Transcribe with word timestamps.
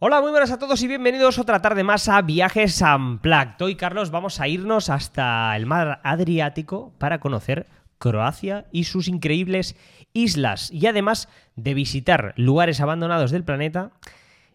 Hola, 0.00 0.20
muy 0.20 0.30
buenas 0.30 0.52
a 0.52 0.60
todos 0.60 0.80
y 0.84 0.86
bienvenidos 0.86 1.40
otra 1.40 1.60
tarde 1.60 1.82
más 1.82 2.08
a 2.08 2.22
Viajes 2.22 2.80
Unplugged. 2.82 3.60
Hoy, 3.60 3.74
Carlos, 3.74 4.12
vamos 4.12 4.40
a 4.40 4.46
irnos 4.46 4.90
hasta 4.90 5.56
el 5.56 5.66
mar 5.66 6.00
Adriático 6.04 6.94
para 6.98 7.18
conocer 7.18 7.66
Croacia 7.98 8.66
y 8.70 8.84
sus 8.84 9.08
increíbles 9.08 9.74
islas 10.12 10.70
y 10.70 10.86
además 10.86 11.28
de 11.56 11.74
visitar 11.74 12.32
lugares 12.36 12.80
abandonados 12.80 13.32
del 13.32 13.42
planeta. 13.42 13.90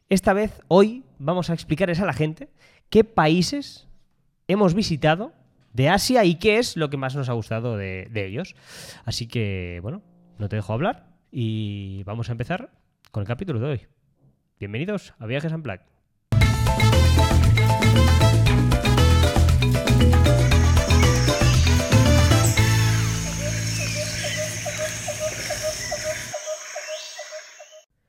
Esta 0.08 0.32
vez, 0.32 0.62
hoy, 0.70 1.04
vamos 1.20 1.50
a 1.50 1.54
explicarles 1.54 2.00
a 2.00 2.06
la 2.06 2.14
gente 2.14 2.48
qué 2.90 3.04
países 3.04 3.90
hemos 4.48 4.74
visitado 4.74 5.34
de 5.74 5.90
Asia 5.90 6.24
y 6.24 6.36
qué 6.36 6.58
es 6.58 6.78
lo 6.78 6.90
que 6.90 6.96
más 6.96 7.18
nos 7.18 7.28
ha 7.28 7.34
gustado 7.34 7.76
de, 7.76 8.08
de 8.12 8.28
ellos. 8.28 8.56
Así 9.04 9.28
que, 9.28 9.80
bueno, 9.82 10.04
no 10.38 10.48
te 10.48 10.56
dejo 10.56 10.72
hablar 10.72 11.10
y 11.34 12.02
vamos 12.06 12.30
a 12.30 12.32
empezar 12.32 12.70
con 13.12 13.20
el 13.20 13.28
capítulo 13.28 13.60
de 13.60 13.66
hoy. 13.66 13.93
Bienvenidos 14.64 15.14
a 15.20 15.26
Viajes 15.26 15.52
Unplugged. 15.52 15.82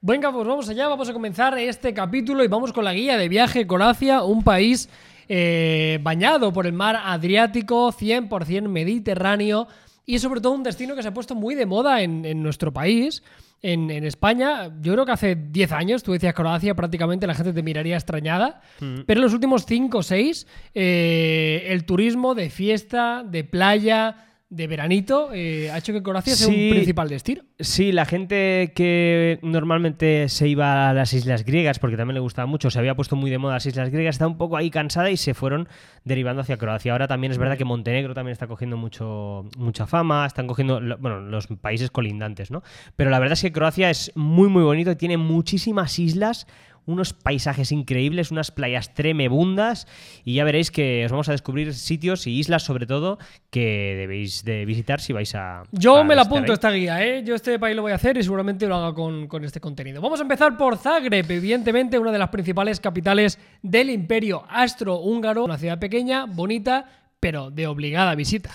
Venga, 0.01 0.31
pues 0.31 0.47
vamos 0.47 0.69
allá, 0.69 0.87
vamos 0.87 1.09
a 1.09 1.13
comenzar 1.13 1.59
este 1.59 1.93
capítulo 1.93 2.45
y 2.45 2.47
vamos 2.47 2.73
con 2.73 2.85
la 2.85 2.93
guía 2.93 3.19
de 3.19 3.29
viaje 3.29 3.67
Croacia, 3.67 4.23
un 4.23 4.45
país 4.45 4.89
eh, 5.29 5.99
bañado 6.03 6.53
por 6.53 6.69
el 6.69 6.73
mar 6.73 7.01
Adriático, 7.03 7.91
100% 7.91 8.69
mediterráneo 8.69 9.67
y 10.07 10.19
sobre 10.19 10.41
todo 10.41 10.53
un 10.53 10.63
destino 10.63 10.95
que 10.95 11.03
se 11.03 11.09
ha 11.09 11.15
puesto 11.15 11.35
muy 11.35 11.55
de 11.55 11.67
moda 11.67 12.03
en, 12.03 12.25
en 12.25 12.43
nuestro 12.43 12.73
país. 12.73 13.23
En, 13.63 13.91
en, 13.91 14.05
España, 14.05 14.71
yo 14.83 14.93
creo 14.93 15.07
que 15.07 15.13
hace 15.13 15.35
10 15.37 15.73
años, 15.73 16.03
tú 16.03 16.13
decías 16.13 16.35
Croacia, 16.35 16.75
prácticamente 16.75 17.27
la 17.27 17.35
gente 17.35 17.55
te 17.55 17.63
miraría 17.63 17.97
extrañada, 17.97 18.61
Mm. 18.81 19.01
pero 19.07 19.21
en 19.21 19.25
los 19.25 19.33
últimos 19.33 19.65
5 19.65 19.97
o 19.97 20.03
6, 20.03 20.47
el 20.75 21.85
turismo 21.87 22.35
de 22.35 22.51
fiesta, 22.51 23.25
de 23.25 23.43
playa, 23.45 24.34
de 24.51 24.67
veranito, 24.67 25.31
eh, 25.33 25.71
ha 25.73 25.79
hecho 25.79 25.93
que 25.93 26.03
Croacia 26.03 26.37
sea 26.37 26.49
un 26.49 26.71
principal 26.71 27.09
destino. 27.09 27.43
Sí, 27.59 27.93
la 27.93 28.05
gente 28.05 28.73
que 28.75 29.39
normalmente 29.43 30.29
se 30.29 30.47
iba 30.47 30.91
a 30.91 30.93
las 30.93 31.13
islas 31.13 31.45
griegas, 31.45 31.79
porque 31.79 31.97
también 31.97 32.15
le 32.15 32.21
gustaba 32.21 32.47
mucho, 32.47 32.71
se 32.71 32.79
había 32.79 32.95
puesto 32.95 33.17
muy 33.17 33.31
de 33.31 33.39
moda 33.39 33.55
las 33.55 33.67
islas 33.67 33.91
griegas, 33.91 34.17
está 34.17 34.27
un 34.27 34.37
poco 34.37 34.57
ahí 34.57 34.71
cansada 34.71 35.11
y 35.11 35.17
se 35.17 35.35
fueron 35.35 35.69
derivando 36.05 36.43
hacia 36.43 36.57
Croacia. 36.57 36.93
Ahora 36.93 37.09
también 37.09 37.33
es 37.33 37.39
verdad 37.39 37.59
que 37.59 37.65
Montenegro 37.65 38.15
también 38.15 38.33
está 38.33 38.47
cogiendo 38.47 38.77
mucho, 38.77 39.49
mucha 39.57 39.87
fama, 39.87 40.27
están 40.27 40.47
cogiendo, 40.47 40.81
bueno, 40.99 41.21
los 41.21 41.49
países 41.61 41.91
colindantes, 41.91 42.51
¿no? 42.51 42.63
Pero 42.97 43.11
la 43.11 43.19
verdad 43.19 43.33
es 43.33 43.43
que 43.43 43.53
Croacia 43.53 43.91
es 43.91 44.13
muy, 44.15 44.49
muy 44.49 44.63
bonito 44.63 44.91
y 44.91 44.97
tiene 44.97 45.17
muchísimas 45.17 45.99
islas, 45.99 46.47
unos 46.87 47.13
paisajes 47.13 47.73
increíbles, 47.73 48.31
unas 48.31 48.51
playas 48.51 48.95
tremebundas 48.95 49.87
y 50.25 50.35
ya 50.35 50.45
veréis 50.45 50.71
que 50.71 51.05
os 51.05 51.11
vamos 51.11 51.29
a 51.29 51.33
descubrir 51.33 51.75
sitios 51.75 52.27
y 52.27 52.39
islas 52.39 52.63
sobre 52.63 52.87
todo 52.87 53.19
que 53.51 53.95
debéis 53.97 54.45
de 54.45 54.65
visitar 54.65 55.01
si 55.01 55.13
vais 55.13 55.35
a... 55.35 55.63
Yo 55.73 55.99
a 55.99 56.05
me 56.05 56.15
la 56.15 56.23
apunto 56.23 56.53
ahí. 56.53 56.55
esta 56.55 56.71
guía, 56.71 57.05
¿eh? 57.05 57.23
Yo 57.25 57.35
este 57.35 57.59
país 57.59 57.77
lo 57.77 57.83
voy 57.83 57.93
a 57.93 57.97
hacer 57.97 58.17
y 58.17 58.23
seguramente 58.23 58.67
lo 58.67 58.77
haga 58.77 58.95
con, 58.95 59.29
con 59.29 59.45
este 59.45 59.61
contenido. 59.61 60.03
Vamos 60.03 60.21
a 60.21 60.23
empezar 60.23 60.57
por 60.57 60.77
Zagreb, 60.77 61.31
evidentemente 61.31 61.99
una 61.99 62.13
de 62.13 62.19
las 62.19 62.29
principales 62.29 62.81
capitales 62.81 63.39
del 63.63 63.91
imperio 63.91 64.45
astrohúngaro. 64.49 65.45
Una 65.45 65.59
ciudad 65.59 65.79
pequeña, 65.79 66.27
bonita, 66.27 66.87
pero 67.21 67.51
de 67.51 67.67
obligada 67.67 68.15
visita. 68.15 68.51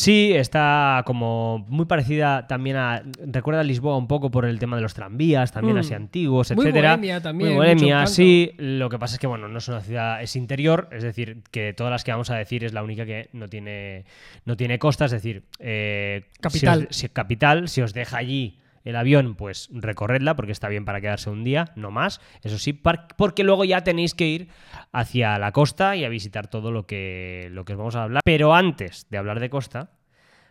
Sí, 0.00 0.32
está 0.34 1.02
como 1.04 1.66
muy 1.68 1.84
parecida 1.84 2.46
también 2.46 2.76
a. 2.76 3.02
Recuerda 3.26 3.60
a 3.60 3.64
Lisboa 3.64 3.98
un 3.98 4.06
poco 4.08 4.30
por 4.30 4.46
el 4.46 4.58
tema 4.58 4.76
de 4.76 4.82
los 4.82 4.94
tranvías, 4.94 5.52
también 5.52 5.76
Mm. 5.76 5.80
así 5.80 5.92
antiguos, 5.92 6.50
Muy 6.56 6.64
etcétera. 6.64 6.92
bohemia 6.96 7.20
también, 7.20 7.50
Muy 7.50 7.56
bohemia, 7.58 8.06
sí. 8.06 8.52
Lo 8.56 8.88
que 8.88 8.98
pasa 8.98 9.16
es 9.16 9.20
que, 9.20 9.26
bueno, 9.26 9.46
no 9.48 9.58
es 9.58 9.68
una 9.68 9.82
ciudad, 9.82 10.22
es 10.22 10.36
interior, 10.36 10.88
es 10.90 11.02
decir, 11.02 11.42
que 11.50 11.60
de 11.64 11.72
todas 11.74 11.90
las 11.90 12.02
que 12.02 12.12
vamos 12.12 12.30
a 12.30 12.36
decir 12.36 12.64
es 12.64 12.72
la 12.72 12.82
única 12.82 13.04
que 13.04 13.28
no 13.34 13.48
tiene, 13.48 14.04
no 14.46 14.56
tiene 14.56 14.78
costa, 14.78 15.04
es 15.04 15.10
decir, 15.10 15.42
eh, 15.58 16.24
Capital. 16.40 16.80
Si 16.80 16.86
os, 16.86 16.96
si- 16.96 17.08
capital, 17.10 17.68
si 17.68 17.82
os 17.82 17.92
deja 17.92 18.16
allí. 18.16 18.56
El 18.84 18.96
avión, 18.96 19.34
pues 19.34 19.68
recorredla 19.72 20.36
porque 20.36 20.52
está 20.52 20.68
bien 20.68 20.84
para 20.86 21.00
quedarse 21.00 21.28
un 21.30 21.44
día, 21.44 21.66
no 21.76 21.90
más. 21.90 22.20
Eso 22.42 22.58
sí, 22.58 22.72
porque 22.72 23.44
luego 23.44 23.64
ya 23.64 23.84
tenéis 23.84 24.14
que 24.14 24.26
ir 24.26 24.48
hacia 24.92 25.38
la 25.38 25.52
costa 25.52 25.96
y 25.96 26.04
a 26.04 26.08
visitar 26.08 26.48
todo 26.48 26.70
lo 26.72 26.86
que, 26.86 27.48
lo 27.52 27.64
que 27.64 27.74
os 27.74 27.78
vamos 27.78 27.96
a 27.96 28.04
hablar. 28.04 28.22
Pero 28.24 28.54
antes 28.54 29.06
de 29.10 29.18
hablar 29.18 29.38
de 29.40 29.50
costa, 29.50 29.90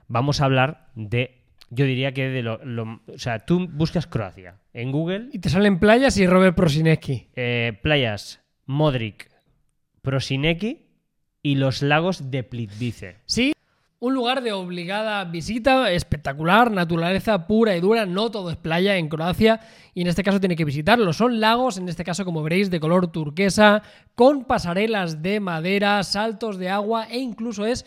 vamos 0.08 0.42
a 0.42 0.46
hablar 0.46 0.90
de, 0.96 1.42
yo 1.72 1.86
diría 1.86 2.14
que 2.14 2.30
de 2.30 2.44
lo, 2.44 2.64
lo- 2.64 3.02
o 3.08 3.18
sea, 3.18 3.40
tú 3.40 3.68
buscas 3.68 4.06
Croacia 4.06 4.56
en 4.74 4.92
Google, 4.92 5.30
Y 5.34 5.40
te 5.40 5.50
salen 5.50 5.80
playas 5.80 6.16
y 6.18 6.28
Robert 6.28 6.56
Prosineski. 6.56 7.28
eh, 7.36 7.80
playas 7.82 8.42
Modric, 8.68 9.30
Prosineki 10.02 10.86
y 11.42 11.56
los 11.56 11.82
lagos 11.82 12.32
de 12.32 12.44
Plitvice. 12.44 13.18
Sí, 13.26 13.54
un 14.02 14.14
lugar 14.14 14.42
de 14.42 14.54
obligada 14.54 15.26
visita, 15.26 15.92
espectacular, 15.92 16.72
naturaleza 16.72 17.48
pura 17.48 17.76
y 17.76 17.82
dura, 17.82 18.06
no 18.06 18.32
todo 18.32 18.50
es 18.50 18.56
playa 18.56 18.96
en 18.96 19.10
Croacia 19.10 19.60
y 19.94 20.02
en 20.02 20.08
este 20.08 20.24
caso 20.24 20.40
tiene 20.40 20.56
que 20.56 20.64
visitarlo. 20.64 21.12
Son 21.12 21.42
lagos, 21.42 21.78
en 21.78 21.90
este 21.90 22.06
caso 22.06 22.24
como 22.24 22.42
veréis, 22.42 22.70
de 22.70 22.80
color 22.80 23.12
turquesa, 23.12 23.84
con 24.16 24.46
pasarelas 24.46 25.22
de 25.22 25.42
madera, 25.42 26.02
saltos 26.04 26.58
de 26.58 26.70
agua 26.70 27.08
e 27.10 27.20
incluso 27.20 27.66
es 27.66 27.86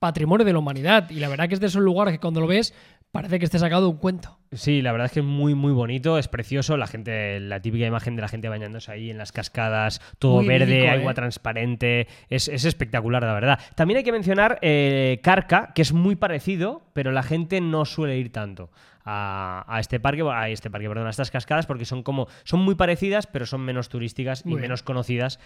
patrimonio 0.00 0.44
de 0.44 0.52
la 0.52 0.58
humanidad. 0.58 1.08
Y 1.10 1.20
la 1.20 1.28
verdad 1.28 1.46
que 1.46 1.54
es 1.54 1.60
de 1.60 1.68
esos 1.68 1.82
lugares 1.82 2.12
que 2.12 2.18
cuando 2.18 2.40
lo 2.40 2.48
ves 2.48 2.74
parece 3.12 3.38
que 3.38 3.44
esté 3.44 3.58
sacado 3.58 3.82
de 3.82 3.88
un 3.88 3.98
cuento. 3.98 4.38
Sí, 4.52 4.82
la 4.82 4.90
verdad 4.90 5.06
es 5.06 5.12
que 5.12 5.20
es 5.20 5.26
muy, 5.26 5.54
muy 5.54 5.72
bonito, 5.72 6.18
es 6.18 6.28
precioso. 6.28 6.76
La 6.76 6.86
gente, 6.86 7.38
la 7.40 7.60
típica 7.60 7.86
imagen 7.86 8.16
de 8.16 8.22
la 8.22 8.28
gente 8.28 8.48
bañándose 8.48 8.90
ahí 8.90 9.10
en 9.10 9.18
las 9.18 9.32
cascadas, 9.32 10.00
todo 10.18 10.36
Muy 10.36 10.48
verde, 10.48 10.88
agua 10.88 11.12
¿eh? 11.12 11.14
transparente. 11.14 12.08
Es, 12.28 12.48
es 12.48 12.64
espectacular, 12.64 13.22
la 13.22 13.34
verdad. 13.34 13.60
También 13.74 13.98
hay 13.98 14.04
que 14.04 14.12
mencionar 14.12 14.58
eh, 14.62 15.20
Carca, 15.22 15.72
que 15.74 15.82
es 15.82 15.92
muy 15.92 16.16
parecido, 16.16 16.82
pero 16.94 17.12
la 17.12 17.22
gente 17.22 17.60
no 17.60 17.84
suele 17.84 18.18
ir 18.18 18.32
tanto 18.32 18.70
a, 19.04 19.64
a 19.68 19.80
este 19.80 20.00
parque, 20.00 20.22
a 20.30 20.48
este 20.48 20.70
parque, 20.70 20.88
perdón, 20.88 21.06
a 21.06 21.10
estas 21.10 21.30
cascadas, 21.30 21.66
porque 21.66 21.84
son 21.84 22.02
como, 22.02 22.28
son 22.44 22.60
muy 22.60 22.74
parecidas, 22.74 23.26
pero 23.26 23.46
son 23.46 23.60
menos 23.62 23.88
turísticas 23.88 24.44
Muy 24.44 24.52
y 24.52 24.54
bien. 24.56 24.62
menos 24.62 24.82
conocidas 24.82 25.38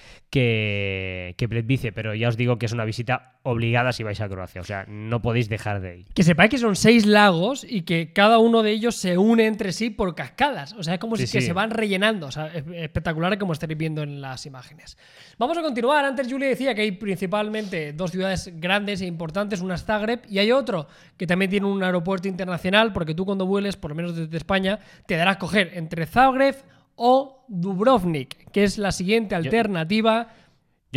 que, 0.47 1.35
que 1.37 1.49
Plitvice. 1.49 1.93
Pero 1.93 2.15
ya 2.15 2.29
os 2.29 2.37
digo 2.37 2.59
que 2.59 2.67
es 2.67 2.73
una 2.73 2.85
visita 2.85 3.39
obligada 3.43 3.93
si 3.93 4.03
vais 4.03 4.21
a 4.21 4.29
Croacia. 4.29 4.61
O 4.61 4.65
sea, 4.65 4.85
no 4.89 5.23
podéis 5.23 5.49
dejar 5.49 5.81
de 5.81 5.99
ir. 6.01 6.07
Que 6.15 6.23
sepáis 6.23 6.51
que 6.51 6.59
son 6.59 6.77
seis 6.77 7.07
lagos 7.07 7.65
y 7.69 7.83
que 7.83 8.13
cada 8.13 8.39
uno 8.39 8.63
de 8.63 8.73
ellos 8.73 8.97
se 8.97 9.17
une 9.19 9.47
entre 9.47 9.73
sí 9.73 9.91
por 9.91 10.15
cascadas. 10.15 10.73
O 10.75 10.83
sea, 10.83 10.95
es 10.95 11.01
como 11.01 11.17
Sí, 11.17 11.27
si 11.27 11.39
que 11.39 11.43
se 11.43 11.53
van 11.53 11.71
rellenando. 11.71 12.27
O 12.27 12.31
sea, 12.31 12.49
es- 12.49 12.65
espectacular 12.73 13.39
como 13.39 13.53
estaréis 13.53 13.79
viendo 13.79 14.03
en 14.03 14.21
las 14.21 14.47
imágenes. 14.47 14.99
Vamos 15.39 15.57
a 15.59 15.63
continuar. 15.63 16.05
Antes 16.05 16.29
Julia 16.31 16.49
decía 16.49 16.75
que 16.75 16.83
hay 16.83 16.93
principalmente 16.93 17.93
dos 17.93 18.11
ciudades 18.11 18.51
grandes 18.61 19.01
e 19.01 19.07
importantes. 19.07 19.61
Una 19.61 19.75
es 19.77 19.85
Zagreb 19.85 20.21
y 20.29 20.39
hay 20.39 20.53
otro 20.53 20.87
que 21.17 21.27
también 21.27 21.51
tiene 21.51 21.67
un 21.67 21.83
aeropuerto 21.83 22.29
internacional 22.29 22.93
porque 22.93 23.15
tú 23.15 23.25
cuando 23.25 23.46
vueles, 23.47 23.77
por 23.77 23.91
lo 23.91 23.95
menos 23.95 24.17
desde 24.17 24.37
España, 24.37 24.81
te 25.07 25.17
darás 25.17 25.39
coger 25.39 25.71
entre 25.75 26.07
Zagreb 26.07 26.57
o 26.97 27.45
Dubrovnik, 27.49 28.51
que 28.51 28.65
es 28.65 28.79
la 28.79 28.93
siguiente 28.93 29.35
alternativa. 29.35 30.29
Yo 30.29 30.46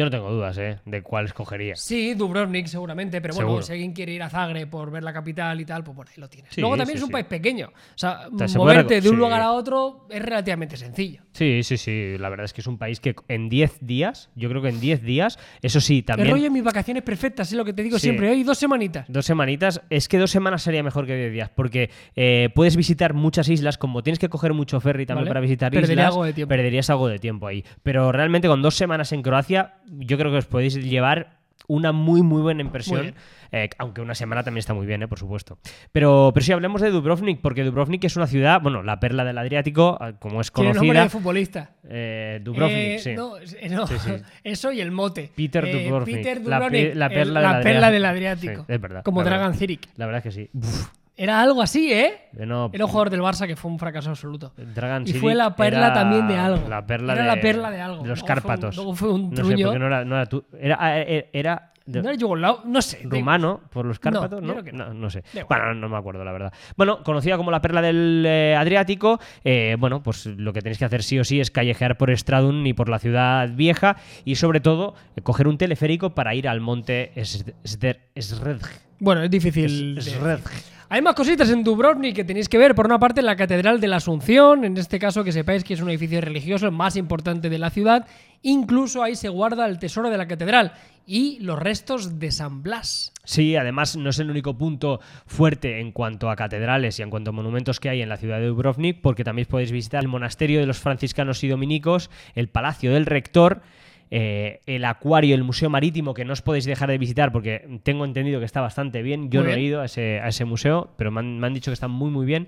no 0.06 0.12
tengo 0.12 0.32
dudas, 0.32 0.58
¿eh? 0.58 0.80
De 0.86 1.02
cuál 1.02 1.26
escogería. 1.26 1.76
Sí, 1.76 2.14
Dubrovnik 2.14 2.68
seguramente, 2.68 3.22
pero 3.22 3.34
bueno, 3.34 3.50
Seguro. 3.50 3.64
si 3.64 3.72
alguien 3.74 3.94
quiere 3.94 4.14
ir 4.14 4.24
a 4.24 4.30
Zagreb 4.30 4.70
por 4.70 4.92
ver 4.92 5.04
la 5.04 5.14
capital 5.14 5.60
y 5.62 5.66
tal, 5.66 5.84
pues 5.84 5.96
bueno, 5.96 6.12
ahí 6.14 6.20
lo 6.22 6.30
tienes. 6.30 6.54
Sí, 6.54 6.62
Luego 6.62 6.78
también 6.78 6.98
sí, 6.98 7.00
es 7.00 7.04
un 7.04 7.08
sí. 7.10 7.14
país 7.14 7.26
pequeño. 7.28 7.68
O 7.70 7.72
sea, 7.98 8.28
sea, 8.38 8.48
se 8.48 8.58
puede 8.58 8.74
moverte 8.76 9.00
reco- 9.00 9.04
de 9.04 9.10
un 9.10 9.16
sí. 9.16 9.20
lugar 9.22 9.42
a 9.42 9.52
otro 9.52 10.08
es 10.10 10.22
relativamente 10.22 10.78
sencillo. 10.78 11.22
Sí, 11.34 11.62
sí, 11.64 11.78
sí. 11.78 12.16
La 12.20 12.30
verdad 12.30 12.46
es 12.46 12.54
que 12.54 12.62
es 12.62 12.68
un 12.68 12.78
país 12.78 13.00
que 13.00 13.16
en 13.28 13.50
10 13.50 13.78
días, 13.82 14.30
yo 14.36 14.50
creo 14.50 14.62
que 14.62 14.70
en 14.70 14.80
10 14.80 15.02
días, 15.04 15.40
eso 15.62 15.80
sí, 15.82 16.00
El 16.00 16.06
también. 16.06 16.32
rollo 16.32 16.44
de 16.44 16.50
mis 16.50 16.64
vacaciones 16.64 17.04
perfectas, 17.04 17.50
es 17.52 17.58
lo 17.58 17.66
que 17.66 17.74
te 17.74 17.84
digo 17.84 17.98
Sí. 17.98 18.04
siempre. 18.08 18.30
Hoy 18.30 18.44
dos 18.44 18.58
semanitas. 18.58 19.06
Dos 19.08 19.26
semanitas, 19.26 19.82
es 19.90 20.08
que 20.08 20.18
dos 20.18 20.32
semanas 20.32 20.62
sería 20.64 20.84
mejor 20.84 21.06
que 21.06 21.16
10 21.16 21.32
días, 21.32 21.50
porque 21.50 21.90
eh, 22.16 22.50
puedes 22.56 22.76
visitar 22.76 23.14
muchas 23.14 23.50
islas, 23.50 23.78
como 23.78 24.04
tienes 24.04 24.20
que 24.20 24.30
coger 24.30 24.54
mucho 24.54 24.80
ferry 24.80 25.06
también 25.06 25.26
Vale. 25.26 25.30
para 25.30 25.40
visitar 25.42 25.72
Perdería 25.72 25.94
islas, 25.94 26.08
algo 26.08 26.24
de 26.26 26.34
tiempo. 26.34 26.50
perderías 26.50 26.90
algo 26.90 27.08
de 27.08 27.20
tiempo 27.20 27.48
ahí. 27.48 27.64
Pero 27.84 28.12
realmente 28.12 28.48
con 28.48 28.62
dos 28.62 28.76
semanas 28.76 29.12
en 29.12 29.22
Croacia, 29.22 29.76
yo 29.92 30.18
creo 30.18 30.32
que 30.32 30.38
os 30.38 30.46
podéis 30.46 30.76
llevar 30.76 31.38
una 31.68 31.92
muy, 31.92 32.24
muy 32.24 32.42
buena 32.42 32.62
impresión. 32.62 33.14
eh, 33.52 33.70
aunque 33.78 34.02
una 34.02 34.16
semana 34.16 34.44
también 34.44 34.60
está 34.60 34.74
muy 34.74 34.86
bien, 34.88 35.04
eh, 35.04 35.08
por 35.08 35.20
supuesto. 35.20 35.60
Pero, 35.92 36.32
pero 36.34 36.44
sí, 36.44 36.52
hablemos 36.52 36.82
de 36.82 36.90
Dubrovnik, 36.90 37.42
porque 37.42 37.64
Dubrovnik 37.64 38.04
es 38.04 38.16
una 38.16 38.26
ciudad, 38.28 38.60
bueno, 38.62 38.82
la 38.84 39.00
perla 39.00 39.24
del 39.24 39.38
Adriático, 39.38 39.98
ah, 40.00 40.14
como 40.20 40.42
es 40.42 40.52
Tiene 40.52 40.70
nombre 40.74 40.88
conocida. 40.88 41.04
de 41.04 41.10
futbolista. 41.10 41.70
Eh, 41.88 42.40
Dubrovnik, 42.44 43.00
sí. 43.00 43.14
No, 43.16 43.34
no, 43.72 43.88
Sí, 43.88 43.96
sí. 44.00 44.12
eso 44.44 44.72
y 44.72 44.82
el 44.82 44.92
mote. 44.92 45.32
Peter 45.36 45.66
Eh, 45.66 45.84
Dubrovnik. 45.84 46.16
Peter 46.18 46.42
La 46.46 46.58
Dubrovnik, 46.58 46.90
pe- 46.90 46.96
la 46.96 47.06
el- 47.08 47.14
perla 47.14 47.42
la 47.42 47.54
del 47.56 47.64
perla 47.64 47.88
Adriático. 47.88 47.94
del 47.94 48.06
Adriático. 48.06 48.66
Sí, 48.68 48.74
es 48.74 48.82
verdad, 48.82 49.04
Como. 49.04 49.24
Dragan 49.24 49.54
Ziric. 49.56 49.88
La 49.98 50.06
verdad 50.08 50.26
es 50.26 50.36
que 50.36 50.42
sí. 50.44 50.50
Uf, 50.54 50.90
Era 51.22 51.42
algo 51.42 51.62
así, 51.62 51.92
¿eh? 51.92 52.14
eh, 52.38 52.46
no, 52.46 52.70
Era 52.72 52.86
un 52.86 52.92
jugador 52.92 53.10
del 53.10 53.20
Barça 53.20 53.46
que 53.46 53.58
fue 53.58 53.70
un 53.70 53.78
fracaso 53.78 54.10
absoluto. 54.10 54.54
Dragan 54.56 55.04
Y 55.06 55.12
fue 55.14 55.36
la 55.36 55.54
perla 55.54 55.92
también 55.94 56.28
de 56.30 56.38
algo. 56.38 56.70
La 56.70 56.86
perla 56.86 57.12
Era 57.12 57.24
de, 57.24 57.28
la 57.28 57.42
perla 57.42 57.72
de 57.72 57.82
algo. 57.82 58.04
de 58.04 58.08
los 58.10 58.20
Luego 58.22 58.26
fue 58.26 58.32
un- 58.32 58.36
Cárpatos. 58.42 58.76
luego 58.78 58.96
fue 58.96 59.14
un 59.14 59.30
no 59.32 59.36
sé, 59.36 59.42
truño. 59.44 59.66
porque 59.68 59.80
no 59.80 59.88
era, 59.88 60.06
no 60.06 60.16
era 60.16 60.26
tu- 60.28 60.46
era, 60.58 60.78
ah, 60.80 60.98
eh, 61.02 61.30
era 61.34 61.74
de- 61.86 62.02
¿No 62.02 62.10
era 62.10 62.18
yugoslavo? 62.18 62.62
No 62.66 62.82
sé. 62.82 63.02
rumano 63.04 63.60
por 63.70 63.86
los 63.86 64.00
Cárpatos, 64.00 64.42
¿no? 64.42 64.62
no. 64.62 64.72
no, 64.72 64.94
no 64.94 65.10
sé. 65.10 65.24
Bueno, 65.50 65.74
no 65.74 65.90
me 65.90 65.98
acuerdo, 65.98 66.24
la 66.24 66.32
verdad. 66.32 66.54
Bueno, 66.78 67.04
conocida 67.04 67.36
como 67.36 67.52
la 67.52 67.62
perla 67.62 67.82
del 67.82 68.24
eh, 68.26 68.56
Adriático, 68.56 69.20
eh, 69.44 69.76
bueno, 69.78 70.02
pues 70.02 70.26
lo 70.26 70.54
que 70.54 70.62
tenéis 70.62 70.78
que 70.78 70.86
hacer 70.86 71.04
sí 71.04 71.20
o 71.20 71.26
sí 71.26 71.42
es 71.42 71.52
callejear 71.52 71.98
por 71.98 72.16
Stradun 72.16 72.66
y 72.66 72.72
por 72.74 72.88
la 72.88 73.00
ciudad 73.00 73.50
vieja 73.50 73.98
y 74.24 74.36
sobre 74.36 74.62
todo 74.62 74.94
eh, 75.18 75.22
coger 75.22 75.50
un 75.50 75.58
teleférico 75.58 76.12
para 76.16 76.34
ir 76.34 76.48
al 76.48 76.62
monte 76.62 77.12
Sredj. 77.26 78.70
Bueno, 79.00 79.24
es 79.24 79.30
difícil. 79.32 79.98
Sredj. 80.02 80.79
Hay 80.92 81.04
más 81.04 81.14
cositas 81.14 81.52
en 81.52 81.64
Dubrovnik 81.64 82.16
que 82.16 82.24
tenéis 82.24 82.50
que 82.50 82.58
ver. 82.58 82.74
Por 82.74 82.88
una 82.88 82.98
parte, 82.98 83.22
la 83.22 83.36
Catedral 83.36 83.80
de 83.80 83.88
la 83.88 83.98
Asunción, 83.98 84.66
en 84.66 84.76
este 84.76 84.98
caso 84.98 85.24
que 85.24 85.32
sepáis 85.32 85.64
que 85.64 85.76
es 85.76 85.82
un 85.82 85.90
edificio 85.92 86.20
religioso 86.20 86.66
el 86.66 86.72
más 86.72 86.96
importante 86.96 87.48
de 87.52 87.60
la 87.60 87.70
ciudad. 87.70 88.08
Incluso 88.42 89.04
ahí 89.04 89.16
se 89.16 89.30
guarda 89.30 89.68
el 89.68 89.78
tesoro 89.78 90.10
de 90.10 90.18
la 90.18 90.28
catedral 90.28 90.74
y 91.06 91.38
los 91.42 91.60
restos 91.60 92.18
de 92.18 92.32
San 92.32 92.64
Blas. 92.64 93.14
Sí, 93.24 93.56
además 93.56 93.98
no 93.98 94.10
es 94.10 94.18
el 94.18 94.32
único 94.32 94.58
punto 94.58 95.00
fuerte 95.28 95.80
en 95.80 95.92
cuanto 95.92 96.28
a 96.32 96.36
catedrales 96.36 96.98
y 96.98 97.04
en 97.04 97.12
cuanto 97.12 97.30
a 97.30 97.34
monumentos 97.34 97.80
que 97.80 97.90
hay 97.90 98.02
en 98.02 98.10
la 98.10 98.18
ciudad 98.18 98.40
de 98.40 98.48
Dubrovnik, 98.48 99.00
porque 99.00 99.24
también 99.24 99.48
podéis 99.48 99.72
visitar 99.72 100.02
el 100.02 100.08
monasterio 100.08 100.60
de 100.60 100.66
los 100.66 100.80
franciscanos 100.80 101.44
y 101.44 101.50
dominicos, 101.50 102.10
el 102.34 102.50
palacio 102.50 102.92
del 102.92 103.06
rector, 103.06 103.62
eh, 104.12 104.62
el 104.66 104.86
acuario, 104.86 105.36
el 105.36 105.44
museo 105.44 105.70
marítimo, 105.70 106.14
que 106.14 106.26
no 106.26 106.34
os 106.34 106.42
podéis 106.42 106.66
dejar 106.66 106.90
de 106.90 106.98
visitar 106.98 107.32
porque 107.32 107.80
tengo 107.84 108.06
entendido 108.06 108.40
que 108.40 108.46
está 108.46 108.62
bastante 108.62 109.02
bien. 109.02 109.30
Yo 109.30 109.42
Muy 109.42 109.52
no 109.52 109.58
he 109.58 109.62
ido 109.62 109.82
a 109.82 109.86
ese, 109.86 110.20
a 110.20 110.30
ese 110.30 110.46
museo, 110.46 110.94
pero 110.98 111.12
me 111.12 111.20
han, 111.20 111.40
me 111.40 111.48
han 111.48 111.54
dicho 111.54 111.72
que 111.72 111.74
está 111.74 111.88
muy, 111.88 112.10
muy 112.10 112.26
bien. 112.26 112.48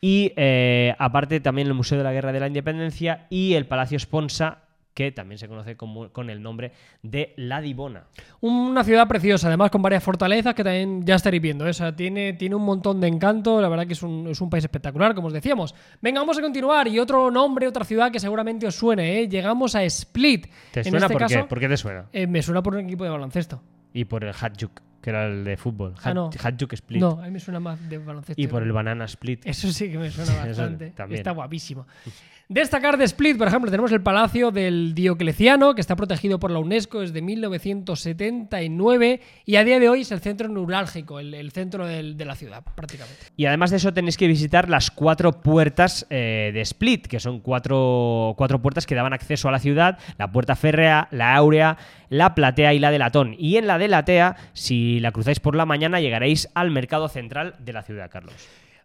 Y 0.00 0.32
eh, 0.36 0.94
aparte 0.98 1.38
también 1.38 1.68
el 1.68 1.74
Museo 1.74 1.96
de 1.96 2.04
la 2.04 2.12
Guerra 2.12 2.32
de 2.32 2.40
la 2.40 2.48
Independencia 2.48 3.26
y 3.30 3.54
el 3.54 3.66
Palacio 3.66 3.98
Sponsa, 4.00 4.61
que 4.94 5.10
también 5.10 5.38
se 5.38 5.48
conoce 5.48 5.76
como- 5.76 6.10
con 6.10 6.28
el 6.28 6.42
nombre 6.42 6.72
de 7.02 7.32
La 7.36 7.60
Divona. 7.60 8.04
Una 8.40 8.84
ciudad 8.84 9.08
preciosa, 9.08 9.48
además 9.48 9.70
con 9.70 9.80
varias 9.80 10.02
fortalezas 10.04 10.54
que 10.54 10.62
también 10.62 11.04
ya 11.04 11.14
estaréis 11.14 11.42
viendo. 11.42 11.66
¿eh? 11.66 11.70
O 11.70 11.72
sea, 11.72 11.96
tiene, 11.96 12.34
tiene 12.34 12.54
un 12.54 12.62
montón 12.64 13.00
de 13.00 13.08
encanto. 13.08 13.60
La 13.60 13.68
verdad 13.68 13.86
que 13.86 13.94
es 13.94 14.02
un, 14.02 14.26
es 14.28 14.40
un 14.40 14.50
país 14.50 14.64
espectacular, 14.64 15.14
como 15.14 15.28
os 15.28 15.32
decíamos. 15.32 15.74
Venga, 16.00 16.20
vamos 16.20 16.36
a 16.38 16.42
continuar. 16.42 16.88
Y 16.88 16.98
otro 16.98 17.30
nombre, 17.30 17.66
otra 17.66 17.84
ciudad 17.84 18.12
que 18.12 18.20
seguramente 18.20 18.66
os 18.66 18.74
suene. 18.74 19.20
¿eh? 19.20 19.28
Llegamos 19.28 19.74
a 19.74 19.82
Split. 19.84 20.46
¿Te 20.72 20.80
en 20.80 20.84
suena 20.84 21.06
este 21.06 21.12
por 21.14 21.20
caso, 21.22 21.34
qué? 21.38 21.44
¿Por 21.44 21.60
qué 21.60 21.68
te 21.68 21.76
suena? 21.76 22.06
eh, 22.12 22.26
me 22.26 22.42
suena 22.42 22.62
por 22.62 22.74
un 22.74 22.80
equipo 22.80 23.04
de 23.04 23.10
baloncesto. 23.10 23.62
Y 23.94 24.04
por 24.06 24.24
el 24.24 24.34
Hatjuk, 24.38 24.80
que 25.02 25.10
era 25.10 25.26
el 25.26 25.44
de 25.44 25.56
fútbol. 25.56 25.94
Ah, 26.02 26.12
no. 26.14 26.30
Hatjuk 26.42 26.72
Split. 26.74 27.00
No, 27.00 27.18
a 27.20 27.24
mí 27.26 27.30
me 27.30 27.40
suena 27.40 27.60
más 27.60 27.78
de 27.88 27.98
baloncesto. 27.98 28.40
Y 28.40 28.46
por 28.46 28.62
el 28.62 28.72
Banana 28.72 29.04
Split. 29.06 29.40
Eso 29.46 29.70
sí 29.72 29.90
que 29.90 29.98
me 29.98 30.10
suena 30.10 30.34
bastante. 30.46 30.90
también. 30.90 31.18
Está 31.20 31.30
guapísimo. 31.32 31.86
Destacar 32.52 32.98
de 32.98 33.04
Split, 33.04 33.38
por 33.38 33.48
ejemplo, 33.48 33.70
tenemos 33.70 33.90
el 33.92 34.02
Palacio 34.02 34.50
del 34.50 34.94
Diocleciano, 34.94 35.74
que 35.74 35.80
está 35.80 35.96
protegido 35.96 36.38
por 36.38 36.50
la 36.50 36.58
UNESCO 36.58 37.00
desde 37.00 37.22
1979 37.22 39.20
y 39.46 39.56
a 39.56 39.64
día 39.64 39.80
de 39.80 39.88
hoy 39.88 40.02
es 40.02 40.12
el 40.12 40.20
centro 40.20 40.48
neurálgico, 40.48 41.18
el, 41.18 41.50
centro 41.52 41.86
de 41.86 42.24
la 42.26 42.34
ciudad, 42.34 42.62
prácticamente. 42.74 43.22
Y 43.38 43.46
además 43.46 43.70
de 43.70 43.78
eso 43.78 43.94
tenéis 43.94 44.18
que 44.18 44.26
visitar 44.26 44.68
las 44.68 44.90
cuatro 44.90 45.32
puertas 45.32 46.06
eh, 46.10 46.50
de 46.52 46.60
Split, 46.60 47.06
que 47.06 47.20
son 47.20 47.40
cuatro, 47.40 48.34
cuatro 48.36 48.60
puertas 48.60 48.84
que 48.84 48.94
daban 48.94 49.14
acceso 49.14 49.48
a 49.48 49.52
la 49.52 49.58
ciudad, 49.58 49.98
la 50.18 50.30
puerta 50.30 50.54
férrea, 50.54 51.08
la 51.10 51.34
áurea, 51.34 51.78
la 52.10 52.34
platea 52.34 52.74
y 52.74 52.78
la 52.80 52.90
de 52.90 52.98
latón. 52.98 53.34
Y 53.38 53.56
en 53.56 53.66
la 53.66 53.78
de 53.78 53.88
latea, 53.88 54.36
si 54.52 55.00
la 55.00 55.10
cruzáis 55.10 55.40
por 55.40 55.56
la 55.56 55.64
mañana, 55.64 56.00
llegaréis 56.00 56.50
al 56.52 56.70
mercado 56.70 57.08
central 57.08 57.54
de 57.60 57.72
la 57.72 57.80
ciudad, 57.80 58.10
Carlos. 58.10 58.34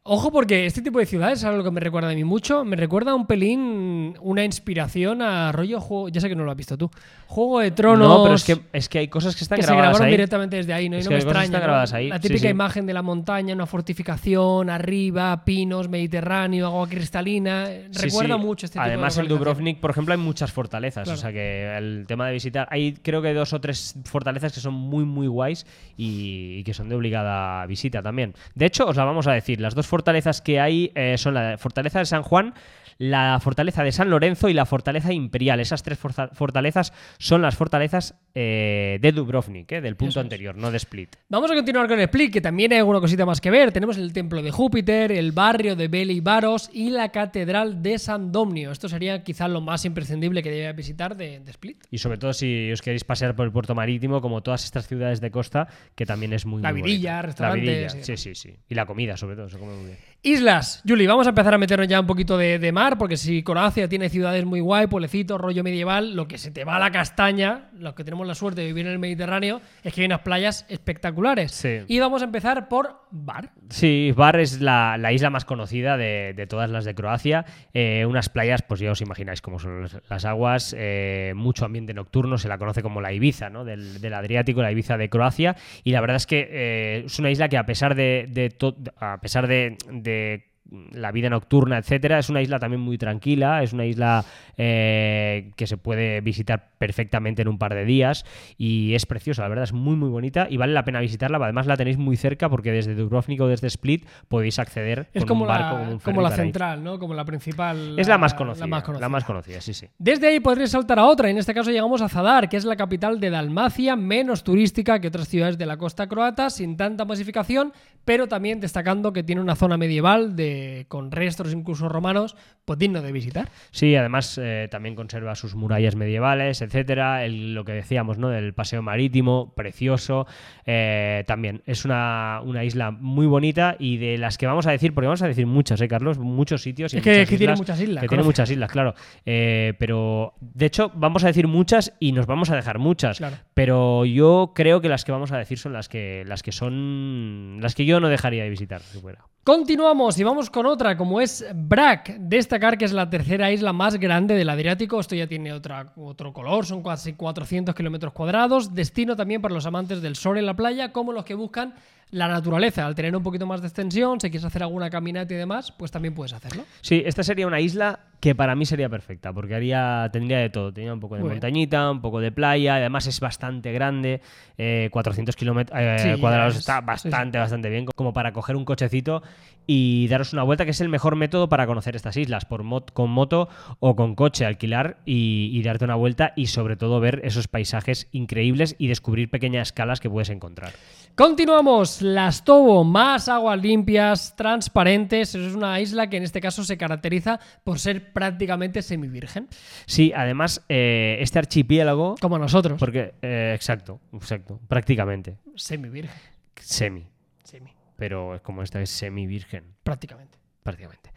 Ojo 0.09 0.31
porque 0.31 0.65
este 0.65 0.81
tipo 0.81 0.99
de 0.99 1.05
ciudades 1.05 1.39
es 1.39 1.45
algo 1.45 1.63
que 1.63 1.71
me 1.71 1.79
recuerda 1.81 2.09
a 2.09 2.13
mí 2.13 2.23
mucho. 2.23 2.63
Me 2.63 2.75
recuerda 2.77 3.13
un 3.13 3.27
pelín 3.27 4.15
una 4.21 4.45
inspiración 4.45 5.21
a 5.21 5.51
rollo 5.51 5.81
juego. 5.81 6.07
Ya 6.09 6.21
sé 6.21 6.29
que 6.29 6.35
no 6.35 6.45
lo 6.45 6.51
has 6.51 6.57
visto 6.57 6.77
tú. 6.77 6.89
Juego 7.27 7.59
de 7.59 7.71
Tronos. 7.71 8.07
No, 8.07 8.23
pero 8.23 8.35
es 8.35 8.43
que, 8.45 8.57
es 8.71 8.87
que 8.87 8.99
hay 8.99 9.07
cosas 9.09 9.35
que 9.35 9.43
están 9.43 9.57
que 9.57 9.63
se 9.63 9.67
grabadas 9.67 9.89
grabaron 9.89 10.05
ahí. 10.07 10.11
directamente 10.11 10.55
desde 10.55 10.73
ahí, 10.73 10.87
¿no? 10.87 10.95
Y 10.95 10.99
Es 10.99 11.05
no 11.05 11.09
que 11.09 11.15
me 11.15 11.21
extraña. 11.21 11.43
están 11.45 11.59
¿no? 11.59 11.65
grabadas 11.67 11.93
ahí, 11.93 12.07
La 12.07 12.19
típica 12.21 12.39
sí. 12.39 12.47
imagen 12.47 12.85
de 12.85 12.93
la 12.93 13.01
montaña, 13.01 13.53
una 13.53 13.65
fortificación, 13.65 14.69
arriba, 14.69 15.43
pinos, 15.43 15.89
Mediterráneo, 15.89 16.67
agua 16.67 16.87
cristalina. 16.87 17.65
Sí, 17.91 18.03
Recuerda 18.05 18.35
sí. 18.35 18.41
mucho 18.41 18.65
este 18.65 18.75
tipo 18.79 18.85
Además, 18.85 19.15
de 19.15 19.21
en 19.21 19.27
localización. 19.27 19.39
Dubrovnik, 19.55 19.79
por 19.81 19.91
ejemplo, 19.91 20.13
hay 20.13 20.19
muchas 20.21 20.51
fortalezas. 20.53 21.03
Claro. 21.03 21.17
O 21.17 21.21
sea 21.21 21.33
que 21.33 21.75
el 21.77 22.05
tema 22.07 22.27
de 22.27 22.33
visitar. 22.33 22.67
Hay 22.71 22.93
creo 22.93 23.21
que 23.21 23.33
dos 23.33 23.51
o 23.51 23.59
tres 23.59 23.95
fortalezas 24.05 24.53
que 24.53 24.61
son 24.61 24.73
muy, 24.73 25.03
muy 25.03 25.27
guays 25.27 25.65
y, 25.97 26.59
y 26.59 26.63
que 26.63 26.73
son 26.73 26.87
de 26.87 26.95
obligada 26.95 27.65
visita 27.65 28.01
también. 28.01 28.33
De 28.55 28.65
hecho, 28.65 28.85
os 28.87 28.95
la 28.95 29.03
vamos 29.03 29.27
a 29.27 29.33
decir. 29.33 29.59
Las 29.59 29.75
dos 29.75 29.85
fortalezas 29.85 29.96
que 30.41 30.59
hay 30.59 30.91
eh, 30.95 31.17
son 31.17 31.33
la 31.33 31.57
fortaleza 31.57 31.99
de 31.99 32.05
San 32.05 32.23
Juan. 32.23 32.53
La 32.99 33.39
fortaleza 33.39 33.83
de 33.83 33.91
San 33.91 34.09
Lorenzo 34.09 34.49
y 34.49 34.53
la 34.53 34.65
fortaleza 34.65 35.13
imperial. 35.13 35.59
Esas 35.59 35.83
tres 35.83 35.99
fortalezas 35.99 36.93
son 37.19 37.43
las 37.43 37.55
fortalezas 37.55 38.15
eh, 38.39 38.99
de 39.01 39.11
Dubrovnik, 39.11 39.71
eh, 39.71 39.81
del 39.81 39.95
punto 39.95 40.19
es. 40.19 40.23
anterior, 40.23 40.55
no 40.55 40.69
de 40.69 40.77
Split. 40.77 41.15
Vamos 41.27 41.49
a 41.49 41.55
continuar 41.55 41.87
con 41.87 41.99
Split, 41.99 42.31
que 42.31 42.39
también 42.39 42.71
hay 42.71 42.77
alguna 42.77 42.99
cosita 42.99 43.25
más 43.25 43.41
que 43.41 43.49
ver. 43.49 43.71
Tenemos 43.71 43.97
el 43.97 44.13
templo 44.13 44.43
de 44.43 44.51
Júpiter, 44.51 45.11
el 45.11 45.31
barrio 45.31 45.75
de 45.75 45.87
Beli 45.87 46.19
Baros 46.19 46.69
y 46.71 46.91
la 46.91 47.09
catedral 47.09 47.81
de 47.81 47.97
San 47.97 48.31
Domnio. 48.31 48.71
Esto 48.71 48.89
sería 48.89 49.23
quizás 49.23 49.49
lo 49.49 49.59
más 49.59 49.85
imprescindible 49.85 50.43
que 50.43 50.51
debe 50.51 50.71
visitar 50.73 51.17
de, 51.17 51.39
de 51.39 51.49
Split. 51.49 51.85
Y 51.89 51.97
sobre 51.97 52.19
todo 52.19 52.31
si 52.31 52.71
os 52.71 52.83
queréis 52.83 53.03
pasear 53.03 53.35
por 53.35 53.47
el 53.47 53.51
puerto 53.51 53.73
marítimo, 53.73 54.21
como 54.21 54.43
todas 54.43 54.65
estas 54.65 54.87
ciudades 54.87 55.19
de 55.19 55.31
costa, 55.31 55.67
que 55.95 56.05
también 56.05 56.31
es 56.33 56.45
muy 56.45 56.61
La 56.61 56.71
muy 56.71 56.81
restaurantes, 56.83 57.95
La 57.95 57.99
y 57.99 58.03
sí, 58.03 58.17
sí, 58.17 58.35
sí. 58.35 58.55
Y 58.69 58.75
la 58.75 58.85
comida, 58.85 59.17
sobre 59.17 59.35
todo, 59.35 59.49
se 59.49 59.57
come 59.57 59.73
muy 59.73 59.85
bien. 59.85 59.97
Islas, 60.21 60.83
Juli, 60.85 61.07
vamos 61.07 61.25
a 61.25 61.29
empezar 61.29 61.53
a 61.53 61.57
meternos 61.57 61.87
ya 61.87 61.99
un 61.99 62.07
poquito 62.07 62.37
de, 62.37 62.59
de 62.59 62.71
mar, 62.71 62.97
porque 62.97 63.17
si 63.17 63.41
Croacia 63.43 63.87
tiene 63.87 64.09
ciudades 64.09 64.45
muy 64.45 64.59
guay, 64.59 64.87
pueblecitos, 64.87 65.39
rollo 65.39 65.63
medieval, 65.63 66.15
lo 66.15 66.27
que 66.27 66.37
se 66.37 66.51
te 66.51 66.65
va 66.65 66.75
a 66.75 66.79
la 66.79 66.91
castaña, 66.91 67.69
los 67.73 67.93
que 67.93 68.03
tenemos 68.03 68.26
la 68.27 68.35
suerte 68.35 68.61
de 68.61 68.67
vivir 68.67 68.85
en 68.85 68.93
el 68.93 68.99
Mediterráneo, 68.99 69.61
es 69.83 69.93
que 69.93 70.01
hay 70.01 70.05
unas 70.07 70.21
playas 70.21 70.65
espectaculares. 70.69 71.51
Sí. 71.51 71.79
Y 71.87 71.99
vamos 71.99 72.21
a 72.21 72.25
empezar 72.25 72.67
por 72.67 73.01
Bar. 73.11 73.51
Sí, 73.69 74.11
Bar 74.15 74.39
es 74.39 74.61
la, 74.61 74.97
la 74.97 75.13
isla 75.13 75.29
más 75.29 75.45
conocida 75.45 75.97
de, 75.97 76.33
de 76.35 76.47
todas 76.47 76.69
las 76.69 76.85
de 76.85 76.93
Croacia. 76.95 77.45
Eh, 77.73 78.05
unas 78.05 78.29
playas, 78.29 78.61
pues 78.61 78.79
ya 78.79 78.91
os 78.91 79.01
imagináis 79.01 79.41
cómo 79.41 79.59
son 79.59 79.87
las, 80.09 80.25
aguas, 80.25 80.75
eh, 80.77 81.33
mucho 81.35 81.65
ambiente 81.65 81.93
nocturno, 81.93 82.37
se 82.37 82.47
la 82.47 82.57
conoce 82.57 82.81
como 82.81 83.01
la 83.01 83.13
Ibiza, 83.13 83.49
¿no? 83.49 83.63
Del, 83.63 84.01
del 84.01 84.13
Adriático, 84.13 84.61
la 84.61 84.71
Ibiza 84.71 84.97
de 84.97 85.09
Croacia. 85.09 85.55
Y 85.83 85.91
la 85.91 86.01
verdad 86.01 86.17
es 86.17 86.27
que 86.27 86.47
eh, 86.49 87.03
es 87.05 87.19
una 87.19 87.31
isla 87.31 87.49
que 87.49 87.57
a 87.57 87.65
pesar 87.65 87.95
de, 87.95 88.53
a 88.99 89.21
pesar 89.21 89.47
de, 89.47 89.77
de 89.89 90.46
la 90.91 91.11
vida 91.11 91.29
nocturna, 91.29 91.77
etcétera, 91.77 92.19
es 92.19 92.29
una 92.29 92.41
isla 92.41 92.59
también 92.59 92.81
muy 92.81 92.97
tranquila, 92.97 93.63
es 93.63 93.73
una 93.73 93.85
isla 93.85 94.25
eh, 94.57 95.51
que 95.55 95.67
se 95.67 95.77
puede 95.77 96.21
visitar 96.21 96.71
perfectamente 96.77 97.41
en 97.41 97.47
un 97.47 97.57
par 97.57 97.73
de 97.73 97.85
días 97.85 98.25
y 98.57 98.93
es 98.93 99.05
preciosa, 99.05 99.43
la 99.43 99.47
verdad 99.49 99.63
es 99.63 99.73
muy 99.73 99.95
muy 99.95 100.09
bonita 100.09 100.47
y 100.49 100.57
vale 100.57 100.73
la 100.73 100.83
pena 100.83 100.99
visitarla, 100.99 101.37
además 101.37 101.67
la 101.67 101.77
tenéis 101.77 101.97
muy 101.97 102.17
cerca 102.17 102.49
porque 102.49 102.71
desde 102.71 102.95
Dubrovnik 102.95 103.41
o 103.41 103.47
desde 103.47 103.67
Split 103.67 104.05
podéis 104.27 104.59
acceder 104.59 105.07
Es 105.13 105.23
con 105.23 105.29
como, 105.29 105.41
un 105.43 105.47
barco, 105.47 105.77
la, 105.77 105.89
un 105.89 105.99
como 105.99 106.21
la 106.21 106.31
central, 106.31 106.83
¿no? 106.83 106.99
Como 106.99 107.13
la 107.13 107.25
principal. 107.25 107.97
Es 107.97 108.07
la 108.07 108.17
más 108.17 108.33
conocida, 108.33 108.65
La 108.65 108.67
más 108.67 108.83
conocida. 108.83 109.05
la 109.05 109.09
más 109.09 109.23
conocida, 109.23 109.61
sí, 109.61 109.73
sí. 109.73 109.87
Desde 109.97 110.27
ahí 110.27 110.39
podréis 110.39 110.71
saltar 110.71 110.99
a 110.99 111.05
otra. 111.05 111.29
En 111.29 111.37
este 111.37 111.53
caso 111.53 111.71
llegamos 111.71 112.01
a 112.01 112.09
Zadar, 112.09 112.49
que 112.49 112.57
es 112.57 112.65
la 112.65 112.75
capital 112.75 113.19
de 113.19 113.29
Dalmacia, 113.29 113.95
menos 113.95 114.43
turística 114.43 114.99
que 114.99 115.07
otras 115.07 115.27
ciudades 115.27 115.57
de 115.57 115.65
la 115.65 115.77
costa 115.77 116.07
croata, 116.07 116.49
sin 116.49 116.77
tanta 116.77 117.05
masificación, 117.05 117.73
pero 118.05 118.27
también 118.27 118.59
destacando 118.59 119.13
que 119.13 119.23
tiene 119.23 119.41
una 119.41 119.55
zona 119.55 119.77
medieval 119.77 120.35
de, 120.35 120.56
con 120.87 121.11
restos 121.11 121.53
incluso 121.53 121.89
romanos, 121.89 122.35
pues 122.65 122.79
digno 122.79 123.01
de 123.01 123.11
visitar. 123.11 123.49
Sí, 123.71 123.95
además 123.95 124.39
eh, 124.41 124.67
también 124.69 124.95
conserva 124.95 125.35
sus 125.35 125.55
murallas 125.55 125.95
medievales, 125.95 126.61
etcétera. 126.61 127.25
El- 127.25 127.53
lo 127.53 127.63
que 127.65 127.71
decíamos, 127.73 128.17
¿no? 128.17 128.29
Del 128.29 128.53
paseo 128.53 128.81
marítimo, 128.81 129.53
precioso. 129.55 130.27
Eh, 130.65 131.23
también 131.27 131.61
es 131.65 131.85
una, 131.85 132.41
una 132.43 132.63
isla 132.63 132.91
muy 132.91 133.25
bonita 133.25 133.75
y 133.79 133.97
de 133.97 134.17
las 134.17 134.37
que 134.37 134.47
vamos 134.47 134.67
a 134.67 134.71
decir, 134.71 134.93
porque 134.93 135.07
vamos 135.07 135.21
a 135.21 135.27
decir 135.27 135.45
muchas, 135.47 135.79
¿eh, 135.81 135.87
Carlos? 135.87 136.17
Muchos 136.19 136.61
sitios. 136.61 136.93
Y 136.93 136.97
Es 136.97 137.03
que- 137.03 137.09
muchas 137.11 137.29
que 137.29 137.37
tiene 137.37 137.55
muchas 137.55 137.79
islas, 137.81 138.01
Que 138.01 138.07
tiene 138.09 138.23
muchas 138.23 138.49
islas, 138.51 138.71
claro. 138.71 138.93
Eh, 139.25 139.73
pero 139.79 140.33
de 140.41 140.65
hecho, 140.65 140.91
vamos 140.95 141.23
a 141.23 141.27
decir 141.27 141.47
muchas 141.47 141.93
y 141.99 142.11
nos 142.11 142.25
vamos 142.25 142.49
a 142.49 142.55
dejar 142.55 142.79
muchas. 142.79 143.17
Claro. 143.17 143.37
Pero 143.53 144.05
yo 144.05 144.51
creo 144.55 144.81
que 144.81 144.89
las 144.89 145.05
que 145.05 145.11
vamos 145.11 145.31
a 145.31 145.37
decir 145.37 145.57
son 145.57 145.73
las 145.73 145.87
que, 145.89 146.23
las 146.27 146.43
que 146.43 146.51
son. 146.51 147.59
las 147.61 147.75
que 147.75 147.85
yo 147.85 147.99
no 147.99 148.09
dejaría 148.09 148.43
de 148.43 148.49
visitar, 148.49 148.81
si 148.81 148.99
fuera. 148.99 149.25
Continuamos 149.47 150.19
y 150.19 150.25
vamos 150.25 150.49
con 150.49 150.65
otra, 150.65 150.97
como 150.97 151.21
es 151.21 151.45
Brac. 151.55 152.17
Destacar 152.19 152.77
que 152.77 152.83
es 152.83 152.91
la 152.91 153.09
tercera 153.09 153.49
isla 153.49 153.71
más 153.71 153.95
grande 153.95 154.35
del 154.35 154.49
Adriático. 154.49 154.99
Esto 154.99 155.15
ya 155.15 155.25
tiene 155.25 155.53
otro 155.53 156.33
color, 156.33 156.65
son 156.65 156.83
casi 156.83 157.13
400 157.13 157.73
kilómetros 157.73 158.11
cuadrados. 158.11 158.75
Destino 158.75 159.15
también 159.15 159.41
para 159.41 159.53
los 159.53 159.65
amantes 159.65 160.01
del 160.01 160.17
sol 160.17 160.37
en 160.37 160.45
la 160.45 160.53
playa, 160.53 160.91
como 160.91 161.13
los 161.13 161.23
que 161.23 161.33
buscan 161.33 161.73
la 162.11 162.27
naturaleza, 162.27 162.85
al 162.85 162.93
tener 162.93 163.15
un 163.15 163.23
poquito 163.23 163.45
más 163.45 163.61
de 163.61 163.67
extensión, 163.67 164.19
si 164.19 164.29
quieres 164.29 164.43
hacer 164.43 164.63
alguna 164.63 164.89
caminata 164.89 165.33
y 165.33 165.37
demás, 165.37 165.71
pues 165.71 165.91
también 165.91 166.13
puedes 166.13 166.33
hacerlo. 166.33 166.65
Sí, 166.81 167.01
esta 167.05 167.23
sería 167.23 167.47
una 167.47 167.61
isla 167.61 167.99
que 168.19 168.33
para 168.33 168.55
mí 168.55 168.65
sería 168.65 168.89
perfecta, 168.89 169.31
porque 169.31 169.53
haría, 169.55 170.09
tendría 170.11 170.39
de 170.39 170.49
todo. 170.49 170.73
Tenía 170.73 170.91
un 170.93 170.99
poco 170.99 171.15
de 171.15 171.21
montañita, 171.33 171.91
un 171.91 172.01
poco 172.01 172.19
de 172.19 172.31
playa, 172.31 172.75
además 172.75 173.05
es 173.07 173.19
bastante 173.19 173.71
grande, 173.71 174.21
eh, 174.57 174.89
400 174.91 175.35
kilómetros 175.35 175.79
eh, 175.79 176.13
Sí, 176.15 176.19
cuadrados 176.21 176.53
es- 176.55 176.59
está 176.61 176.81
bastante, 176.81 177.37
bastante 177.37 177.69
bien, 177.69 177.85
como 177.95 178.13
para 178.13 178.33
coger 178.33 178.55
un 178.55 178.65
cochecito 178.65 179.21
y 179.67 180.07
daros 180.07 180.33
una 180.33 180.43
vuelta, 180.43 180.65
que 180.65 180.71
es 180.71 180.81
el 180.81 180.89
mejor 180.89 181.15
método 181.15 181.47
para 181.49 181.67
conocer 181.67 181.95
estas 181.95 182.17
islas, 182.17 182.45
por 182.45 182.63
mot- 182.63 182.91
con 182.93 183.09
moto 183.11 183.49
o 183.79 183.95
con 183.95 184.15
coche, 184.15 184.45
alquilar 184.45 184.97
y, 185.05 185.51
y 185.53 185.61
darte 185.61 185.85
una 185.85 185.95
vuelta 185.95 186.33
y 186.35 186.47
sobre 186.47 186.75
todo 186.77 186.99
ver 186.99 187.21
esos 187.23 187.47
paisajes 187.47 188.07
increíbles 188.13 188.75
y 188.79 188.87
descubrir 188.87 189.29
pequeñas 189.29 189.67
escalas 189.67 189.99
que 189.99 190.09
puedes 190.09 190.29
encontrar. 190.29 190.71
Continuamos, 191.15 192.01
Las 192.03 192.43
Tobo, 192.45 192.83
más 192.83 193.27
aguas 193.27 193.59
limpias, 193.61 194.35
transparentes. 194.35 195.33
Es 195.33 195.55
una 195.55 195.81
isla 195.81 196.07
que 196.09 196.17
en 196.17 196.23
este 196.23 196.39
caso 196.39 196.63
se 196.63 196.77
caracteriza 196.77 197.39
por 197.63 197.79
ser 197.79 198.06
prácticamente 198.13 198.81
semivirgen, 198.81 199.47
Sí, 199.85 200.11
además, 200.15 200.63
eh, 200.69 201.17
este 201.19 201.39
archipiélago... 201.39 202.15
como 202.21 202.37
nosotros. 202.39 202.79
Porque, 202.79 203.13
eh, 203.21 203.53
exacto, 203.55 203.99
exacto, 204.13 204.59
prácticamente. 204.67 205.37
Semivirgen, 205.55 206.11
Semi. 206.55 207.05
semi, 207.43 207.71
Pero 207.95 208.35
es 208.35 208.41
como 208.41 208.61
esta 208.63 208.81
es 208.81 208.89
semi-virgen, 208.89 209.63
prácticamente. 209.83 210.37
prácticamente. 210.63 211.11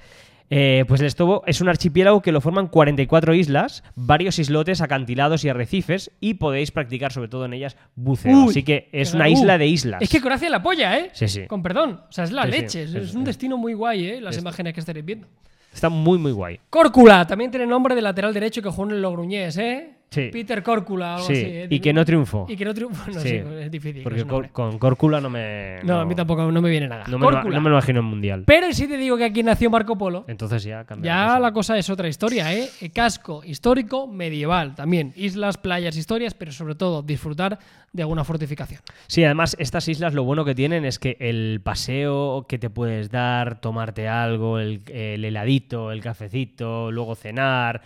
Eh, 0.52 0.84
pues 0.88 1.00
el 1.00 1.06
Estobo 1.06 1.44
es 1.46 1.60
un 1.60 1.68
archipiélago 1.68 2.22
que 2.22 2.32
lo 2.32 2.40
forman 2.40 2.66
44 2.66 3.34
islas, 3.34 3.84
varios 3.94 4.40
islotes, 4.40 4.80
acantilados 4.80 5.44
y 5.44 5.48
arrecifes, 5.48 6.10
y 6.18 6.34
podéis 6.34 6.72
practicar 6.72 7.12
sobre 7.12 7.28
todo 7.28 7.44
en 7.44 7.52
ellas 7.52 7.76
buceo. 7.94 8.36
Uy, 8.36 8.50
Así 8.50 8.64
que 8.64 8.88
es 8.90 9.14
una 9.14 9.28
isla 9.28 9.58
de 9.58 9.66
islas. 9.68 10.02
Es 10.02 10.08
que 10.10 10.20
Croacia 10.20 10.50
la 10.50 10.60
polla, 10.60 10.98
¿eh? 10.98 11.10
Sí, 11.12 11.28
sí. 11.28 11.46
Con 11.46 11.62
perdón. 11.62 12.00
O 12.08 12.12
sea, 12.12 12.24
es 12.24 12.32
la 12.32 12.46
Sí, 12.46 12.50
leche. 12.50 12.82
es, 12.82 12.90
sí, 12.90 12.98
es 12.98 13.10
sí. 13.12 13.16
un 13.16 13.22
destino 13.22 13.56
muy 13.58 13.74
guay, 13.74 14.04
¿eh? 14.08 14.20
Las 14.20 14.34
Es- 14.34 14.42
imágenes 14.42 14.74
que 14.74 14.80
estaréis 14.80 15.06
viendo. 15.06 15.28
Está 15.72 15.88
muy, 15.88 16.18
muy 16.18 16.32
guay. 16.32 16.60
Córcula, 16.68 17.26
también 17.26 17.50
tiene 17.50 17.66
nombre 17.66 17.94
de 17.94 18.02
lateral 18.02 18.34
derecho 18.34 18.62
que 18.62 18.70
jugó 18.70 18.84
en 18.84 18.90
el 18.92 19.02
Logroñés, 19.02 19.56
¿eh? 19.58 19.94
Sí. 20.10 20.28
Peter 20.32 20.60
Córcula, 20.62 21.14
algo 21.14 21.26
Sí, 21.28 21.32
así. 21.34 21.42
¿eh? 21.44 21.66
y 21.70 21.78
que 21.78 21.92
no 21.92 22.04
triunfó. 22.04 22.46
Y 22.48 22.56
que 22.56 22.64
no 22.64 22.74
triunfó. 22.74 23.10
No, 23.12 23.20
Sí. 23.20 23.28
sí, 23.28 23.36
es 23.60 23.70
difícil. 23.70 24.02
Porque 24.02 24.24
con 24.52 24.78
Córcula 24.78 25.20
no 25.20 25.30
me. 25.30 25.78
No, 25.84 26.00
a 26.00 26.04
mí 26.04 26.14
tampoco 26.16 26.50
no 26.50 26.60
me 26.60 26.68
viene 26.68 26.88
nada. 26.88 27.04
No 27.08 27.16
me, 27.18 27.30
lo, 27.30 27.44
no 27.44 27.60
me 27.60 27.70
lo 27.70 27.76
imagino 27.76 28.00
en 28.00 28.06
mundial. 28.06 28.42
Pero 28.46 28.72
si 28.72 28.88
te 28.88 28.96
digo 28.96 29.16
que 29.16 29.24
aquí 29.26 29.42
nació 29.44 29.70
Marco 29.70 29.96
Polo, 29.96 30.24
Entonces 30.26 30.64
ya 30.64 30.84
cambia. 30.84 31.12
ya 31.12 31.38
la 31.38 31.52
cosa 31.52 31.78
es 31.78 31.88
otra 31.90 32.08
historia, 32.08 32.52
¿eh? 32.52 32.68
Eh, 32.80 32.90
Casco 32.90 33.42
histórico 33.44 34.06
medieval 34.08 34.74
también. 34.74 35.12
Islas, 35.14 35.58
playas, 35.58 35.96
historias, 35.96 36.34
pero 36.34 36.50
sobre 36.50 36.74
todo 36.74 37.02
disfrutar 37.02 37.58
de 37.92 38.02
alguna 38.02 38.24
fortificación. 38.24 38.80
Sí, 39.06 39.22
además, 39.24 39.56
estas 39.60 39.86
islas 39.88 40.14
lo 40.14 40.24
bueno 40.24 40.44
que 40.44 40.54
tienen 40.56 40.84
es 40.84 40.98
que 40.98 41.16
el 41.20 41.60
paseo 41.62 42.46
que 42.48 42.58
te 42.58 42.68
puedes 42.70 43.10
dar, 43.10 43.60
tomarte 43.60 44.08
algo, 44.08 44.58
el, 44.58 44.82
el 44.92 45.24
heladito, 45.24 45.92
el 45.92 46.00
cafecito, 46.00 46.90
luego 46.90 47.14
cenar, 47.14 47.82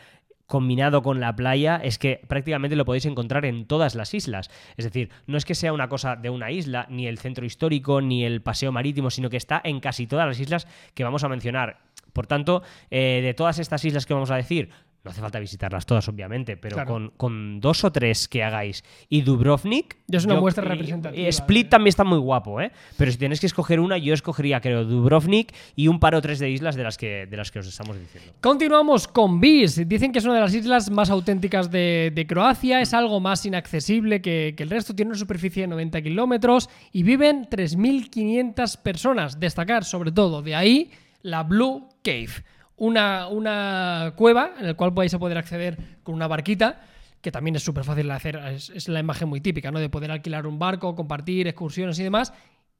combinado 0.47 1.03
con 1.03 1.21
la 1.21 1.35
playa, 1.35 1.81
es 1.83 1.99
que 1.99 2.21
prácticamente 2.29 2.77
lo 2.77 2.85
podéis 2.85 3.07
encontrar 3.07 3.45
en 3.45 3.67
todas 3.67 3.95
las 3.95 4.15
islas. 4.15 4.51
Es 4.77 4.85
decir, 4.85 5.11
no 5.27 5.39
es 5.39 5.45
que 5.45 5.55
sea 5.55 5.73
una 5.73 5.89
cosa 5.89 6.17
de 6.17 6.31
una 6.31 6.51
isla, 6.51 6.87
ni 6.91 7.07
el 7.07 7.19
centro 7.19 7.45
histórico, 7.47 8.01
ni 8.01 8.25
el 8.25 8.43
paseo 8.43 8.73
marítimo, 8.73 9.11
sino 9.11 9.31
que 9.31 9.37
está 9.37 9.61
en 9.65 9.81
casi 9.81 10.07
todas 10.07 10.27
las 10.27 10.41
islas 10.41 10.67
que 10.95 11.05
vamos 11.05 11.25
a 11.25 11.29
mencionar. 11.29 11.79
Por 12.13 12.29
tanto, 12.29 12.63
eh, 12.91 13.21
de 13.23 13.35
todas 13.35 13.59
estas 13.59 13.85
islas 13.85 14.07
que 14.07 14.15
vamos 14.15 14.31
a 14.31 14.37
decir, 14.37 14.71
no 15.05 15.11
hace 15.11 15.21
falta 15.21 15.39
visitarlas 15.39 15.85
todas, 15.85 16.09
obviamente, 16.09 16.57
pero 16.57 16.77
Claro. 16.77 16.91
con, 16.91 17.09
con 17.17 17.61
dos 17.61 17.85
o 17.85 17.93
tres 17.93 18.27
que 18.27 18.43
hagáis 18.43 18.83
y 19.11 19.21
Dubrovnik. 19.21 19.99
Ya 20.07 20.19
es 20.19 20.25
una 20.25 20.41
muestra 20.41 20.65
y- 20.65 20.69
representativa, 20.69 21.23
y 21.23 21.27
Split 21.27 21.67
¿eh? 21.67 21.71
también 21.71 21.89
está 21.89 22.05
muy 22.05 22.19
guapo, 22.19 22.61
¿eh? 22.61 22.73
Pero 22.97 23.11
si 23.13 23.19
tenéis 23.19 23.41
que 23.41 23.47
escoger 23.47 23.81
una, 23.81 23.99
yo 23.99 24.15
escogería, 24.15 24.61
creo, 24.63 24.85
Dubrovnik 24.85 25.53
y 25.77 25.89
un 25.89 26.01
par 26.01 26.15
o 26.15 26.23
tres 26.23 26.39
de 26.39 26.49
islas 26.51 26.75
de 26.75 26.83
las 26.85 26.97
que, 26.97 27.27
de 27.27 27.37
las 27.37 27.51
que 27.51 27.59
os 27.59 27.67
estamos 27.67 27.99
diciendo. 27.99 28.33
Continuamos 28.41 29.07
con 29.07 29.41
Vis. 29.41 29.87
Dicen 29.87 30.11
que 30.11 30.21
es 30.21 30.25
una 30.25 30.35
de 30.35 30.41
las 30.41 30.55
islas 30.55 30.91
más 30.91 31.11
auténticas 31.11 31.71
de, 31.71 32.11
de 32.15 32.27
Croacia, 32.27 32.81
es 32.81 32.95
algo 32.95 33.21
más 33.21 33.45
inaccesible 33.45 34.23
que, 34.23 34.55
que 34.57 34.63
el 34.63 34.71
resto, 34.71 34.95
tiene 34.95 35.11
una 35.11 35.19
superficie 35.19 35.63
de 35.63 35.69
90 35.69 36.01
kilómetros 36.03 36.71
y 36.93 37.03
viven 37.03 37.47
3.500 37.51 38.81
personas. 38.83 39.39
Destacar 39.41 39.85
sobre 39.85 40.13
todo 40.13 40.43
de 40.43 40.55
ahí 40.55 40.91
la 41.23 41.43
Blue 41.43 41.89
Cave, 42.03 42.29
una, 42.77 43.29
una 43.29 44.13
cueva 44.17 44.53
en 44.59 44.67
la 44.67 44.75
cual 44.75 44.91
vais 44.93 45.13
a 45.15 45.19
poder 45.19 45.39
acceder 45.39 45.79
con 46.03 46.15
una 46.15 46.27
barquita. 46.27 46.81
Que 47.21 47.33
también 47.33 47.57
es 47.57 47.63
súper 47.63 47.85
fácil 47.85 48.07
de 48.09 48.13
hacer, 48.13 48.37
es, 48.37 48.69
es 48.69 48.87
la 48.87 49.01
imagen 49.01 49.31
muy 49.31 49.41
típica, 49.41 49.71
¿no? 49.71 49.79
De 49.79 49.89
poder 49.89 50.11
alquilar 50.11 50.47
un 50.47 50.59
barco, 50.59 50.95
compartir 50.95 51.47
excursiones 51.49 51.99
y 51.99 52.03
demás. 52.03 52.35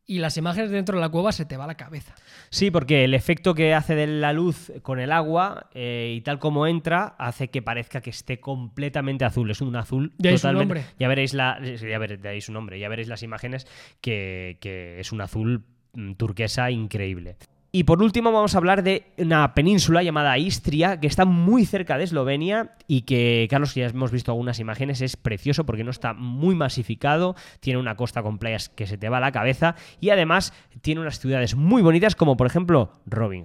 Y 0.07 0.19
las 0.19 0.37
imágenes 0.37 0.71
dentro 0.71 0.97
de 0.97 1.01
la 1.01 1.09
cueva 1.09 1.33
se 1.33 1.47
te 1.47 1.57
va 1.57 1.67
la 1.67 1.79
cabeza. 1.79 2.15
Sí, 2.51 2.71
porque 2.71 3.05
el 3.05 3.15
efecto 3.15 3.55
que 3.55 3.73
hace 3.73 3.95
de 3.95 4.07
la 4.07 4.35
luz 4.35 4.71
con 4.83 5.01
el 5.01 5.13
agua 5.13 5.71
eh, 5.73 6.13
y 6.15 6.21
tal 6.21 6.39
como 6.39 6.67
entra 6.67 7.15
hace 7.19 7.49
que 7.49 7.63
parezca 7.63 8.03
que 8.03 8.11
esté 8.11 8.39
completamente 8.39 9.25
azul. 9.25 9.51
Es 9.51 9.63
un 9.63 9.75
azul 9.77 10.13
su 10.19 10.23
totalmente. 10.35 10.75
nombre. 10.75 10.85
Ya 10.99 11.09
veréis 11.09 11.33
la, 11.33 11.59
ya 11.63 11.99
veréis, 11.99 12.45
su 12.45 12.53
nombre. 12.53 12.79
Ya 12.79 12.91
veréis 12.91 13.09
las 13.09 13.23
imágenes 13.23 13.67
que, 14.03 14.59
que 14.61 15.01
es 15.01 15.11
un 15.11 15.23
azul 15.23 15.65
mm, 15.95 16.13
turquesa 16.17 16.71
increíble. 16.71 17.39
Y 17.77 17.83
por 17.83 18.01
último 18.01 18.31
vamos 18.31 18.55
a 18.55 18.59
hablar 18.59 18.85
de 18.85 19.05
una 19.19 19.53
península 19.53 20.05
llamada 20.05 20.39
Istria, 20.39 21.01
que 21.01 21.09
está 21.09 21.25
muy 21.25 21.67
cerca 21.67 21.99
de 21.99 22.05
Eslovenia 22.05 22.77
y 22.87 23.03
que, 23.03 23.49
Carlos, 23.51 23.75
ya 23.75 23.87
hemos 23.87 24.13
visto 24.13 24.31
algunas 24.31 24.61
imágenes, 24.61 25.01
es 25.01 25.17
precioso 25.17 25.67
porque 25.67 25.83
no 25.83 25.91
está 25.91 26.13
muy 26.13 26.55
masificado, 26.55 27.35
tiene 27.59 27.81
una 27.81 27.97
costa 27.97 28.23
con 28.23 28.39
playas 28.39 28.69
que 28.69 28.87
se 28.87 28.97
te 28.97 29.09
va 29.09 29.17
a 29.17 29.21
la 29.21 29.33
cabeza 29.33 29.75
y 30.01 30.11
además 30.11 30.53
tiene 30.83 31.01
unas 31.01 31.19
ciudades 31.19 31.57
muy 31.57 31.83
bonitas 31.83 32.15
como 32.15 32.37
por 32.37 32.47
ejemplo 32.47 32.93
Robin. 33.07 33.45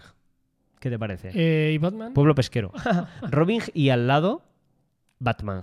¿Qué 0.80 0.92
te 0.92 1.00
parece? 1.00 1.32
Eh, 1.34 1.74
¿Y 1.74 1.80
Batman? 1.80 2.14
Pueblo 2.14 2.36
pesquero. 2.36 2.72
Robin 3.32 3.64
y 3.74 3.90
al 3.90 4.06
lado 4.06 4.44
Batman. 5.18 5.62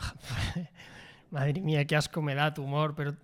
Madre 1.30 1.60
mía, 1.60 1.84
qué 1.84 1.94
asco 1.94 2.20
me 2.20 2.34
da 2.34 2.52
tu 2.52 2.64
humor, 2.64 2.94
pero, 2.96 3.14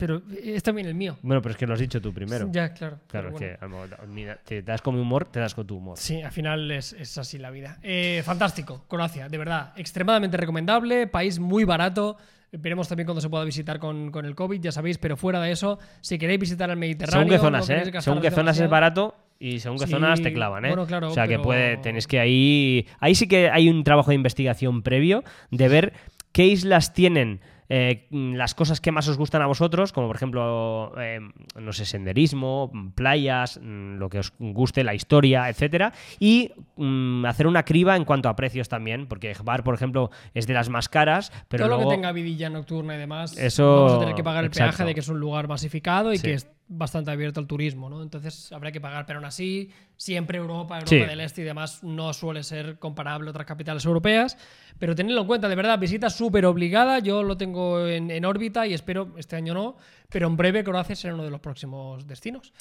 pero 0.00 0.22
es 0.42 0.62
también 0.64 0.88
el 0.88 0.94
mío. 0.96 1.16
Bueno, 1.22 1.40
pero 1.40 1.52
es 1.52 1.56
que 1.56 1.66
lo 1.66 1.74
has 1.74 1.78
dicho 1.80 2.00
tú 2.00 2.12
primero. 2.12 2.48
Ya, 2.50 2.72
claro. 2.74 2.98
Claro, 3.06 3.28
pero 3.28 3.28
es 3.28 3.32
bueno. 3.34 3.46
que 3.58 3.64
a 3.64 3.68
lo 3.68 3.86
mejor, 3.88 4.08
mira, 4.08 4.36
te 4.44 4.62
das 4.62 4.82
con 4.82 4.96
mi 4.96 5.00
humor, 5.00 5.26
te 5.26 5.38
das 5.38 5.54
con 5.54 5.66
tu 5.66 5.76
humor. 5.76 5.96
Sí, 5.98 6.20
al 6.22 6.32
final 6.32 6.68
es, 6.72 6.92
es 6.94 7.16
así 7.18 7.38
la 7.38 7.50
vida. 7.50 7.78
Eh, 7.82 8.22
fantástico, 8.24 8.84
Croacia, 8.88 9.28
de 9.28 9.38
verdad. 9.38 9.72
Extremadamente 9.76 10.36
recomendable, 10.36 11.06
país 11.06 11.38
muy 11.38 11.62
barato. 11.64 12.16
Veremos 12.52 12.88
también 12.88 13.06
cuando 13.06 13.20
se 13.20 13.28
pueda 13.28 13.44
visitar 13.44 13.78
con, 13.78 14.10
con 14.10 14.26
el 14.26 14.34
COVID, 14.34 14.60
ya 14.60 14.72
sabéis, 14.72 14.98
pero 14.98 15.16
fuera 15.16 15.40
de 15.40 15.52
eso, 15.52 15.78
si 16.00 16.18
queréis 16.18 16.40
visitar 16.40 16.68
el 16.68 16.76
Mediterráneo. 16.76 17.20
Según 17.20 17.30
qué 17.30 17.38
zonas, 17.38 17.68
no 17.68 17.74
¿eh? 17.76 18.00
Según 18.02 18.20
qué 18.20 18.30
zonas 18.32 18.58
es 18.58 18.68
barato 18.68 19.14
y 19.38 19.60
según 19.60 19.78
qué 19.78 19.86
Sí, 19.86 19.92
zonas 19.92 20.20
te 20.20 20.32
clavan, 20.32 20.64
¿eh? 20.64 20.68
bueno, 20.68 20.84
claro, 20.84 21.08
o 21.10 21.14
sea 21.14 21.24
que 21.28 21.34
pero- 21.34 21.42
puede, 21.44 21.76
tenéis 21.76 22.08
que 22.08 22.18
ahí. 22.18 22.88
Ahí 22.98 23.14
sí 23.14 23.28
que 23.28 23.50
hay 23.50 23.68
un 23.68 23.84
trabajo 23.84 24.10
de 24.10 24.16
investigación 24.16 24.82
previo 24.82 25.22
de 25.52 25.68
ver 25.68 25.92
qué 26.32 26.46
islas 26.46 26.92
tienen. 26.92 27.40
Eh, 27.72 28.08
las 28.10 28.54
cosas 28.54 28.80
que 28.80 28.90
más 28.92 29.06
os 29.08 29.16
gustan 29.16 29.40
a 29.42 29.46
vosotros, 29.46 29.92
como 29.92 30.08
por 30.08 30.16
ejemplo, 30.16 30.92
eh, 31.00 31.20
no 31.58 31.72
sé, 31.72 31.86
senderismo, 31.86 32.70
playas, 32.96 33.58
mm, 33.62 33.94
lo 33.96 34.08
que 34.10 34.18
os 34.18 34.32
guste, 34.38 34.84
la 34.84 34.92
historia, 34.94 35.48
etcétera, 35.48 35.92
y 36.18 36.50
mm, 36.76 37.24
hacer 37.26 37.46
una 37.46 37.64
criba 37.64 37.96
en 37.96 38.04
cuanto 38.04 38.28
a 38.28 38.34
precios 38.36 38.68
también, 38.68 39.06
porque 39.06 39.32
Bar, 39.44 39.62
por 39.62 39.74
ejemplo, 39.74 40.10
es 40.34 40.46
de 40.46 40.54
las 40.54 40.68
más 40.68 40.88
caras, 40.88 41.32
pero 41.48 41.62
Todo 41.64 41.68
luego 41.76 41.84
lo 41.84 41.88
que 41.90 41.96
tenga 41.96 42.12
vidilla 42.12 42.50
nocturna 42.50 42.96
y 42.96 42.98
demás, 42.98 43.38
Eso- 43.38 43.76
vamos 43.76 43.92
a 43.92 43.98
tener 44.00 44.14
que 44.16 44.24
pagar 44.24 44.44
el 44.44 44.48
exacto. 44.48 44.70
peaje 44.72 44.84
de 44.88 44.94
que 44.94 45.00
es 45.00 45.08
un 45.08 45.20
lugar 45.20 45.46
masificado 45.48 46.12
y 46.12 46.18
Sí. 46.18 46.26
que 46.26 46.34
es 46.34 46.50
bastante 46.72 47.10
abierto 47.10 47.40
al 47.40 47.48
turismo, 47.48 47.90
¿no? 47.90 48.00
Entonces 48.00 48.52
habrá 48.52 48.70
que 48.70 48.80
pagar, 48.80 49.04
pero 49.04 49.18
aún 49.18 49.26
así, 49.26 49.70
siempre 49.96 50.38
Europa, 50.38 50.76
Europa 50.76 50.88
Sí. 50.88 50.98
del 51.00 51.20
Este 51.20 51.42
y 51.42 51.44
demás 51.44 51.82
no 51.82 52.12
suele 52.12 52.44
ser 52.44 52.78
comparable 52.78 53.28
a 53.28 53.30
otras 53.30 53.44
capitales 53.44 53.84
europeas, 53.84 54.38
pero 54.78 54.94
tenedlo 54.94 55.22
en 55.22 55.26
cuenta, 55.26 55.48
de 55.48 55.56
verdad, 55.56 55.78
visita 55.80 56.08
súper 56.08 56.46
obligada, 56.46 57.00
yo 57.00 57.24
lo 57.24 57.36
tengo 57.36 57.86
en, 57.88 58.10
en 58.12 58.24
órbita 58.24 58.68
y 58.68 58.74
espero, 58.74 59.12
este 59.16 59.34
año 59.34 59.52
no, 59.52 59.76
pero 60.08 60.28
en 60.28 60.36
breve 60.36 60.62
Croacia 60.62 60.94
será 60.94 61.14
uno 61.14 61.24
de 61.24 61.30
los 61.30 61.40
próximos 61.40 62.06
destinos. 62.06 62.52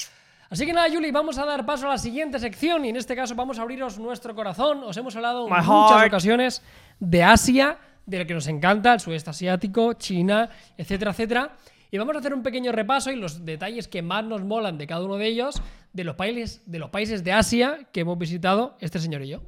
Así 0.50 0.66
que 0.66 0.74
nada, 0.74 0.88
Juli, 0.92 1.12
vamos 1.12 1.38
a 1.38 1.46
dar 1.46 1.64
paso 1.64 1.86
a 1.86 1.90
la 1.92 1.98
siguiente 2.00 2.40
sección 2.40 2.84
y 2.86 2.90
en 2.90 2.96
este 2.96 3.16
caso 3.16 3.36
vamos 3.36 3.60
a 3.60 3.62
abriros 3.62 4.00
nuestro 4.00 4.34
corazón. 4.34 4.82
Os 4.84 4.98
hemos 4.98 5.16
hablado 5.16 5.48
en 5.48 5.54
muchas 5.54 6.08
ocasiones 6.08 6.64
de 7.00 7.22
Asia, 7.24 7.78
de 8.08 8.18
lo 8.18 8.26
que 8.26 8.34
nos 8.34 8.48
encanta, 8.48 8.96
el 8.96 9.00
sudeste 9.00 9.30
asiático, 9.30 9.94
China, 9.94 10.50
etcétera, 10.76 11.12
etcétera. 11.12 11.52
Y 11.92 11.98
vamos 11.98 12.16
a 12.16 12.20
hacer 12.20 12.34
un 12.34 12.44
pequeño 12.44 12.72
repaso 12.72 13.12
y 13.12 13.16
los 13.16 13.46
detalles 13.46 13.88
que 13.88 14.02
más 14.02 14.24
nos 14.24 14.44
molan 14.44 14.78
de 14.78 14.86
cada 14.86 15.04
uno 15.04 15.18
de 15.18 15.28
ellos, 15.28 15.62
de 15.94 16.04
los 16.04 16.16
países 16.16 16.62
de, 16.66 16.80
los 16.80 16.90
países 16.92 17.24
de 17.24 17.32
Asia 17.32 17.88
que 17.92 18.02
hemos 18.02 18.18
visitado 18.18 18.78
este 18.80 19.00
señor 19.00 19.24
y 19.24 19.30
yo. 19.30 19.42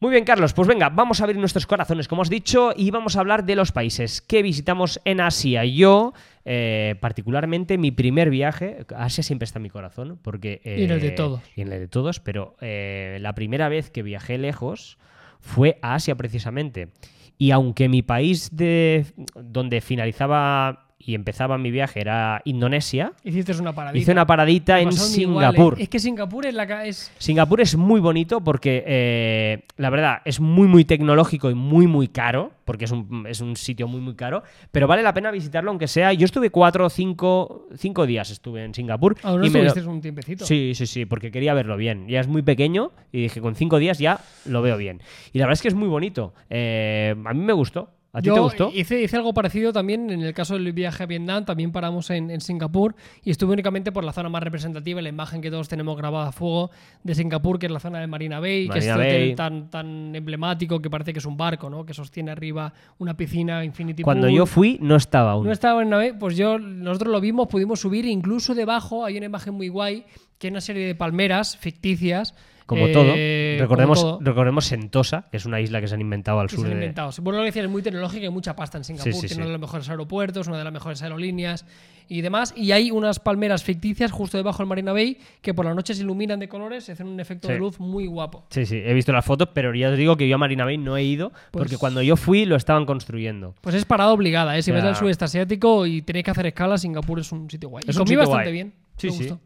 Muy 0.00 0.12
bien, 0.12 0.24
Carlos, 0.24 0.52
pues 0.52 0.68
venga, 0.68 0.90
vamos 0.90 1.20
a 1.20 1.24
abrir 1.24 1.40
nuestros 1.40 1.66
corazones, 1.66 2.06
como 2.06 2.22
has 2.22 2.30
dicho, 2.30 2.72
y 2.76 2.92
vamos 2.92 3.16
a 3.16 3.20
hablar 3.20 3.44
de 3.44 3.56
los 3.56 3.72
países 3.72 4.22
que 4.22 4.42
visitamos 4.42 5.00
en 5.04 5.20
Asia. 5.20 5.64
Yo, 5.64 6.12
eh, 6.44 6.94
particularmente, 7.00 7.78
mi 7.78 7.90
primer 7.90 8.30
viaje, 8.30 8.86
Asia 8.94 9.24
siempre 9.24 9.46
está 9.46 9.58
en 9.58 9.64
mi 9.64 9.70
corazón, 9.70 10.20
porque... 10.22 10.60
Y 10.64 10.84
en 10.84 10.92
el 10.92 11.00
de 11.00 11.08
eh, 11.08 11.12
todos. 11.12 11.40
Y 11.56 11.62
en 11.62 11.72
el 11.72 11.80
de 11.80 11.88
todos, 11.88 12.20
pero 12.20 12.54
eh, 12.60 13.18
la 13.20 13.34
primera 13.34 13.68
vez 13.68 13.90
que 13.90 14.04
viajé 14.04 14.38
lejos 14.38 14.98
fue 15.40 15.80
a 15.82 15.94
Asia 15.94 16.14
precisamente. 16.14 16.90
Y 17.36 17.50
aunque 17.50 17.88
mi 17.88 18.02
país 18.02 18.54
de 18.54 19.04
donde 19.34 19.80
finalizaba 19.80 20.87
y 20.98 21.14
empezaba 21.14 21.58
mi 21.58 21.70
viaje 21.70 22.00
era 22.00 22.42
Indonesia, 22.44 23.12
Hiciste 23.22 23.52
una 23.52 23.72
paradita. 23.72 23.98
hice 24.02 24.12
una 24.12 24.26
paradita 24.26 24.80
en 24.80 24.88
igual, 24.88 24.98
Singapur. 24.98 25.74
¿eh? 25.78 25.84
Es 25.84 25.88
que 25.88 25.98
Singapur 26.00 26.46
es 26.46 26.54
la 26.54 26.84
es 26.84 27.12
Singapur 27.18 27.60
es 27.60 27.76
muy 27.76 28.00
bonito 28.00 28.40
porque, 28.42 28.82
eh, 28.86 29.64
la 29.76 29.90
verdad, 29.90 30.22
es 30.24 30.40
muy, 30.40 30.66
muy 30.66 30.84
tecnológico 30.84 31.50
y 31.50 31.54
muy, 31.54 31.86
muy 31.86 32.08
caro, 32.08 32.50
porque 32.64 32.86
es 32.86 32.90
un, 32.90 33.26
es 33.28 33.40
un 33.40 33.56
sitio 33.56 33.86
muy, 33.86 34.00
muy 34.00 34.16
caro, 34.16 34.42
pero 34.72 34.88
vale 34.88 35.02
la 35.02 35.14
pena 35.14 35.30
visitarlo 35.30 35.70
aunque 35.70 35.86
sea... 35.86 36.12
Yo 36.12 36.24
estuve 36.24 36.50
cuatro 36.50 36.86
o 36.86 36.90
cinco, 36.90 37.68
cinco 37.76 38.04
días 38.04 38.30
estuve 38.30 38.64
en 38.64 38.74
Singapur. 38.74 39.16
Aún 39.22 39.40
no 39.40 39.46
y 39.46 39.50
me 39.50 39.64
estuviste 39.64 39.88
un 39.88 40.00
tiempecito. 40.00 40.44
Sí, 40.44 40.72
sí, 40.74 40.86
sí, 40.86 41.06
porque 41.06 41.30
quería 41.30 41.54
verlo 41.54 41.76
bien. 41.76 42.08
Ya 42.08 42.20
es 42.20 42.26
muy 42.26 42.42
pequeño 42.42 42.90
y 43.12 43.22
dije, 43.22 43.40
con 43.40 43.54
cinco 43.54 43.78
días 43.78 43.98
ya 43.98 44.20
lo 44.46 44.62
veo 44.62 44.76
bien. 44.76 45.00
Y 45.32 45.38
la 45.38 45.46
verdad 45.46 45.54
es 45.54 45.62
que 45.62 45.68
es 45.68 45.74
muy 45.74 45.88
bonito. 45.88 46.34
Eh, 46.50 47.14
a 47.24 47.34
mí 47.34 47.40
me 47.40 47.52
gustó. 47.52 47.90
¿A 48.10 48.22
ti 48.22 48.28
Yo 48.28 48.34
te 48.34 48.40
gustó? 48.40 48.70
Hice, 48.74 49.02
hice 49.02 49.16
algo 49.16 49.34
parecido 49.34 49.70
también 49.72 50.10
en 50.10 50.22
el 50.22 50.32
caso 50.32 50.54
del 50.54 50.72
viaje 50.72 51.02
a 51.02 51.06
Vietnam, 51.06 51.44
también 51.44 51.72
paramos 51.72 52.08
en, 52.08 52.30
en 52.30 52.40
Singapur 52.40 52.94
y 53.22 53.30
estuve 53.30 53.52
únicamente 53.52 53.92
por 53.92 54.02
la 54.02 54.12
zona 54.12 54.30
más 54.30 54.42
representativa, 54.42 55.02
la 55.02 55.10
imagen 55.10 55.42
que 55.42 55.50
todos 55.50 55.68
tenemos 55.68 55.94
grabada 55.96 56.28
a 56.28 56.32
fuego 56.32 56.70
de 57.04 57.14
Singapur, 57.14 57.58
que 57.58 57.66
es 57.66 57.72
la 57.72 57.80
zona 57.80 58.00
de 58.00 58.06
Marina 58.06 58.40
Bay, 58.40 58.68
que 58.68 58.78
es 58.78 58.86
Marina 58.86 59.04
este 59.04 59.18
Bay. 59.18 59.24
hotel 59.26 59.36
tan, 59.36 59.70
tan 59.70 60.14
emblemático 60.16 60.80
que 60.80 60.88
parece 60.88 61.12
que 61.12 61.18
es 61.18 61.26
un 61.26 61.36
barco, 61.36 61.68
¿no? 61.68 61.84
Que 61.84 61.92
sostiene 61.92 62.30
arriba 62.30 62.72
una 62.98 63.14
piscina 63.14 63.62
Infinity 63.62 64.02
Cuando 64.02 64.26
Pool. 64.26 64.36
yo 64.36 64.46
fui 64.46 64.78
no 64.80 64.96
estaba 64.96 65.32
aún. 65.32 65.44
No 65.46 65.52
estaba 65.52 65.82
en 65.82 65.90
nave, 65.90 66.14
pues 66.14 66.34
yo, 66.34 66.58
nosotros 66.58 67.12
lo 67.12 67.20
vimos, 67.20 67.46
pudimos 67.48 67.78
subir, 67.80 68.06
incluso 68.06 68.54
debajo 68.54 69.04
hay 69.04 69.18
una 69.18 69.26
imagen 69.26 69.52
muy 69.52 69.68
guay, 69.68 70.06
que 70.38 70.46
es 70.46 70.50
una 70.50 70.62
serie 70.62 70.86
de 70.86 70.94
palmeras 70.94 71.58
ficticias. 71.58 72.34
Como 72.68 72.86
eh, 72.86 72.92
todo. 72.92 73.04
como 73.06 73.60
Recordemos, 73.62 74.00
todo, 74.02 74.18
recordemos 74.20 74.66
Sentosa, 74.66 75.26
que 75.30 75.38
es 75.38 75.46
una 75.46 75.58
isla 75.58 75.80
que 75.80 75.88
se 75.88 75.94
han 75.94 76.02
inventado 76.02 76.38
al 76.38 76.48
que 76.48 76.56
sur 76.56 76.66
se 76.66 76.70
han 76.70 76.78
de... 76.78 76.84
inventado. 76.84 77.10
Bueno, 77.22 77.38
lo 77.38 77.42
que 77.44 77.46
decía, 77.46 77.62
es 77.62 77.70
muy 77.70 77.80
tecnológica 77.80 78.26
y 78.26 78.28
mucha 78.28 78.54
pasta 78.54 78.76
en 78.76 78.84
Singapur. 78.84 79.10
Sí, 79.14 79.20
sí, 79.20 79.26
Tiene 79.28 79.42
uno 79.44 79.46
de 79.46 79.52
los 79.52 79.60
mejores 79.62 79.88
aeropuertos, 79.88 80.46
una 80.48 80.58
de 80.58 80.64
las 80.64 80.72
mejores 80.72 81.02
aerolíneas 81.02 81.64
y 82.08 82.20
demás. 82.20 82.52
Y 82.54 82.72
hay 82.72 82.90
unas 82.90 83.20
palmeras 83.20 83.64
ficticias 83.64 84.12
justo 84.12 84.36
debajo 84.36 84.58
del 84.58 84.66
Marina 84.68 84.92
Bay 84.92 85.16
que 85.40 85.54
por 85.54 85.64
la 85.64 85.72
noche 85.72 85.94
se 85.94 86.02
iluminan 86.02 86.38
de 86.40 86.48
colores 86.48 86.86
y 86.90 86.92
hacen 86.92 87.06
un 87.08 87.18
efecto 87.20 87.48
de 87.48 87.58
luz 87.58 87.80
muy 87.80 88.06
guapo. 88.06 88.44
Sí, 88.50 88.66
sí, 88.66 88.76
he 88.84 88.92
visto 88.92 89.12
las 89.12 89.24
fotos, 89.24 89.48
pero 89.54 89.74
ya 89.74 89.88
os 89.88 89.96
digo 89.96 90.18
que 90.18 90.28
yo 90.28 90.34
a 90.34 90.38
Marina 90.38 90.66
Bay 90.66 90.76
no 90.76 90.94
he 90.98 91.02
ido 91.04 91.32
porque 91.50 91.68
Pues- 91.70 91.78
cuando 91.78 92.02
yo 92.02 92.16
fui 92.16 92.44
lo 92.44 92.54
estaban 92.54 92.84
construyendo. 92.84 93.54
Pues 93.62 93.74
es 93.74 93.86
parada 93.86 94.12
obligada, 94.12 94.58
¿eh? 94.58 94.62
Si 94.62 94.70
Ya. 94.70 94.74
vais 94.74 94.84
al 94.84 94.94
sudeste 94.96 95.24
asiático 95.24 95.86
y 95.86 96.02
tenéis 96.02 96.26
que 96.26 96.30
hacer 96.32 96.44
escala, 96.46 96.76
Singapur 96.76 97.18
es 97.18 97.32
un 97.32 97.48
sitio 97.50 97.70
guay. 97.70 97.84
Es 97.88 97.96
y 97.96 97.98
un 97.98 98.04
comí 98.04 98.08
sitio 98.10 98.18
bastante 98.18 98.44
guay. 98.44 98.52
bien. 98.52 98.74
Sí, 98.98 99.06
me 99.06 99.12
sí. 99.12 99.18
gustó. 99.28 99.40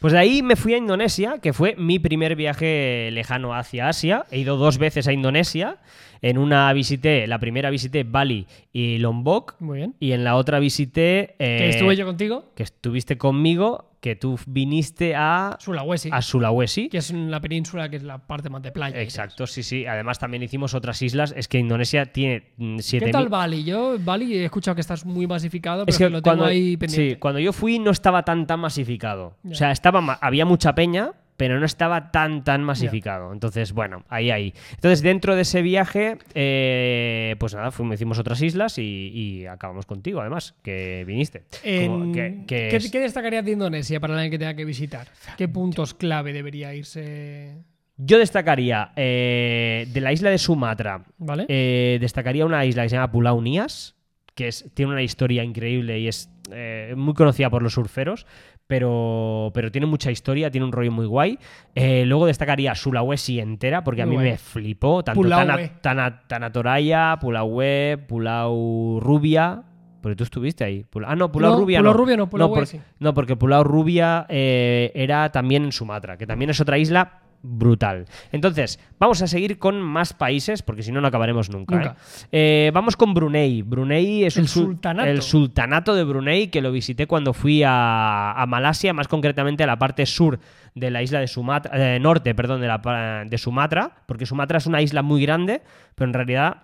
Pues 0.00 0.12
de 0.12 0.18
ahí 0.20 0.42
me 0.42 0.54
fui 0.54 0.74
a 0.74 0.78
Indonesia, 0.78 1.38
que 1.42 1.52
fue 1.52 1.74
mi 1.76 1.98
primer 1.98 2.36
viaje 2.36 3.10
lejano 3.12 3.54
hacia 3.54 3.88
Asia. 3.88 4.24
He 4.30 4.38
ido 4.38 4.56
dos 4.56 4.78
veces 4.78 5.08
a 5.08 5.12
Indonesia. 5.12 5.78
En 6.20 6.38
una 6.38 6.72
visité, 6.72 7.26
la 7.26 7.38
primera 7.38 7.70
visité 7.70 8.04
Bali 8.04 8.46
y 8.72 8.98
Lombok. 8.98 9.54
Muy 9.60 9.78
bien. 9.78 9.94
Y 10.00 10.12
en 10.12 10.24
la 10.24 10.36
otra 10.36 10.58
visité. 10.60 11.34
eh, 11.38 11.58
que 11.58 11.68
estuve 11.70 11.96
yo 11.96 12.06
contigo, 12.06 12.44
Que 12.54 12.64
estuviste 12.64 13.18
conmigo, 13.18 13.87
que 14.00 14.16
tú 14.16 14.38
viniste 14.46 15.14
a, 15.16 15.56
Sulawesi, 15.60 16.10
a 16.12 16.22
Sulawesi. 16.22 16.88
que 16.88 16.98
es 16.98 17.12
la 17.12 17.40
península 17.40 17.88
que 17.88 17.96
es 17.96 18.02
la 18.02 18.18
parte 18.18 18.48
más 18.48 18.62
de 18.62 18.70
playa. 18.72 19.00
Exacto, 19.00 19.46
sí, 19.46 19.62
sí. 19.62 19.86
Además 19.86 20.18
también 20.18 20.42
hicimos 20.42 20.74
otras 20.74 21.02
islas. 21.02 21.34
Es 21.36 21.48
que 21.48 21.58
Indonesia 21.58 22.06
tiene 22.06 22.52
mm, 22.56 22.76
¿Qué 22.76 23.00
7.000 23.00 23.12
tal 23.12 23.28
Bali? 23.28 23.64
Yo, 23.64 23.96
Bali, 23.98 24.34
he 24.36 24.44
escuchado 24.44 24.74
que 24.74 24.80
estás 24.80 25.04
muy 25.04 25.26
masificado, 25.26 25.84
pero 25.84 25.90
Es 25.90 25.98
que 25.98 26.04
que 26.04 26.10
lo 26.10 26.22
tengo 26.22 26.36
cuando, 26.36 26.44
ahí 26.44 26.76
pendiente. 26.76 27.14
sí, 27.14 27.16
cuando 27.16 27.40
yo 27.40 27.52
fui 27.52 27.78
no 27.78 27.90
estaba 27.90 28.22
tan 28.22 28.46
tan 28.46 28.60
masificado. 28.60 29.36
Ya. 29.42 29.52
O 29.52 29.54
sea, 29.54 29.70
estaba 29.72 30.18
había 30.20 30.44
mucha 30.44 30.74
peña, 30.74 31.12
pero 31.38 31.58
no 31.58 31.64
estaba 31.64 32.10
tan 32.10 32.44
tan 32.44 32.62
masificado. 32.62 33.32
Entonces, 33.32 33.72
bueno, 33.72 34.04
ahí 34.10 34.30
ahí. 34.30 34.52
Entonces, 34.72 35.00
dentro 35.02 35.34
de 35.36 35.42
ese 35.42 35.62
viaje, 35.62 36.18
eh, 36.34 37.36
pues 37.38 37.54
nada, 37.54 37.70
fuimos, 37.70 37.94
hicimos 37.94 38.18
otras 38.18 38.42
islas 38.42 38.76
y, 38.78 38.82
y 39.14 39.46
acabamos 39.46 39.86
contigo, 39.86 40.20
además, 40.20 40.54
que 40.62 41.04
viniste. 41.06 41.44
Como 41.86 42.12
que- 42.12 42.42
que 42.46 42.68
¿Qué, 42.68 42.76
es- 42.76 42.90
qué 42.90 43.00
destacarías 43.00 43.44
de 43.44 43.52
Indonesia 43.52 44.00
para 44.00 44.14
alguien 44.14 44.30
que 44.32 44.38
tenga 44.38 44.54
que 44.54 44.64
visitar? 44.66 45.08
¿Qué 45.38 45.48
puntos 45.48 45.94
clave 45.94 46.32
debería 46.34 46.74
irse? 46.74 47.54
Yo 47.96 48.18
destacaría 48.18 48.92
eh, 48.96 49.86
de 49.92 50.00
la 50.00 50.12
isla 50.12 50.30
de 50.30 50.38
Sumatra, 50.38 51.04
¿Vale? 51.18 51.46
eh, 51.48 51.98
destacaría 52.00 52.44
una 52.46 52.64
isla 52.64 52.82
que 52.82 52.88
se 52.90 52.96
llama 52.96 53.10
Pulau 53.10 53.40
Nias, 53.40 53.94
que 54.34 54.48
es, 54.48 54.66
tiene 54.74 54.92
una 54.92 55.02
historia 55.02 55.42
increíble 55.42 55.98
y 55.98 56.06
es 56.08 56.30
eh, 56.52 56.94
muy 56.96 57.14
conocida 57.14 57.50
por 57.50 57.62
los 57.62 57.74
surferos, 57.74 58.24
pero, 58.68 59.50
pero 59.54 59.72
tiene 59.72 59.86
mucha 59.86 60.10
historia, 60.12 60.50
tiene 60.50 60.64
un 60.66 60.72
rollo 60.72 60.92
muy 60.92 61.06
guay. 61.06 61.38
Eh, 61.74 62.04
luego 62.06 62.26
destacaría 62.26 62.74
Sulawesi 62.74 63.40
entera, 63.40 63.82
porque 63.82 64.02
a 64.02 64.06
mí 64.06 64.14
guay. 64.14 64.30
me 64.32 64.38
flipó. 64.38 65.02
Tanto. 65.02 65.20
Tana, 65.28 65.80
Tana- 65.80 66.22
Tanatoraya, 66.28 67.16
Pulaue, 67.20 67.98
Pulau 68.06 69.00
Rubia. 69.00 69.62
Porque 70.00 70.14
tú 70.14 70.22
estuviste 70.22 70.62
ahí. 70.62 70.86
Ah, 71.06 71.16
no, 71.16 71.32
Pulau 71.32 71.52
No, 71.54 71.58
Rubia 71.58 71.80
Pulau 71.80 71.92
no. 71.92 71.98
Rubia 71.98 72.16
no, 72.16 72.30
Pulaue 72.30 72.54
por- 72.54 72.66
sí. 72.68 72.78
no, 73.00 73.14
porque 73.14 73.34
Pulau 73.34 73.64
Rubia 73.64 74.26
eh, 74.28 74.92
era 74.94 75.32
también 75.32 75.64
en 75.64 75.72
Sumatra, 75.72 76.16
que 76.16 76.26
también 76.26 76.50
es 76.50 76.60
otra 76.60 76.78
isla 76.78 77.22
brutal. 77.42 78.06
Entonces, 78.32 78.80
vamos 78.98 79.22
a 79.22 79.26
seguir 79.26 79.58
con 79.58 79.80
más 79.80 80.12
países, 80.12 80.62
porque 80.62 80.82
si 80.82 80.92
no, 80.92 81.00
no 81.00 81.08
acabaremos 81.08 81.50
nunca. 81.50 81.76
Nunca. 81.76 81.96
¿eh? 82.30 82.66
Eh, 82.66 82.70
vamos 82.74 82.96
con 82.96 83.14
Brunei. 83.14 83.62
Brunei 83.62 84.24
es 84.24 84.36
El 84.36 84.42
un 84.42 84.48
sultanato. 84.48 85.08
el 85.08 85.22
sultanato 85.22 85.94
de 85.94 86.04
Brunei, 86.04 86.48
que 86.48 86.60
lo 86.60 86.72
visité 86.72 87.06
cuando 87.06 87.32
fui 87.32 87.62
a, 87.62 88.32
a 88.32 88.46
Malasia, 88.46 88.92
más 88.92 89.08
concretamente 89.08 89.64
a 89.64 89.66
la 89.66 89.78
parte 89.78 90.06
sur 90.06 90.38
de 90.74 90.90
la 90.90 91.02
isla 91.02 91.20
de 91.20 91.28
Sumatra, 91.28 91.94
eh, 91.94 91.98
norte, 92.00 92.34
perdón, 92.34 92.60
de, 92.60 92.66
la, 92.66 93.24
de 93.26 93.38
Sumatra, 93.38 93.92
porque 94.06 94.26
Sumatra 94.26 94.58
es 94.58 94.66
una 94.66 94.82
isla 94.82 95.02
muy 95.02 95.22
grande, 95.22 95.62
pero 95.94 96.08
en 96.08 96.14
realidad 96.14 96.62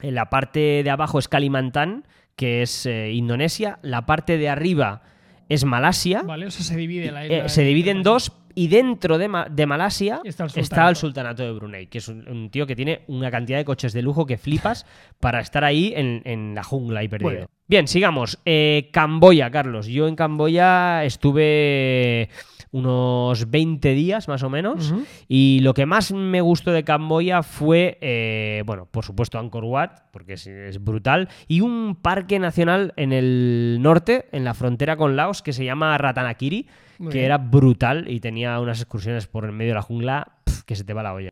en 0.00 0.14
la 0.14 0.30
parte 0.30 0.82
de 0.82 0.90
abajo 0.90 1.18
es 1.18 1.28
Kalimantan, 1.28 2.04
que 2.36 2.62
es 2.62 2.86
Indonesia, 2.86 3.78
la 3.82 4.06
parte 4.06 4.38
de 4.38 4.48
arriba 4.48 5.02
es 5.48 5.64
Malasia, 5.64 6.22
¿Vale? 6.22 6.46
O 6.46 6.50
sea, 6.50 6.64
se 6.64 6.76
divide 6.76 7.12
la 7.12 7.24
eh, 7.24 7.36
isla. 7.36 7.48
se 7.48 7.62
divide 7.62 7.90
en 7.90 8.02
dos 8.02 8.32
y 8.54 8.68
dentro 8.68 9.18
de, 9.18 9.28
Ma- 9.28 9.46
de 9.50 9.66
Malasia 9.66 10.20
Está 10.24 10.44
el 10.44 10.48
está, 10.48 10.60
sultanato. 10.60 10.90
el 10.90 10.96
sultanato 10.96 11.42
de 11.42 11.52
Brunei, 11.52 11.86
que 11.86 11.98
es 11.98 12.08
un, 12.08 12.28
un 12.28 12.50
tío 12.50 12.66
que 12.66 12.76
tiene 12.76 13.02
una 13.08 13.30
cantidad 13.30 13.58
de 13.58 13.64
coches 13.64 13.92
de 13.92 14.02
lujo 14.02 14.26
que 14.26 14.38
flipas 14.38 14.86
para 15.20 15.40
estar 15.40 15.64
ahí 15.64 15.92
en, 15.96 16.22
en 16.24 16.54
la 16.54 16.62
jungla 16.62 17.02
y 17.04 17.08
perdido. 17.08 17.30
bien. 17.30 17.46
Bien, 17.68 17.88
sigamos. 17.88 18.38
Eh, 18.44 18.90
Camboya, 18.92 19.50
Carlos. 19.50 19.86
Yo 19.86 20.06
en 20.06 20.14
Camboya 20.16 21.04
estuve 21.04 22.28
unos 22.72 23.50
20 23.50 23.92
días 23.94 24.28
más 24.28 24.42
o 24.42 24.50
menos. 24.50 24.92
Y 25.28 25.60
lo 25.62 25.74
que 25.74 25.86
más 25.86 26.10
me 26.10 26.40
gustó 26.40 26.72
de 26.72 26.84
Camboya 26.84 27.42
fue, 27.42 27.98
eh, 28.00 28.62
bueno, 28.66 28.88
por 28.90 29.04
supuesto 29.04 29.38
Angkor 29.38 29.64
Wat, 29.64 29.90
porque 30.10 30.32
es, 30.32 30.46
es 30.46 30.82
brutal, 30.82 31.28
y 31.46 31.60
un 31.60 31.96
parque 32.00 32.38
nacional 32.38 32.92
en 32.96 33.12
el 33.12 33.78
norte, 33.80 34.26
en 34.32 34.44
la 34.44 34.54
frontera 34.54 34.96
con 34.96 35.16
Laos, 35.16 35.42
que 35.42 35.52
se 35.52 35.64
llama 35.64 35.96
Ratanakiri, 35.98 36.66
Muy 36.98 37.12
que 37.12 37.18
bien. 37.18 37.26
era 37.26 37.38
brutal 37.38 38.06
y 38.08 38.20
tenía 38.20 38.58
unas 38.58 38.80
excursiones 38.80 39.26
por 39.26 39.44
el 39.44 39.52
medio 39.52 39.72
de 39.72 39.76
la 39.76 39.82
jungla 39.82 40.32
que 40.66 40.74
se 40.74 40.84
te 40.84 40.94
va 40.94 41.02
la 41.02 41.14
olla. 41.14 41.28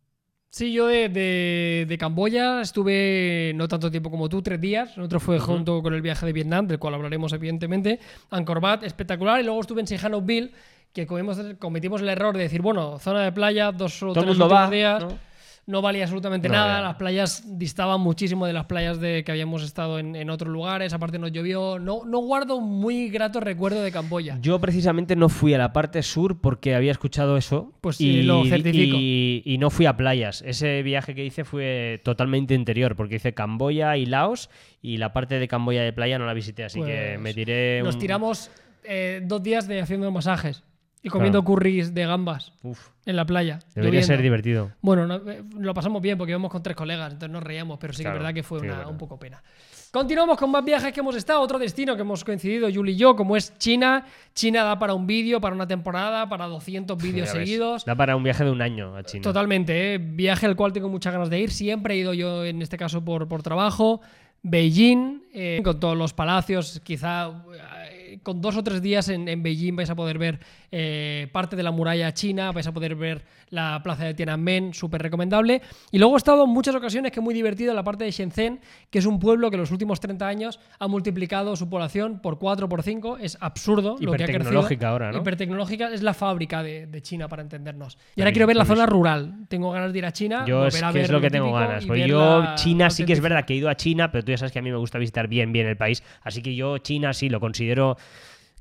Sí, 0.52 0.72
yo 0.72 0.88
de, 0.88 1.08
de, 1.08 1.86
de 1.88 1.96
Camboya 1.96 2.60
estuve 2.60 3.52
no 3.54 3.68
tanto 3.68 3.88
tiempo 3.88 4.10
como 4.10 4.28
tú, 4.28 4.42
tres 4.42 4.60
días. 4.60 4.98
Otro 4.98 5.20
fue 5.20 5.38
junto 5.38 5.80
con 5.80 5.94
el 5.94 6.02
viaje 6.02 6.26
de 6.26 6.32
Vietnam, 6.32 6.66
del 6.66 6.80
cual 6.80 6.94
hablaremos 6.94 7.32
evidentemente. 7.32 8.00
Angkor 8.30 8.58
Wat, 8.58 8.82
espectacular. 8.82 9.40
Y 9.40 9.44
luego 9.44 9.60
estuve 9.60 9.80
en 9.80 9.86
Sihanoukville, 9.86 10.50
que 10.92 11.06
cometimos 11.58 12.00
el 12.00 12.08
error 12.08 12.36
de 12.36 12.42
decir, 12.42 12.62
bueno, 12.62 12.98
zona 12.98 13.22
de 13.22 13.32
playa, 13.32 13.72
dos 13.72 14.02
o 14.02 14.12
tres 14.12 14.40
va, 14.40 14.68
días. 14.70 15.02
¿no? 15.02 15.30
No 15.66 15.82
valía 15.82 16.02
absolutamente 16.02 16.48
No, 16.48 16.54
nada. 16.54 16.78
ya. 16.78 16.82
Las 16.82 16.96
playas 16.96 17.44
distaban 17.58 18.00
muchísimo 18.00 18.44
de 18.44 18.52
las 18.52 18.64
playas 18.64 18.98
de 18.98 19.22
que 19.22 19.30
habíamos 19.30 19.62
estado 19.62 20.00
en, 20.00 20.16
en 20.16 20.28
otros 20.28 20.50
lugares. 20.52 20.92
Aparte 20.94 21.16
nos 21.18 21.30
llovió. 21.30 21.78
No, 21.78 22.04
no 22.04 22.18
guardo 22.18 22.60
muy 22.60 23.08
grato 23.08 23.38
recuerdo 23.38 23.80
de 23.80 23.92
Camboya. 23.92 24.38
Yo 24.40 24.58
precisamente 24.58 25.14
no 25.14 25.28
fui 25.28 25.54
a 25.54 25.58
la 25.58 25.72
parte 25.72 26.02
sur 26.02 26.40
porque 26.40 26.74
había 26.74 26.90
escuchado 26.90 27.36
eso. 27.36 27.72
Pues 27.82 27.96
sí, 27.96 28.22
lo 28.24 28.44
certifico. 28.46 28.96
Y, 28.98 29.42
y 29.44 29.58
no 29.58 29.70
fui 29.70 29.86
a 29.86 29.96
playas. 29.96 30.42
Ese 30.44 30.82
viaje 30.82 31.14
que 31.14 31.24
hice 31.24 31.44
fue 31.44 32.00
totalmente 32.02 32.54
interior 32.54 32.96
porque 32.96 33.16
hice 33.16 33.32
Camboya 33.34 33.96
y 33.96 34.06
Laos 34.06 34.50
y 34.82 34.96
la 34.96 35.12
parte 35.12 35.38
de 35.38 35.46
Camboya 35.46 35.82
de 35.82 35.92
playa 35.92 36.18
no 36.18 36.26
la 36.26 36.34
visité, 36.34 36.64
así 36.64 36.80
que 36.80 37.10
Pues 37.12 37.20
me 37.20 37.32
tiré. 37.34 37.80
Nos 37.84 37.96
tiramos 37.96 38.50
eh, 38.82 39.20
dos 39.22 39.40
días 39.40 39.68
de 39.68 39.80
haciendo 39.82 40.10
masajes 40.10 40.64
y 41.02 41.08
comiendo 41.08 41.42
curries 41.44 41.94
de 41.94 42.04
gambas 42.06 42.52
Uf, 42.62 42.88
en 43.06 43.16
la 43.16 43.24
playa. 43.24 43.58
debería 43.74 44.02
ser 44.02 44.20
divertido. 44.20 44.70
Bueno, 44.82 45.06
no- 45.06 45.30
eh, 45.30 45.42
lo 45.58 45.72
pasamos 45.74 46.02
bien 46.02 46.18
porque 46.18 46.32
íbamos 46.32 46.50
con 46.50 46.62
tres 46.62 46.76
colegas, 46.76 47.12
entonces 47.12 47.32
nos 47.32 47.42
reíamos, 47.42 47.78
pero 47.78 47.92
sí 47.92 48.02
Claro, 48.02 48.14
que 48.14 48.18
es 48.18 48.22
verdad 48.22 48.34
que 48.34 48.42
fue 48.42 48.60
sí, 48.60 48.66
es 48.66 48.70
una- 48.70 48.78
verdad. 48.78 48.92
un 48.92 48.98
poco 48.98 49.18
pena. 49.18 49.42
Continuamos 49.90 50.36
con 50.38 50.52
más 50.52 50.64
viajes 50.64 50.92
que 50.92 51.00
hemos 51.00 51.16
estado, 51.16 51.40
otro 51.40 51.58
destino 51.58 51.96
que 51.96 52.02
hemos 52.02 52.22
coincidido 52.22 52.68
Yuli 52.68 52.92
y 52.92 52.96
yo, 52.96 53.16
como 53.16 53.36
es 53.36 53.58
China. 53.58 54.04
China 54.34 54.62
da 54.62 54.78
para 54.78 54.94
un 54.94 55.04
vídeo, 55.06 55.40
para 55.40 55.52
una 55.54 55.66
temporada, 55.66 56.28
para 56.28 56.46
200 56.46 56.96
vídeos 57.02 57.28
seguidos. 57.30 57.84
Da 57.84 57.96
para 57.96 58.14
un 58.14 58.22
viaje 58.22 58.44
de 58.44 58.50
un 58.52 58.62
año 58.62 58.94
a 58.94 59.02
China. 59.02 59.22
Totalmente, 59.22 59.94
¿eh? 59.94 59.98
viaje 59.98 60.46
al 60.46 60.54
cual 60.54 60.72
tengo 60.72 60.88
muchas 60.88 61.12
ganas 61.12 61.28
de 61.28 61.40
ir. 61.40 61.50
Siempre 61.50 61.94
he 61.94 61.96
ido 61.96 62.14
yo, 62.14 62.44
en 62.44 62.62
este 62.62 62.76
caso, 62.76 63.04
por, 63.04 63.26
por 63.26 63.42
trabajo. 63.42 64.00
Beijing, 64.42 65.22
eh, 65.34 65.60
con 65.62 65.78
todos 65.80 65.96
los 65.98 66.14
palacios, 66.14 66.80
quizá 66.84 67.30
con 68.22 68.40
dos 68.40 68.56
o 68.56 68.62
tres 68.64 68.82
días 68.82 69.08
en, 69.08 69.28
en 69.28 69.42
Beijing 69.42 69.74
vais 69.76 69.90
a 69.90 69.94
poder 69.94 70.18
ver 70.18 70.38
eh, 70.70 71.28
parte 71.32 71.56
de 71.56 71.62
la 71.62 71.70
muralla 71.70 72.12
china, 72.14 72.52
vais 72.52 72.66
a 72.66 72.72
poder 72.72 72.94
ver 72.94 73.24
la 73.50 73.80
plaza 73.82 74.04
de 74.04 74.14
Tiananmen, 74.14 74.72
súper 74.74 75.02
recomendable. 75.02 75.60
Y 75.90 75.98
luego 75.98 76.14
he 76.14 76.18
estado 76.18 76.44
en 76.44 76.50
muchas 76.50 76.74
ocasiones, 76.74 77.10
que 77.10 77.18
es 77.20 77.24
muy 77.24 77.34
divertido, 77.34 77.70
en 77.70 77.76
la 77.76 77.82
parte 77.82 78.04
de 78.04 78.10
Shenzhen, 78.12 78.60
que 78.90 78.98
es 79.00 79.06
un 79.06 79.18
pueblo 79.18 79.50
que 79.50 79.56
en 79.56 79.60
los 79.62 79.70
últimos 79.72 79.98
30 79.98 80.26
años 80.28 80.60
ha 80.78 80.86
multiplicado 80.86 81.56
su 81.56 81.68
población 81.68 82.20
por 82.20 82.38
4 82.38 82.68
por 82.68 82.82
5. 82.82 83.18
Es 83.18 83.36
absurdo 83.40 83.96
lo 84.00 84.12
que 84.12 84.22
ha 84.22 84.26
crecido. 84.26 84.40
Hipertecnológica 84.40 84.88
ahora, 84.88 85.10
¿no? 85.12 85.18
Hipertecnológica 85.18 85.92
es 85.92 86.02
la 86.02 86.14
fábrica 86.14 86.62
de, 86.62 86.86
de 86.86 87.02
China, 87.02 87.26
para 87.28 87.42
entendernos. 87.42 87.98
Y 88.14 88.20
ahora 88.20 88.32
quiero 88.32 88.46
ver 88.46 88.56
la 88.56 88.64
zona 88.64 88.86
rural. 88.86 89.34
Tengo 89.48 89.72
ganas 89.72 89.92
de 89.92 89.98
ir 89.98 90.06
a 90.06 90.12
China. 90.12 90.44
Yo 90.46 90.66
es 90.66 90.74
volver 90.74 90.84
a 90.84 90.92
que 90.92 91.00
es 91.00 91.08
ver 91.08 91.10
lo 91.16 91.20
que 91.20 91.30
tengo 91.30 91.52
ganas. 91.52 91.84
Porque 91.86 92.06
yo, 92.06 92.40
la- 92.42 92.54
China 92.54 92.90
sí 92.90 93.04
que 93.04 93.12
es 93.14 93.20
verdad 93.20 93.44
que 93.44 93.54
he 93.54 93.56
ido 93.56 93.68
a 93.68 93.74
China, 93.74 94.12
pero 94.12 94.24
tú 94.24 94.30
ya 94.30 94.38
sabes 94.38 94.52
que 94.52 94.58
a 94.60 94.62
mí 94.62 94.70
me 94.70 94.76
gusta 94.76 94.98
visitar 94.98 95.26
bien, 95.26 95.52
bien 95.52 95.66
el 95.66 95.76
país. 95.76 96.02
Así 96.22 96.42
que 96.42 96.54
yo, 96.54 96.78
China 96.78 97.12
sí 97.12 97.28
lo 97.28 97.40
considero 97.40 97.96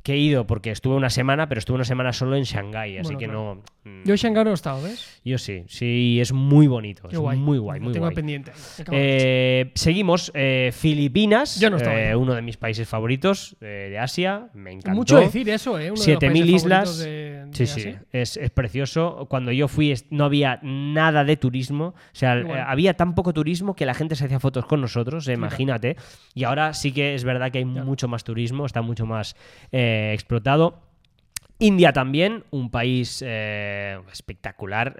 que 0.09 0.15
he 0.15 0.17
ido 0.17 0.47
porque 0.47 0.71
estuve 0.71 0.95
una 0.95 1.11
semana, 1.11 1.47
pero 1.47 1.59
estuve 1.59 1.75
una 1.75 1.83
semana 1.85 2.13
solo 2.13 2.35
en 2.35 2.43
Shanghái. 2.43 2.97
Así 2.97 3.03
Bueno, 3.03 3.19
que 3.19 3.25
claro. 3.25 3.61
no. 3.85 3.91
mm, 3.91 4.03
Yo 4.05 4.13
en 4.13 4.17
Shanghái 4.17 4.43
no 4.43 4.49
he 4.51 4.53
estado, 4.55 4.81
¿ves? 4.81 5.19
yo 5.23 5.37
sí, 5.37 5.63
sí, 5.67 6.19
es 6.19 6.33
muy 6.33 6.65
bonito. 6.67 7.03
Qué 7.07 7.15
Es 7.15 7.19
guay. 7.19 7.37
muy 7.37 7.59
guay, 7.59 7.79
muy 7.79 7.93
Tengo 7.93 8.05
guay. 8.07 8.15
pendiente. 8.15 8.51
Eh, 8.91 9.71
seguimos. 9.75 10.31
eh, 10.33 10.71
Filipinas, 10.73 11.59
Yo 11.59 11.69
no 11.69 11.77
estaba 11.77 12.01
eh, 12.01 12.15
uno 12.15 12.33
de 12.33 12.41
mis 12.41 12.57
países 12.57 12.87
favoritos 12.87 13.55
eh, 13.61 13.87
de 13.91 13.99
Asia. 13.99 14.49
Me 14.53 14.71
encantó. 14.71 14.95
Mucho 14.97 15.19
decir 15.19 15.47
eso, 15.49 15.77
¿eh? 15.77 15.91
Uno 15.91 16.01
de 16.01 16.11
los 16.11 16.19
7000 16.21 16.41
países 16.43 16.55
islas. 16.63 16.97
de 16.97 17.38
Sí, 17.51 17.67
sí, 17.67 17.95
es, 18.11 18.37
es 18.37 18.49
precioso. 18.51 19.27
Cuando 19.29 19.51
yo 19.51 19.67
fui 19.67 19.93
no 20.09 20.25
había 20.25 20.59
nada 20.61 21.23
de 21.23 21.37
turismo. 21.37 21.87
O 21.87 21.95
sea, 22.13 22.37
eh, 22.39 22.63
había 22.65 22.93
tan 22.95 23.15
poco 23.15 23.33
turismo 23.33 23.75
que 23.75 23.85
la 23.85 23.93
gente 23.93 24.15
se 24.15 24.25
hacía 24.25 24.39
fotos 24.39 24.65
con 24.65 24.81
nosotros, 24.81 25.27
eh, 25.27 25.33
imagínate. 25.33 25.95
Y 26.33 26.43
ahora 26.43 26.73
sí 26.73 26.91
que 26.91 27.15
es 27.15 27.23
verdad 27.23 27.51
que 27.51 27.59
hay 27.59 27.65
Claro. 27.65 27.85
mucho 27.85 28.07
más 28.07 28.23
turismo, 28.23 28.65
está 28.65 28.81
mucho 28.81 29.05
más 29.05 29.35
eh, 29.71 30.11
explotado. 30.13 30.81
India 31.59 31.91
también, 31.91 32.43
un 32.51 32.71
país 32.71 33.21
eh, 33.25 33.99
espectacular, 34.11 34.95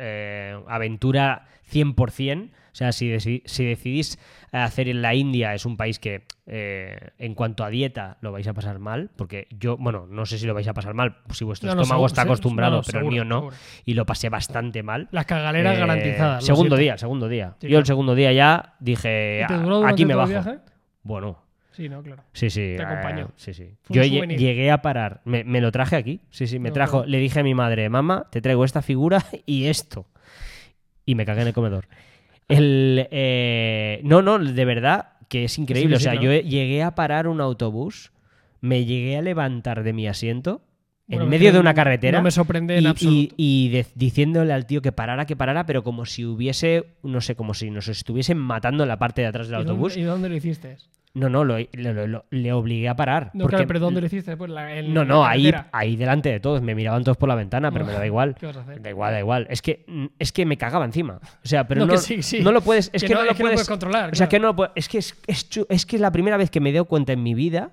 aventura 0.68 1.48
100%. 1.72 2.50
O 2.80 2.82
sea, 2.82 2.94
si, 2.94 3.10
deci- 3.12 3.42
si 3.46 3.65
decidís 3.65 4.18
hacer 4.54 4.88
en 4.88 5.02
la 5.02 5.13
India, 5.13 5.54
es 5.54 5.65
un 5.65 5.76
país 5.76 6.00
que 6.00 6.24
eh, 6.48 6.98
en 7.18 7.36
cuanto 7.36 7.65
a 7.65 7.70
dieta 7.70 8.18
lo 8.22 8.32
vais 8.32 8.48
a 8.48 8.54
pasar 8.54 8.80
mal, 8.80 9.10
porque 9.18 9.48
yo, 9.52 9.76
bueno, 9.76 10.08
no 10.10 10.26
sé 10.26 10.38
si 10.38 10.46
lo 10.48 10.54
vais 10.54 10.65
a 10.70 10.74
pasar 10.74 10.94
mal, 10.94 11.18
si 11.32 11.44
vuestro 11.44 11.68
No, 11.68 11.76
no, 11.76 11.82
estómago 11.82 12.00
seguro, 12.04 12.08
está 12.08 12.22
acostumbrado, 12.22 12.78
no, 12.78 12.82
pero 12.84 13.00
seguro, 13.00 13.08
el 13.08 13.13
mío 13.15 13.26
no, 13.26 13.39
seguro. 13.39 13.56
y 13.84 13.94
lo 13.96 14.06
pasé 14.06 14.30
bastante 14.30 14.82
mal. 14.82 15.10
Las 15.12 15.26
cagaleras 15.26 15.76
Eh, 15.76 15.80
garantizadas. 15.82 16.46
Segundo 16.46 16.78
día, 16.78 16.98
segundo 16.98 17.28
día. 17.28 17.56
Sí, 17.60 17.68
Yo 17.68 17.68
claro. 17.68 17.80
el 17.82 17.86
segundo 17.86 18.15
día 18.15 18.32
ya 18.32 18.76
dije, 18.80 19.42
¿Y 19.44 19.48
te 19.48 19.54
"Ah, 19.56 19.82
aquí 19.89 20.06
me 20.06 20.15
bajo. 20.15 20.30
viaje? 20.30 20.60
Bueno, 21.04 21.44
Sí, 21.72 21.89
no, 21.89 22.02
claro. 22.02 22.24
Sí, 22.32 22.50
sí. 22.50 22.62
Te 22.78 22.82
eh, 22.82 22.86
acompañó. 22.86 23.32
sí, 23.36 23.54
sí. 23.54 23.72
Yo 23.89 24.04
souvenir. 24.06 24.38
llegué 24.39 24.72
a 24.72 24.82
parar. 24.82 25.20
Me, 25.26 25.44
me 25.44 25.60
lo 25.60 25.72
traje 25.74 25.98
aquí. 25.98 26.22
Sí, 26.30 26.48
sí, 26.48 26.60
me 26.60 26.70
No, 26.70 26.74
trajo. 26.76 26.98
claro. 27.00 27.10
Le 27.10 27.18
dije 27.20 27.42
a 27.42 27.44
mi 27.44 27.54
madre, 27.56 27.89
mamá, 27.89 28.28
te 28.32 28.39
traigo 28.42 28.63
esta 28.63 28.82
figura 28.82 29.24
y 29.46 29.65
esto. 29.65 30.06
Y 31.06 31.15
me 31.15 31.26
cagué 31.26 31.42
en 31.42 31.48
el 31.48 31.54
comedor. 31.54 31.88
El, 32.50 33.08
eh, 33.12 34.02
no, 34.04 34.22
no, 34.22 34.38
de 34.40 34.66
verdad 34.66 35.14
que 35.30 35.46
es 35.46 35.58
increíble. 35.58 35.96
Sí, 35.98 36.04
sí, 36.04 36.08
o 36.10 36.12
sea, 36.12 36.16
¿no? 36.20 36.22
yo 36.26 36.34
llegué 36.42 36.84
a 36.84 36.96
parar 36.96 37.28
un 37.28 37.40
autobús, 37.42 38.12
me 38.62 38.84
llegué 38.86 39.16
a 39.18 39.22
levantar 39.22 39.84
de 39.84 39.94
mi 39.94 40.08
asiento 40.08 40.62
Bueno, 41.08 41.24
en 41.26 41.30
medio 41.30 41.54
de 41.54 41.60
una 41.60 41.74
carretera. 41.76 42.18
No 42.18 42.24
me 42.24 42.32
sorprende 42.32 42.78
en 42.78 42.84
y, 42.84 42.88
absoluto. 42.88 43.36
y- 43.38 43.66
y 43.66 43.70
de- 43.70 43.86
diciéndole 43.96 44.52
al 44.52 44.66
tío 44.66 44.82
que 44.82 44.92
parara, 44.92 45.26
que 45.26 45.36
parara, 45.36 45.66
pero 45.68 45.84
como 45.84 46.06
si 46.08 46.26
hubiese, 46.26 46.86
no 47.04 47.22
sé, 47.22 47.36
como 47.36 47.54
si 47.54 47.70
nos 47.70 47.88
estuviesen 47.88 48.38
matando 48.40 48.84
en 48.84 48.90
la 48.90 48.98
parte 49.00 49.22
de 49.22 49.28
atrás 49.28 49.48
del 49.48 49.54
¿Y 49.56 49.58
dónde- 49.60 49.72
autobús. 49.72 49.96
¿Y 49.98 50.02
dónde 50.02 50.30
lo 50.30 50.36
hiciste? 50.36 50.78
No, 51.15 51.28
no, 51.28 51.43
lo, 51.43 51.58
lo- 51.74 52.08
lo- 52.08 52.26
le 52.30 52.54
obligué 52.54 52.88
a 52.88 52.95
parar. 52.95 53.32
No, 53.34 53.43
porque 53.45 53.56
claro, 53.58 53.67
pero 53.67 53.80
¿dónde 53.80 54.00
lo 54.00 54.06
hiciste? 54.08 54.38
Pues 54.38 54.52
la, 54.52 54.82
no, 54.84 55.04
la 55.04 55.06
no, 55.06 55.26
ahí, 55.26 55.52
ahí 55.72 55.95
delante 55.95 56.30
de 56.30 56.39
todos. 56.39 56.62
Me 56.62 56.76
miraban 56.76 57.04
todos 57.04 57.17
por 57.17 57.28
la 57.28 57.36
ventana, 57.36 57.72
pero 57.72 57.84
me 57.84 57.93
da 57.93 58.06
igual. 58.06 58.36
¿Qué 58.39 58.45
vas 58.45 58.58
a 58.58 58.62
hacer? 58.62 58.80
Da 58.82 58.91
igual, 58.91 59.13
da 59.13 59.19
igual. 59.19 59.48
Es 59.50 59.62
que, 59.63 59.86
es 60.19 60.32
que 60.32 60.45
me 60.45 60.56
cagaba 60.58 60.86
encima. 60.86 61.19
O 61.43 61.48
sea, 61.48 61.67
pero 61.67 61.80
No, 61.86 61.88
no, 61.88 61.93
que 61.93 61.98
sí, 61.98 62.22
sí. 62.22 62.41
no 62.41 62.52
lo 62.52 62.62
puedes. 62.62 62.91
Es 62.93 63.02
Que 63.02 63.08
que, 63.08 63.13
no- 63.15 63.24
lo 63.24 63.32
es 63.32 63.38
puedes, 63.38 63.56
puedes 63.56 63.67
controlar, 63.67 64.12
O 64.12 64.15
sea, 64.15 64.28
claro. 64.28 64.30
que 64.30 64.39
no 64.39 64.48
lo 64.50 64.56
puedes- 64.56 64.72
Es 64.76 64.88
que 64.88 64.98
es, 65.00 65.17
es, 65.26 65.50
es 65.67 65.86
que 65.88 65.95
es 65.95 66.02
la 66.02 66.12
primera 66.12 66.38
vez 66.38 66.52
que 66.52 66.60
me 66.60 66.72
doy 66.72 66.86
cuenta 66.86 67.12
en 67.13 67.24
mi 67.24 67.34
vida 67.34 67.72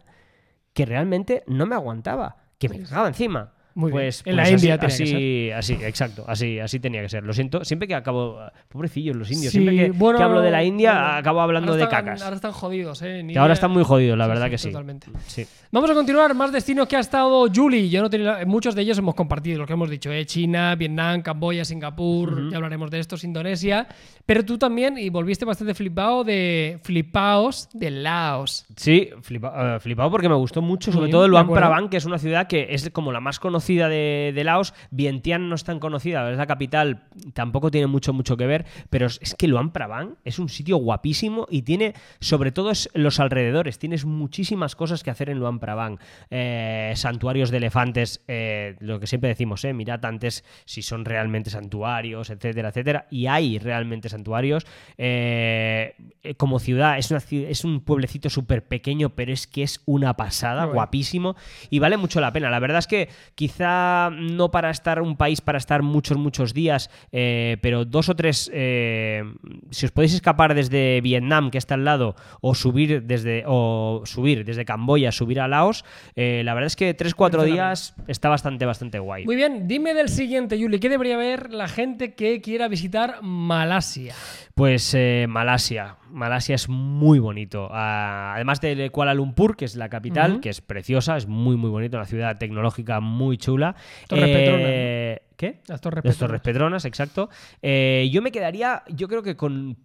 que 0.72 0.86
realmente 0.86 1.42
no 1.46 1.66
me 1.66 1.74
aguantaba. 1.74 2.36
Que 2.58 2.70
me 2.70 2.80
cagaba 2.82 3.08
encima. 3.08 3.52
Muy 3.76 3.92
bien. 3.92 4.04
pues, 4.06 4.22
En 4.24 4.34
la 4.36 4.42
pues 4.44 4.52
India 4.62 4.74
así, 4.80 5.04
tenía 5.04 5.18
que 5.48 5.54
así, 5.54 5.74
así, 5.74 5.84
exacto, 5.84 6.24
así, 6.26 6.58
así 6.58 6.80
tenía 6.80 7.02
que 7.02 7.08
ser. 7.08 7.22
Lo 7.24 7.32
siento, 7.32 7.64
siempre 7.64 7.86
que 7.86 7.94
acabo, 7.94 8.38
pobrecillos 8.68 9.14
los 9.14 9.30
indios, 9.30 9.52
Sí, 9.52 9.58
siempre 9.60 9.76
que, 9.76 9.90
bueno, 9.92 10.18
que 10.18 10.24
hablo 10.24 10.40
de 10.40 10.50
la 10.50 10.64
India 10.64 10.92
bueno, 10.94 11.06
acabo 11.18 11.40
hablando 11.42 11.74
de 11.76 11.86
cacas. 11.86 12.22
Ahora 12.22 12.36
están 12.36 12.52
jodidos, 12.52 13.02
¿eh? 13.02 13.24
Que 13.30 13.38
ahora 13.38 13.52
están 13.52 13.70
muy 13.70 13.84
jodidos, 13.84 14.16
la 14.18 14.24
Sí, 14.24 14.28
verdad 14.30 14.46
sí, 14.46 14.50
que 14.50 14.58
sí. 14.58 14.68
Totalmente. 14.70 15.06
Sí. 15.26 15.46
Vamos 15.70 15.90
a 15.90 15.94
continuar. 15.94 16.34
Más 16.34 16.50
destinos 16.52 16.88
que 16.88 16.96
ha 16.96 17.00
estado 17.00 17.46
Julie. 17.54 17.90
Yo 17.90 18.00
no 18.00 18.08
tenía, 18.08 18.38
muchos 18.46 18.74
de 18.74 18.80
ellos 18.82 18.96
hemos 18.96 19.14
compartido, 19.14 19.58
lo 19.58 19.66
que 19.66 19.74
hemos 19.74 19.90
dicho, 19.90 20.10
¿eh? 20.10 20.24
China, 20.24 20.74
Vietnam, 20.74 21.20
Camboya, 21.20 21.64
Singapur, 21.64 22.50
ya 22.50 22.56
hablaremos 22.56 22.90
de 22.90 22.98
estos, 23.00 23.24
Indonesia. 23.24 23.86
Pero 24.24 24.42
tú 24.44 24.56
también, 24.56 24.96
y 24.96 25.10
volviste 25.10 25.44
bastante 25.44 25.74
flipado 25.74 26.24
de 26.24 26.78
flipaos 26.82 27.68
de 27.74 27.90
Laos. 27.90 28.64
Sí, 28.76 29.10
flipa- 29.22 29.76
eh, 29.76 29.80
flipado 29.80 30.10
porque 30.10 30.28
me 30.30 30.34
gustó 30.34 30.62
mucho, 30.62 30.90
sobre 30.92 31.10
todo 31.10 31.22
de 31.22 31.28
Luang. 31.28 31.52
Prabang, 31.52 31.88
que 31.90 31.98
es 31.98 32.04
una 32.06 32.18
ciudad 32.18 32.46
que 32.46 32.68
es 32.70 32.88
como 32.90 33.12
la 33.12 33.20
más 33.20 33.38
conocida 33.38 33.65
de, 33.66 34.32
de 34.34 34.44
Laos. 34.44 34.74
Vientiane 34.90 35.46
no 35.46 35.54
es 35.54 35.64
tan 35.64 35.80
conocida, 35.80 36.30
es 36.30 36.38
la 36.38 36.46
capital, 36.46 37.04
tampoco 37.34 37.70
tiene 37.70 37.86
mucho, 37.86 38.12
mucho 38.12 38.36
que 38.36 38.46
ver, 38.46 38.66
pero 38.90 39.06
es, 39.06 39.34
que 39.36 39.48
Luang 39.48 39.72
Prabang 39.72 40.16
es 40.24 40.38
un 40.38 40.48
sitio 40.48 40.76
guapísimo 40.76 41.46
y 41.50 41.62
tiene, 41.62 41.94
sobre 42.20 42.52
todo, 42.52 42.70
es 42.70 42.88
los 42.94 43.20
alrededores, 43.20 43.78
tienes 43.78 44.04
muchísimas 44.04 44.76
cosas 44.76 45.02
que 45.02 45.10
hacer 45.10 45.30
en 45.30 45.38
Luang 45.38 45.58
Prabang. 45.58 45.98
Eh, 46.30 46.92
santuarios 46.96 47.50
de 47.50 47.56
elefantes, 47.58 48.22
eh, 48.28 48.76
lo 48.80 49.00
que 49.00 49.06
siempre 49.06 49.28
decimos, 49.28 49.64
eh, 49.64 49.72
mirad 49.72 50.04
antes 50.04 50.44
si 50.64 50.82
son 50.82 51.04
realmente 51.04 51.50
santuarios, 51.50 52.30
etcétera, 52.30 52.68
etcétera, 52.68 53.06
y 53.10 53.26
hay 53.26 53.58
realmente 53.58 54.08
santuarios. 54.08 54.66
Eh, 54.98 55.94
como 56.36 56.58
ciudad, 56.58 56.98
es, 56.98 57.10
una, 57.10 57.22
es 57.30 57.64
un 57.64 57.80
pueblecito 57.80 58.30
súper 58.30 58.66
pequeño, 58.66 59.10
pero 59.10 59.32
es 59.32 59.46
que 59.46 59.62
es 59.62 59.80
una 59.86 60.14
pasada, 60.16 60.64
guapísimo, 60.64 61.36
y 61.70 61.78
vale 61.78 61.96
mucho 61.96 62.20
la 62.20 62.32
pena. 62.32 62.50
La 62.50 62.58
verdad 62.58 62.78
es 62.78 62.86
que 62.86 63.08
quizá 63.34 63.55
no 63.60 64.50
para 64.50 64.70
estar 64.70 65.00
un 65.00 65.16
país 65.16 65.40
para 65.40 65.58
estar 65.58 65.82
muchos, 65.82 66.18
muchos 66.18 66.54
días, 66.54 66.90
eh, 67.12 67.56
pero 67.60 67.84
dos 67.84 68.08
o 68.08 68.16
tres, 68.16 68.50
eh, 68.52 69.24
si 69.70 69.86
os 69.86 69.92
podéis 69.92 70.14
escapar 70.14 70.54
desde 70.54 71.00
Vietnam, 71.00 71.50
que 71.50 71.58
está 71.58 71.74
al 71.74 71.84
lado, 71.84 72.16
o 72.40 72.54
subir 72.54 73.02
desde, 73.02 73.44
o 73.46 74.02
subir 74.04 74.44
desde 74.44 74.64
Camboya, 74.64 75.12
subir 75.12 75.40
a 75.40 75.48
Laos, 75.48 75.84
eh, 76.14 76.42
la 76.44 76.54
verdad 76.54 76.66
es 76.66 76.76
que 76.76 76.94
tres, 76.94 77.14
cuatro 77.14 77.44
días 77.44 77.94
está 78.06 78.28
bastante, 78.28 78.66
bastante 78.66 78.98
guay. 78.98 79.24
Muy 79.24 79.36
bien, 79.36 79.68
dime 79.68 79.94
del 79.94 80.08
siguiente, 80.08 80.58
Julie. 80.60 80.80
¿Qué 80.80 80.88
debería 80.88 81.16
ver 81.16 81.52
la 81.52 81.68
gente 81.68 82.14
que 82.14 82.40
quiera 82.40 82.68
visitar 82.68 83.22
Malasia? 83.22 84.14
Pues 84.54 84.96
Malasia. 85.28 85.96
Malasia 86.16 86.54
es 86.54 86.68
muy 86.68 87.18
bonito. 87.18 87.68
Ah, 87.70 88.32
además 88.34 88.60
de 88.60 88.90
Kuala 88.90 89.14
Lumpur, 89.14 89.56
que 89.56 89.66
es 89.66 89.76
la 89.76 89.88
capital, 89.88 90.40
que 90.40 90.48
es 90.48 90.60
preciosa, 90.62 91.16
es 91.16 91.26
muy, 91.26 91.56
muy 91.56 91.70
bonito, 91.70 91.98
una 91.98 92.06
ciudad 92.06 92.38
tecnológica 92.38 93.00
muy 93.00 93.36
chula. 93.36 93.76
Eh, 94.10 95.20
¿Qué? 95.36 95.60
Las 95.66 95.80
Torres 95.80 96.04
Las 96.04 96.14
Petronas. 96.14 96.18
Torres 96.18 96.40
Petronas, 96.40 96.84
exacto. 96.86 97.28
Eh, 97.60 98.08
yo 98.10 98.22
me 98.22 98.32
quedaría, 98.32 98.82
yo 98.88 99.08
creo 99.08 99.22
que 99.22 99.36
con 99.36 99.76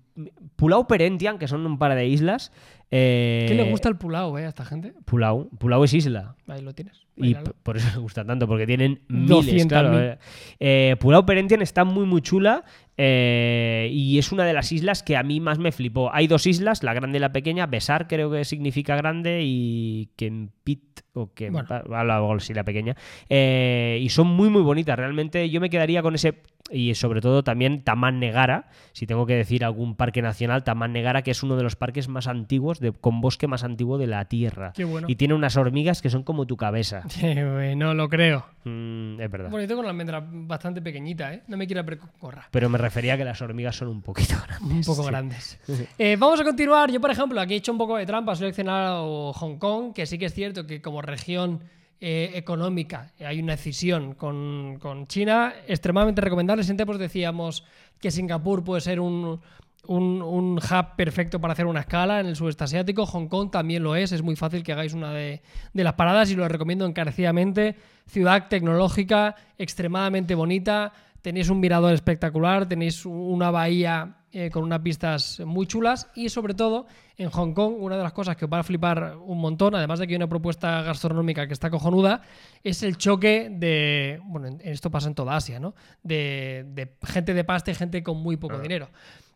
Pulau 0.55 0.87
Perentian, 0.87 1.37
que 1.37 1.47
son 1.47 1.65
un 1.65 1.77
par 1.77 1.95
de 1.95 2.07
islas. 2.07 2.51
eh, 2.89 3.45
¿Qué 3.47 3.55
le 3.55 3.69
gusta 3.69 3.89
el 3.89 3.97
pulao, 3.97 4.37
eh, 4.37 4.45
a 4.45 4.49
esta 4.49 4.65
gente? 4.65 4.93
Pulau. 5.05 5.49
Pulau 5.57 5.83
es 5.83 5.93
isla. 5.93 6.35
Ahí 6.47 6.61
lo 6.61 6.73
tienes. 6.73 7.05
Y 7.15 7.35
por 7.63 7.77
eso 7.77 7.87
le 7.93 7.99
gusta 7.99 8.25
tanto, 8.25 8.47
porque 8.47 8.65
tienen 8.65 9.01
miles, 9.07 9.29
200.000. 9.29 9.67
claro. 9.67 10.17
Eh, 10.59 10.95
Pulau 10.99 11.25
Perentian 11.25 11.61
está 11.61 11.83
muy, 11.83 12.05
muy 12.05 12.21
chula 12.21 12.63
eh, 12.97 13.89
y 13.91 14.19
es 14.19 14.31
una 14.31 14.45
de 14.45 14.53
las 14.53 14.71
islas 14.71 15.03
que 15.03 15.17
a 15.17 15.23
mí 15.23 15.39
más 15.39 15.59
me 15.59 15.71
flipó. 15.71 16.13
Hay 16.13 16.27
dos 16.27 16.45
islas, 16.45 16.83
la 16.83 16.93
grande 16.93 17.17
y 17.17 17.21
la 17.21 17.31
pequeña. 17.31 17.65
Besar 17.65 18.07
creo 18.07 18.31
que 18.31 18.45
significa 18.45 18.95
grande 18.95 19.41
y 19.43 20.09
Kempit 20.15 21.01
o 21.13 21.33
que 21.33 21.49
Bueno. 21.49 21.67
algo 21.93 22.33
así 22.35 22.53
la 22.53 22.63
pequeña. 22.63 22.95
Eh, 23.29 23.99
y 24.01 24.09
son 24.09 24.27
muy, 24.27 24.49
muy 24.49 24.61
bonitas. 24.61 24.97
Realmente 24.97 25.49
yo 25.49 25.59
me 25.61 25.69
quedaría 25.69 26.01
con 26.01 26.15
ese... 26.15 26.41
Y 26.69 26.95
sobre 26.95 27.19
todo 27.19 27.43
también 27.43 27.83
Taman 27.83 28.19
Negara, 28.19 28.69
si 28.93 29.05
tengo 29.05 29.25
que 29.25 29.35
decir 29.35 29.65
algún 29.65 29.95
parque 29.95 30.21
nacional, 30.21 30.63
Taman 30.63 30.93
Negara, 30.93 31.21
que 31.21 31.31
es 31.31 31.43
uno 31.43 31.57
de 31.57 31.63
los 31.63 31.75
parques 31.75 32.07
más 32.07 32.27
antiguos, 32.27 32.79
de, 32.79 32.93
con 32.93 33.19
bosque 33.19 33.45
más 33.47 33.65
antiguo 33.65 33.97
de 33.97 34.07
la 34.07 34.23
Tierra. 34.25 34.71
Qué 34.73 34.85
bueno. 34.85 35.07
Y 35.09 35.15
tiene 35.17 35.33
unas 35.33 35.57
hormigas 35.57 36.01
que 36.01 36.09
son 36.09 36.23
como 36.23 36.45
tu 36.47 36.55
cabeza. 36.55 37.03
No 37.75 37.93
lo 37.93 38.07
creo. 38.09 38.45
Mm, 38.63 39.19
es 39.19 39.31
verdad. 39.31 39.49
Bonito 39.49 39.75
con 39.75 39.83
la 39.85 39.91
almendra 39.91 40.23
bastante 40.25 40.81
pequeñita, 40.81 41.33
¿eh? 41.33 41.41
No 41.47 41.57
me 41.57 41.65
quiero 41.67 41.83
precorra. 41.83 42.47
Pero 42.51 42.69
me 42.69 42.77
refería 42.77 43.15
a 43.15 43.17
que 43.17 43.25
las 43.25 43.41
hormigas 43.41 43.75
son 43.75 43.87
un 43.89 44.01
poquito 44.01 44.35
grandes. 44.47 44.87
Un 44.87 44.95
poco 44.95 45.03
grandes. 45.07 45.59
Eh, 45.97 46.15
vamos 46.17 46.39
a 46.39 46.43
continuar. 46.43 46.91
Yo, 46.91 47.01
por 47.01 47.11
ejemplo, 47.11 47.39
aquí 47.41 47.53
he 47.55 47.57
hecho 47.57 47.71
un 47.71 47.77
poco 47.77 47.97
de 47.97 48.05
trampa, 48.05 48.33
he 48.33 48.35
seleccionado 48.35 49.33
Hong 49.33 49.57
Kong, 49.57 49.93
que 49.93 50.05
sí 50.05 50.17
que 50.17 50.25
es 50.25 50.33
cierto 50.33 50.65
que 50.65 50.81
como 50.81 51.00
región 51.01 51.63
eh, 51.99 52.31
económica 52.33 53.11
eh, 53.19 53.27
hay 53.27 53.39
una 53.39 53.55
decisión 53.55 54.15
con, 54.15 54.79
con 54.79 55.05
China 55.07 55.53
extremadamente 55.67 56.21
recomendable. 56.21 56.63
En 56.67 56.75
tiempos 56.75 56.97
decíamos 56.97 57.63
que 57.99 58.09
Singapur 58.09 58.63
puede 58.63 58.81
ser 58.81 58.99
un, 58.99 59.39
un, 59.85 60.21
un 60.21 60.57
hub 60.57 60.95
perfecto 60.95 61.39
para 61.39 61.53
hacer 61.53 61.67
una 61.67 61.81
escala 61.81 62.19
en 62.19 62.25
el 62.25 62.35
sudeste 62.35 62.63
asiático. 62.63 63.05
Hong 63.05 63.27
Kong 63.27 63.51
también 63.51 63.83
lo 63.83 63.95
es. 63.95 64.11
Es 64.11 64.23
muy 64.23 64.35
fácil 64.35 64.63
que 64.63 64.71
hagáis 64.71 64.93
una 64.93 65.13
de, 65.13 65.41
de 65.73 65.83
las 65.83 65.93
paradas 65.93 66.31
y 66.31 66.35
lo 66.35 66.47
recomiendo 66.47 66.85
encarecidamente. 66.85 67.75
Ciudad 68.07 68.47
tecnológica, 68.47 69.35
extremadamente 69.59 70.33
bonita. 70.33 70.93
Tenéis 71.21 71.49
un 71.49 71.59
mirador 71.59 71.93
espectacular, 71.93 72.67
tenéis 72.67 73.05
una 73.05 73.51
bahía 73.51 74.20
eh, 74.33 74.49
con 74.49 74.63
unas 74.63 74.79
pistas 74.79 75.41
muy 75.45 75.67
chulas 75.67 76.07
y 76.15 76.29
sobre 76.29 76.53
todo 76.53 76.87
en 77.17 77.29
Hong 77.29 77.53
Kong 77.53 77.75
una 77.79 77.97
de 77.97 78.03
las 78.03 78.13
cosas 78.13 78.35
que 78.37 78.45
os 78.45 78.51
va 78.51 78.59
a 78.59 78.63
flipar 78.63 79.15
un 79.25 79.39
montón, 79.39 79.75
además 79.75 79.99
de 79.99 80.07
que 80.07 80.13
hay 80.13 80.17
una 80.17 80.29
propuesta 80.29 80.81
gastronómica 80.83 81.47
que 81.47 81.53
está 81.53 81.69
cojonuda, 81.69 82.21
es 82.63 82.81
el 82.83 82.97
choque 82.97 83.49
de, 83.51 84.19
bueno, 84.25 84.47
en- 84.47 84.61
esto 84.63 84.89
pasa 84.89 85.07
en 85.07 85.15
toda 85.15 85.35
Asia, 85.35 85.59
¿no? 85.59 85.75
De, 86.01 86.65
de 86.73 86.95
gente 87.03 87.33
de 87.33 87.43
pasta 87.43 87.71
y 87.71 87.75
gente 87.75 88.01
con 88.03 88.17
muy 88.17 88.37
poco 88.37 88.57
dinero. 88.59 88.89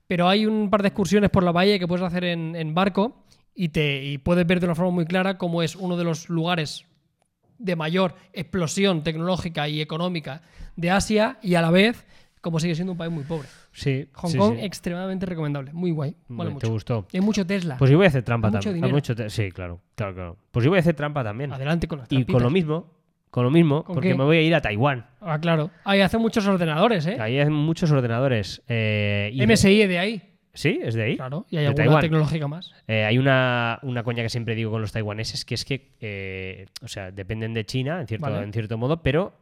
Pero 0.07 0.29
hay 0.29 0.45
un 0.45 0.69
par 0.69 0.81
de 0.81 0.89
excursiones 0.89 1.29
por 1.29 1.43
la 1.43 1.51
bahía 1.51 1.79
que 1.79 1.87
puedes 1.87 2.05
hacer 2.05 2.23
en, 2.25 2.55
en 2.55 2.73
barco 2.75 3.23
y, 3.55 3.69
te, 3.69 4.03
y 4.03 4.17
puedes 4.19 4.45
ver 4.45 4.59
de 4.59 4.67
una 4.67 4.75
forma 4.75 4.91
muy 4.91 5.05
clara 5.05 5.37
cómo 5.37 5.61
es 5.63 5.75
uno 5.75 5.97
de 5.97 6.03
los 6.03 6.29
lugares 6.29 6.85
de 7.57 7.75
mayor 7.75 8.15
explosión 8.33 9.01
tecnológica 9.03 9.67
y 9.69 9.81
económica 9.81 10.41
de 10.75 10.91
Asia 10.91 11.39
y 11.41 11.55
a 11.55 11.61
la 11.61 11.71
vez 11.71 12.05
como 12.45 12.59
sigue 12.59 12.75
siendo 12.75 12.91
un 12.91 12.97
país 12.99 13.11
muy 13.11 13.23
pobre. 13.23 13.47
Sí. 13.71 14.07
Hong 14.13 14.29
sí, 14.29 14.37
Kong 14.37 14.57
sí. 14.59 14.65
extremadamente 14.65 15.25
recomendable, 15.25 15.73
muy 15.73 15.89
guay, 15.89 16.15
vale 16.27 16.51
¿Te 16.51 16.53
mucho. 16.53 16.69
gustó? 16.69 17.07
Y 17.11 17.17
hay 17.17 17.21
mucho 17.21 17.43
Tesla. 17.43 17.77
Pues 17.77 17.89
yo 17.89 17.97
voy 17.97 18.05
a 18.05 18.09
hacer 18.09 18.21
trampa 18.23 18.51
también. 18.51 18.91
Mucho 18.91 19.15
te- 19.15 19.31
Sí, 19.31 19.51
claro, 19.51 19.81
claro, 19.95 20.13
claro. 20.13 20.37
Pues 20.51 20.63
yo 20.63 20.69
voy 20.69 20.77
a 20.77 20.81
hacer 20.81 20.93
trampa 20.95 21.23
también. 21.23 21.51
Adelante 21.51 21.87
con 21.87 21.97
las 21.99 22.07
Y 22.11 22.15
con 22.17 22.25
trampitas. 22.25 22.41
lo 22.43 22.49
mismo, 22.51 22.93
con 23.31 23.43
lo 23.45 23.49
mismo, 23.51 23.83
¿Con 23.83 23.95
porque 23.95 24.09
qué? 24.09 24.15
me 24.15 24.23
voy 24.23 24.37
a 24.37 24.41
ir 24.41 24.53
a 24.53 24.61
Taiwán. 24.61 25.07
Ah, 25.21 25.39
claro. 25.39 25.71
Ahí 25.83 26.01
hace 26.01 26.19
muchos 26.19 26.45
ordenadores, 26.45 27.07
¿eh? 27.07 27.17
Ahí 27.19 27.39
hay 27.39 27.49
muchos 27.49 27.91
ordenadores. 27.91 28.61
eh, 28.67 29.31
y 29.33 29.41
MSI 29.45 29.87
de 29.87 29.97
ahí. 29.99 30.31
Sí, 30.57 30.79
es 30.81 30.95
de 30.95 31.03
ahí. 31.03 31.15
Claro. 31.17 31.45
Y 31.49 31.57
hay 31.57 31.63
de 31.63 31.67
alguna 31.67 31.83
Taiwán. 31.83 32.01
tecnológica 32.01 32.47
más. 32.47 32.71
Eh, 32.87 33.03
hay 33.03 33.17
una, 33.17 33.77
una 33.81 34.03
coña 34.03 34.23
que 34.23 34.29
siempre 34.29 34.55
digo 34.55 34.71
con 34.71 34.79
los 34.79 34.93
taiwaneses, 34.93 35.43
que 35.43 35.53
es 35.53 35.65
que, 35.65 35.91
eh, 35.99 36.67
o 36.81 36.87
sea, 36.87 37.11
dependen 37.11 37.53
de 37.53 37.65
China 37.65 37.99
en 37.99 38.07
cierto, 38.07 38.27
Vale. 38.31 38.41
en 38.41 38.53
cierto 38.53 38.77
modo, 38.77 39.03
pero 39.03 39.33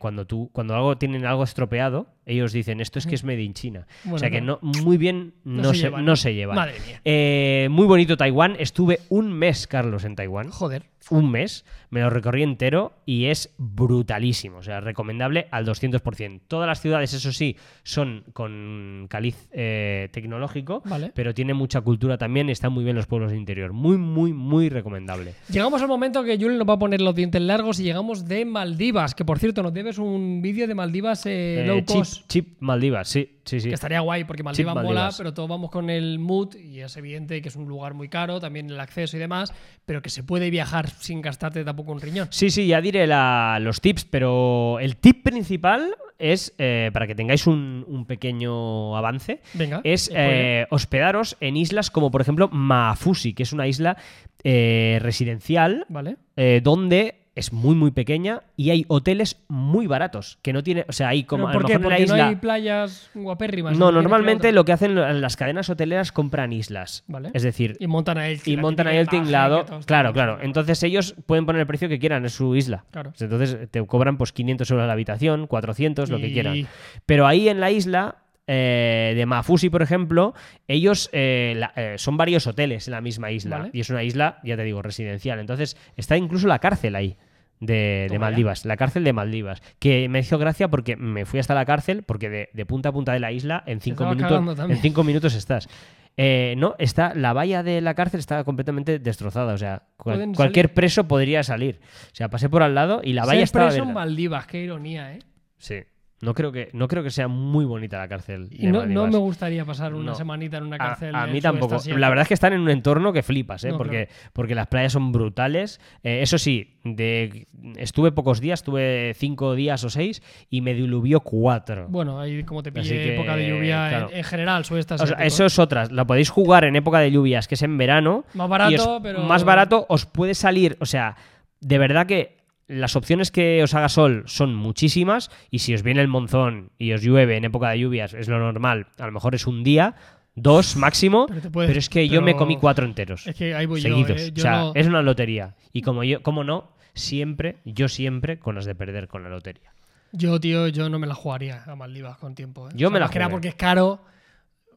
cuando 0.00 0.26
tú, 0.26 0.50
cuando 0.52 0.74
algo 0.74 0.98
tienen 0.98 1.24
algo 1.24 1.44
estropeado, 1.44 2.08
ellos 2.30 2.52
dicen 2.52 2.80
esto 2.80 2.98
es 2.98 3.06
que 3.06 3.14
es 3.14 3.24
made 3.24 3.42
in 3.42 3.54
China. 3.54 3.86
Bueno, 4.04 4.16
o 4.16 4.18
sea 4.18 4.30
que 4.30 4.40
no, 4.40 4.58
muy 4.62 4.96
bien 4.96 5.34
no, 5.44 5.72
se 5.74 5.80
se, 5.80 5.86
llevan. 5.86 6.04
no 6.04 6.16
se 6.16 6.34
llevan. 6.34 6.56
Madre 6.56 6.74
mía. 6.86 7.00
Eh, 7.04 7.68
muy 7.70 7.86
bonito 7.86 8.16
Taiwán. 8.16 8.56
Estuve 8.58 9.00
un 9.08 9.32
mes, 9.32 9.66
Carlos, 9.66 10.04
en 10.04 10.16
Taiwán. 10.16 10.50
Joder. 10.50 10.84
Un 11.10 11.30
mes. 11.30 11.64
Me 11.88 12.00
lo 12.00 12.10
recorrí 12.10 12.42
entero 12.42 12.92
y 13.04 13.26
es 13.26 13.52
brutalísimo. 13.58 14.58
O 14.58 14.62
sea, 14.62 14.80
recomendable 14.80 15.48
al 15.50 15.66
200%. 15.66 16.40
Todas 16.46 16.68
las 16.68 16.80
ciudades, 16.80 17.12
eso 17.14 17.32
sí, 17.32 17.56
son 17.82 18.24
con 18.32 19.06
caliz 19.08 19.48
eh, 19.50 20.08
tecnológico, 20.12 20.82
Vale. 20.84 21.10
pero 21.14 21.34
tiene 21.34 21.54
mucha 21.54 21.80
cultura 21.80 22.16
también 22.16 22.48
y 22.48 22.52
están 22.52 22.72
muy 22.72 22.84
bien 22.84 22.96
los 22.96 23.06
pueblos 23.06 23.32
de 23.32 23.36
interior. 23.36 23.72
Muy, 23.72 23.96
muy, 23.96 24.32
muy 24.32 24.68
recomendable. 24.68 25.34
Llegamos 25.50 25.82
al 25.82 25.88
momento 25.88 26.22
que 26.22 26.36
Julen 26.36 26.58
nos 26.58 26.68
va 26.68 26.74
a 26.74 26.78
poner 26.78 27.00
los 27.00 27.14
dientes 27.14 27.42
largos 27.42 27.80
y 27.80 27.84
llegamos 27.84 28.28
de 28.28 28.44
Maldivas, 28.44 29.14
que 29.14 29.24
por 29.24 29.38
cierto 29.38 29.62
nos 29.62 29.72
debes 29.72 29.98
un 29.98 30.42
vídeo 30.42 30.68
de 30.68 30.74
Maldivas 30.74 31.24
eh, 31.26 31.64
low 31.66 31.80
chip, 31.80 32.04
chip 32.28 32.56
Maldivas, 32.60 33.08
sí, 33.08 33.38
sí, 33.44 33.60
sí. 33.60 33.68
Que 33.68 33.74
estaría 33.74 34.00
guay 34.00 34.24
porque 34.24 34.42
Maldivas, 34.42 34.74
mola, 34.74 35.10
pero 35.16 35.32
todos 35.34 35.48
vamos 35.48 35.70
con 35.70 35.90
el 35.90 36.18
mood 36.18 36.54
y 36.56 36.80
es 36.80 36.96
evidente 36.96 37.40
que 37.42 37.48
es 37.48 37.56
un 37.56 37.66
lugar 37.66 37.94
muy 37.94 38.08
caro, 38.08 38.40
también 38.40 38.70
el 38.70 38.78
acceso 38.80 39.16
y 39.16 39.20
demás, 39.20 39.52
pero 39.86 40.02
que 40.02 40.10
se 40.10 40.22
puede 40.22 40.50
viajar 40.50 40.88
sin 40.90 41.20
gastarte 41.22 41.64
tampoco 41.64 41.92
un 41.92 42.00
riñón. 42.00 42.28
Sí, 42.30 42.50
sí, 42.50 42.66
ya 42.66 42.80
diré 42.80 43.06
la- 43.06 43.58
los 43.60 43.80
tips, 43.80 44.04
pero 44.04 44.78
el 44.80 44.96
tip 44.96 45.22
principal 45.22 45.94
es, 46.18 46.54
eh, 46.58 46.90
para 46.92 47.06
que 47.06 47.14
tengáis 47.14 47.46
un, 47.46 47.84
un 47.88 48.04
pequeño 48.04 48.94
avance, 48.96 49.40
Venga. 49.54 49.80
es 49.84 50.04
spoiler. 50.04 50.28
eh, 50.62 50.66
hospedaros 50.70 51.36
en 51.40 51.56
islas 51.56 51.90
como 51.90 52.10
por 52.10 52.20
ejemplo 52.20 52.48
Maafusi, 52.52 53.32
que 53.32 53.42
es 53.44 53.52
una 53.54 53.66
isla 53.66 53.96
eh, 54.44 54.98
residencial 55.02 55.86
Vale. 55.88 56.16
eh, 56.36 56.60
donde 56.62 57.19
es 57.34 57.52
muy 57.52 57.74
muy 57.74 57.90
pequeña 57.92 58.42
y 58.56 58.70
hay 58.70 58.84
hoteles 58.88 59.40
muy 59.48 59.86
baratos, 59.86 60.38
que 60.42 60.52
no 60.52 60.62
tiene, 60.62 60.84
o 60.88 60.92
sea, 60.92 61.08
hay 61.08 61.24
como 61.24 61.46
¿Pero 61.46 61.50
a 61.50 61.54
lo 61.54 61.60
¿Por 61.60 61.70
qué? 61.70 61.78
mejor 61.78 61.92
en 61.92 61.98
la 61.98 62.04
isla 62.04 62.16
no 62.16 62.28
hay 62.30 62.36
playas 62.36 63.10
guapérrimas. 63.14 63.78
No, 63.78 63.88
a 63.88 63.92
normalmente 63.92 64.52
lo 64.52 64.64
que 64.64 64.72
hacen 64.72 64.94
las 65.20 65.36
cadenas 65.36 65.70
hoteleras 65.70 66.12
compran 66.12 66.52
islas. 66.52 67.04
Vale. 67.06 67.30
Es 67.32 67.42
decir, 67.42 67.76
Y 67.78 67.86
montan 67.86 68.18
a 68.18 68.28
él. 68.28 68.40
y 68.44 68.56
montan 68.56 68.86
ahí 68.88 68.96
el 68.96 69.08
tinglado. 69.08 69.64
Claro, 69.86 70.12
claro. 70.12 70.38
Entonces 70.42 70.82
ellos 70.82 71.14
pueden 71.26 71.46
poner 71.46 71.60
el 71.60 71.66
precio 71.66 71.88
que 71.88 71.98
quieran 71.98 72.24
en 72.24 72.30
su 72.30 72.56
isla. 72.56 72.84
Claro. 72.90 73.12
Entonces 73.18 73.70
te 73.70 73.84
cobran 73.86 74.18
pues 74.18 74.32
500 74.32 74.70
euros 74.70 74.86
la 74.86 74.92
habitación, 74.92 75.46
400, 75.46 76.10
lo 76.10 76.18
que 76.18 76.32
quieran. 76.32 76.66
Pero 77.06 77.26
ahí 77.26 77.48
en 77.48 77.60
la 77.60 77.70
isla 77.70 78.16
eh, 78.52 79.12
de 79.16 79.26
Mafusi, 79.26 79.70
por 79.70 79.80
ejemplo, 79.80 80.34
ellos 80.66 81.08
eh, 81.12 81.54
la- 81.56 81.72
eh, 81.76 81.94
son 81.98 82.16
varios 82.16 82.48
hoteles 82.48 82.88
en 82.88 82.92
la 82.92 83.00
misma 83.00 83.30
isla. 83.30 83.58
Vale. 83.58 83.70
Y 83.72 83.80
es 83.80 83.90
una 83.90 84.02
isla, 84.02 84.40
ya 84.42 84.56
te 84.56 84.64
digo, 84.64 84.82
residencial. 84.82 85.38
Entonces 85.38 85.76
está 85.96 86.16
incluso 86.16 86.48
la 86.48 86.58
cárcel 86.58 86.96
ahí. 86.96 87.16
De. 87.60 88.06
Maldivas, 88.18 88.64
la 88.64 88.76
cárcel 88.78 89.04
de 89.04 89.12
Maldivas, 89.12 89.62
que 89.78 90.08
me 90.08 90.20
hizo 90.20 90.38
gracia 90.38 90.68
porque 90.68 90.96
me 90.96 91.26
fui 91.26 91.38
hasta 91.38 91.54
la 91.54 91.66
cárcel, 91.66 92.02
porque 92.02 92.30
de, 92.30 92.48
de 92.54 92.66
punta 92.66 92.88
a 92.88 92.92
punta 92.92 93.12
de 93.12 93.20
la 93.20 93.32
isla 93.32 93.62
en 93.66 93.80
cinco 93.82 94.04
minutos, 94.16 94.30
en 94.70 94.76
cinco 94.78 95.04
minutos 95.04 95.34
estás. 95.34 95.68
Eh, 96.16 96.54
no, 96.56 96.74
está, 96.78 97.14
la 97.14 97.32
valla 97.34 97.62
de 97.62 97.80
la 97.82 97.94
cárcel 97.94 98.18
está 98.18 98.42
completamente 98.44 98.98
destrozada. 98.98 99.52
O 99.52 99.58
sea, 99.58 99.82
cual- 99.98 100.16
cualquier 100.38 100.72
preso 100.74 101.06
podría 101.06 101.42
salir. 101.42 101.80
O 102.06 102.14
sea, 102.14 102.28
pasé 102.30 102.48
por 102.48 102.62
al 102.62 102.74
lado 102.74 103.00
y 103.04 103.12
la 103.12 103.22
valla 103.26 103.42
estaba 103.44 103.68
preso 103.68 103.84
en. 103.84 103.92
Maldivas, 103.92 104.46
qué 104.46 104.62
ironía, 104.62 105.12
¿eh? 105.12 105.18
Sí. 105.58 105.80
No 106.22 106.34
creo, 106.34 106.52
que, 106.52 106.68
no 106.74 106.86
creo 106.86 107.02
que 107.02 107.10
sea 107.10 107.28
muy 107.28 107.64
bonita 107.64 107.96
la 107.96 108.06
cárcel. 108.06 108.48
Y 108.50 108.66
no, 108.66 108.84
no 108.84 109.06
me 109.06 109.16
gustaría 109.16 109.64
pasar 109.64 109.94
una 109.94 110.10
No. 110.10 110.14
semanita 110.14 110.58
en 110.58 110.64
una 110.64 110.76
cárcel. 110.76 111.14
a 111.14 111.26
mí 111.26 111.40
tampoco. 111.40 111.76
asiático. 111.76 111.98
La 111.98 112.10
verdad 112.10 112.22
es 112.22 112.28
que 112.28 112.34
están 112.34 112.52
en 112.52 112.60
un 112.60 112.68
entorno 112.68 113.10
que 113.14 113.22
flipas, 113.22 113.64
¿eh? 113.64 113.70
No, 113.70 113.78
porque, 113.78 114.06
claro. 114.08 114.30
porque 114.34 114.54
las 114.54 114.66
playas 114.66 114.92
son 114.92 115.12
brutales. 115.12 115.80
Eh, 116.02 116.20
eso 116.20 116.36
sí, 116.36 116.78
de, 116.84 117.46
estuve 117.76 118.12
pocos 118.12 118.38
días, 118.40 118.60
estuve 118.60 119.14
cinco 119.16 119.54
días 119.54 119.82
o 119.84 119.88
seis 119.88 120.22
y 120.50 120.60
me 120.60 120.74
diluvió 120.74 121.20
cuatro. 121.20 121.86
Bueno, 121.88 122.20
ahí 122.20 122.44
como 122.44 122.62
te 122.62 122.68
Así 122.68 122.80
pille 122.80 122.94
que, 123.02 123.14
época 123.14 123.36
de 123.36 123.48
lluvia 123.48 123.84
en- 123.84 123.88
claro. 123.90 124.10
en, 124.12 124.24
general, 124.24 124.60
O 124.60 124.64
sea, 124.64 124.78
asiático. 124.80 125.22
eso 125.22 125.46
es 125.46 125.58
otras. 125.58 125.90
La 125.90 126.06
podéis 126.06 126.28
jugar 126.28 126.64
en 126.64 126.76
época 126.76 126.98
de 126.98 127.10
lluvias, 127.10 127.48
que 127.48 127.54
es 127.54 127.62
en 127.62 127.78
verano. 127.78 128.26
Más 128.34 128.48
barato, 128.48 128.96
os- 128.96 129.02
pero- 129.02 129.22
Más 129.22 129.44
barato 129.44 129.86
os 129.88 130.04
puede 130.04 130.34
salir. 130.34 130.76
O 130.80 130.86
sea, 130.86 131.16
de 131.60 131.78
verdad 131.78 132.06
que 132.06 132.39
las 132.70 132.96
opciones 132.96 133.30
que 133.30 133.62
os 133.62 133.74
haga 133.74 133.88
sol 133.88 134.22
son 134.26 134.54
muchísimas. 134.54 135.30
Y 135.50 135.58
si 135.60 135.74
os 135.74 135.82
viene 135.82 136.00
el 136.00 136.08
monzón 136.08 136.70
y 136.78 136.92
os 136.92 137.02
llueve 137.02 137.36
en 137.36 137.44
época 137.44 137.70
de 137.70 137.78
lluvias, 137.80 138.14
es 138.14 138.28
lo 138.28 138.38
normal. 138.38 138.86
A 138.98 139.06
lo 139.06 139.12
mejor 139.12 139.34
es 139.34 139.46
un 139.46 139.62
día, 139.64 139.94
dos 140.34 140.76
máximo. 140.76 141.26
Pero 141.52 141.78
es 141.78 141.88
que 141.88 142.08
yo 142.08 142.22
me 142.22 142.36
comí 142.36 142.56
cuatro 142.56 142.84
enteros. 142.86 143.26
Es 143.26 143.34
que 143.36 143.54
ahí 143.54 143.66
voy 143.66 143.80
seguidos. 143.80 144.08
yo, 144.20 144.26
¿eh? 144.26 144.32
Yo 144.32 144.40
o 144.40 144.42
sea, 144.42 144.52
no- 144.60 144.72
es 144.74 144.86
una 144.86 145.02
lotería. 145.02 145.54
Y 145.72 145.82
como 145.82 146.04
yo, 146.04 146.22
como 146.22 146.44
no, 146.44 146.72
siempre, 146.94 147.56
yo 147.64 147.88
siempre 147.88 148.38
con 148.38 148.54
las 148.54 148.64
de 148.64 148.74
perder 148.74 149.08
con 149.08 149.22
la 149.24 149.30
lotería. 149.30 149.72
Yo, 150.12 150.40
tío, 150.40 150.66
yo 150.68 150.88
no 150.88 150.98
me 150.98 151.06
la 151.06 151.14
jugaría 151.14 151.62
a 151.66 151.76
Maldivas 151.76 152.18
con 152.18 152.34
tiempo. 152.34 152.68
¿eh? 152.68 152.72
Yo 152.74 152.88
O 152.88 152.90
sea, 152.90 152.94
me 152.94 153.00
la 153.00 153.08
jugué. 153.08 153.28
porque 153.28 153.48
es 153.48 153.54
caro. 153.54 154.04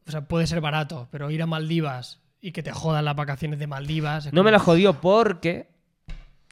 O 0.07 0.11
sea, 0.11 0.21
puede 0.27 0.45
ser 0.47 0.61
barato, 0.61 1.07
pero 1.11 1.31
ir 1.31 1.41
a 1.41 1.45
Maldivas 1.47 2.21
y 2.41 2.51
que 2.51 2.61
te 2.61 2.71
jodan 2.71 3.05
las 3.05 3.15
vacaciones 3.15 3.57
de 3.57 3.67
Maldivas. 3.67 4.25
No 4.25 4.31
como- 4.31 4.43
me 4.43 4.51
la 4.51 4.59
jodió 4.59 4.93
porque 5.01 5.67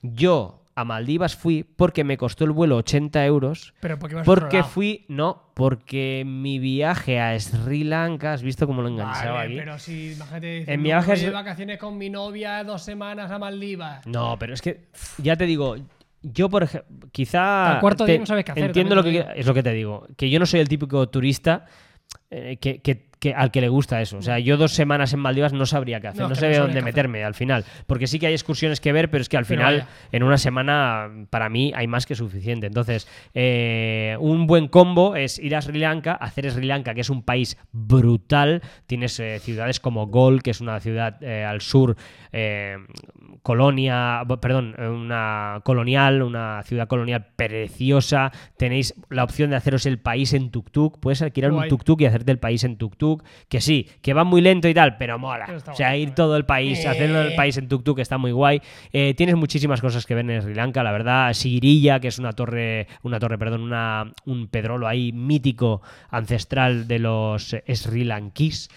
yo 0.01 0.60
a 0.75 0.85
Maldivas 0.85 1.35
fui 1.35 1.63
porque 1.63 2.03
me 2.03 2.17
costó 2.17 2.45
el 2.45 2.51
vuelo 2.51 2.77
80 2.77 3.25
euros. 3.25 3.73
Pero 3.81 3.99
porque 3.99 4.15
vas 4.15 4.27
a 4.27 4.31
otro 4.31 4.41
Porque 4.43 4.63
fui, 4.63 5.05
no, 5.09 5.51
porque 5.53 6.23
mi 6.25 6.59
viaje 6.59 7.19
a 7.19 7.37
Sri 7.39 7.83
Lanka, 7.83 8.33
¿has 8.33 8.41
visto 8.41 8.65
cómo 8.67 8.81
lo 8.81 8.87
enganchaba 8.87 9.33
Vale, 9.33 9.45
aquí? 9.47 9.55
pero 9.57 9.77
si, 9.79 10.13
imagínate, 10.13 10.63
En 10.63 10.69
en 10.69 10.81
mi 10.81 10.89
viaje 10.89 11.15
de 11.15 11.29
vacaciones 11.29 11.77
con 11.77 11.97
mi 11.97 12.09
novia 12.09 12.63
dos 12.63 12.81
semanas 12.83 13.29
a 13.31 13.37
Maldivas. 13.39 14.05
No, 14.07 14.37
pero 14.39 14.53
es 14.53 14.61
que 14.61 14.87
ya 15.17 15.35
te 15.35 15.45
digo, 15.45 15.75
yo 16.21 16.49
por 16.49 16.63
ejemplo, 16.63 17.09
quizá 17.11 17.75
Al 17.75 17.79
cuarto 17.81 18.05
te- 18.05 18.11
día 18.13 18.19
no 18.21 18.25
sabes 18.25 18.45
qué 18.45 18.51
hacer, 18.53 18.63
Entiendo 18.65 18.95
lo 18.95 19.03
que 19.03 19.25
es 19.35 19.45
lo 19.45 19.53
que 19.53 19.63
te 19.63 19.73
digo, 19.73 20.07
que 20.15 20.29
yo 20.29 20.39
no 20.39 20.45
soy 20.45 20.59
el 20.61 20.69
típico 20.69 21.09
turista 21.09 21.65
eh, 22.29 22.57
que, 22.61 22.81
que- 22.81 23.10
que- 23.21 23.33
al 23.33 23.51
que 23.51 23.61
le 23.61 23.69
gusta 23.69 24.01
eso. 24.01 24.17
O 24.17 24.21
sea, 24.21 24.39
yo 24.39 24.57
dos 24.57 24.73
semanas 24.73 25.13
en 25.13 25.19
Maldivas 25.19 25.53
no 25.53 25.65
sabría 25.65 26.01
qué 26.01 26.07
hacer, 26.07 26.23
No, 26.23 26.29
no, 26.29 26.35
sabría 26.35 26.59
dónde 26.61 26.81
meterme 26.81 27.23
al 27.23 27.35
final, 27.35 27.63
porque 27.87 28.07
sí 28.07 28.19
que 28.19 28.27
hay 28.27 28.33
excursiones 28.33 28.81
que 28.81 28.91
ver, 28.91 29.09
pero 29.11 29.21
es 29.21 29.29
que 29.29 29.37
al 29.37 29.45
final 29.45 29.85
en 30.11 30.23
una 30.23 30.37
semana 30.37 31.07
para 31.29 31.47
mí 31.47 31.71
hay 31.75 31.87
más 31.87 32.05
que 32.05 32.15
suficiente. 32.15 32.67
Entonces, 32.67 33.07
eh, 33.35 34.17
un 34.19 34.47
buen 34.47 34.67
combo 34.67 35.15
es 35.15 35.37
ir 35.39 35.55
a 35.55 35.61
Sri 35.61 35.79
Lanka, 35.79 36.13
hacer 36.13 36.49
Sri 36.51 36.65
Lanka, 36.65 36.93
que 36.95 37.01
es 37.01 37.09
un 37.11 37.21
país 37.23 37.57
brutal. 37.71 38.61
Tienes 38.87 39.19
eh, 39.19 39.37
ciudades 39.39 39.79
como 39.79 40.07
Gol, 40.07 40.41
que 40.41 40.49
es 40.51 40.59
una 40.59 40.79
ciudad 40.79 41.21
eh, 41.21 41.45
al 41.45 41.61
sur, 41.61 41.95
eh, 42.33 42.77
colonia, 43.43 44.23
perdón, 44.41 44.75
una 44.79 45.61
colonial, 45.63 46.21
una 46.21 46.63
ciudad 46.63 46.87
colonial 46.87 47.27
preciosa. 47.35 48.31
Tenéis 48.57 48.93
la 49.09 49.23
opción 49.23 49.49
de 49.49 49.55
haceros 49.57 49.85
el 49.85 49.99
país 49.99 50.33
en 50.33 50.51
tuk-tuk. 50.51 50.99
Puedes 50.99 51.21
alquilar 51.21 51.51
Guay. 51.51 51.69
un 51.69 51.77
tuk-tuk 51.77 52.01
y 52.01 52.05
hacerte 52.05 52.31
el 52.31 52.39
país 52.39 52.63
en 52.63 52.77
tuk-tuk. 52.77 53.10
Tuk-tuk, 53.11 53.23
que 53.49 53.61
sí, 53.61 53.87
que 54.01 54.13
va 54.13 54.23
muy 54.23 54.41
lento 54.41 54.67
y 54.67 54.73
tal, 54.73 54.97
pero 54.97 55.19
mola. 55.19 55.45
Pero 55.47 55.59
o 55.59 55.75
sea, 55.75 55.89
guay, 55.89 56.01
ir 56.01 56.11
todo 56.11 56.37
el 56.37 56.45
país, 56.45 56.79
Eh. 56.83 56.87
hacerlo 56.87 57.21
el 57.21 57.35
país 57.35 57.57
en 57.57 57.67
tuk-tuk 57.67 57.99
está 57.99 58.17
muy 58.17 58.31
guay. 58.31 58.61
Eh, 58.91 59.13
tienes 59.15 59.35
muchísimas 59.35 59.81
cosas 59.81 60.05
que 60.05 60.15
ver 60.15 60.29
en 60.29 60.41
Sri 60.41 60.53
Lanka, 60.53 60.83
la 60.83 60.91
verdad. 60.91 61.33
Sigirilla, 61.33 61.99
que 61.99 62.07
es 62.07 62.19
una 62.19 62.33
torre, 62.33 62.87
una 63.03 63.19
torre, 63.19 63.37
perdón, 63.37 63.61
una, 63.61 64.11
un 64.25 64.47
pedrolo 64.47 64.87
ahí 64.87 65.11
mítico, 65.11 65.81
ancestral 66.09 66.87
de 66.87 66.99
los 66.99 67.55
Sri 67.67 68.03
Lankis. 68.03 68.69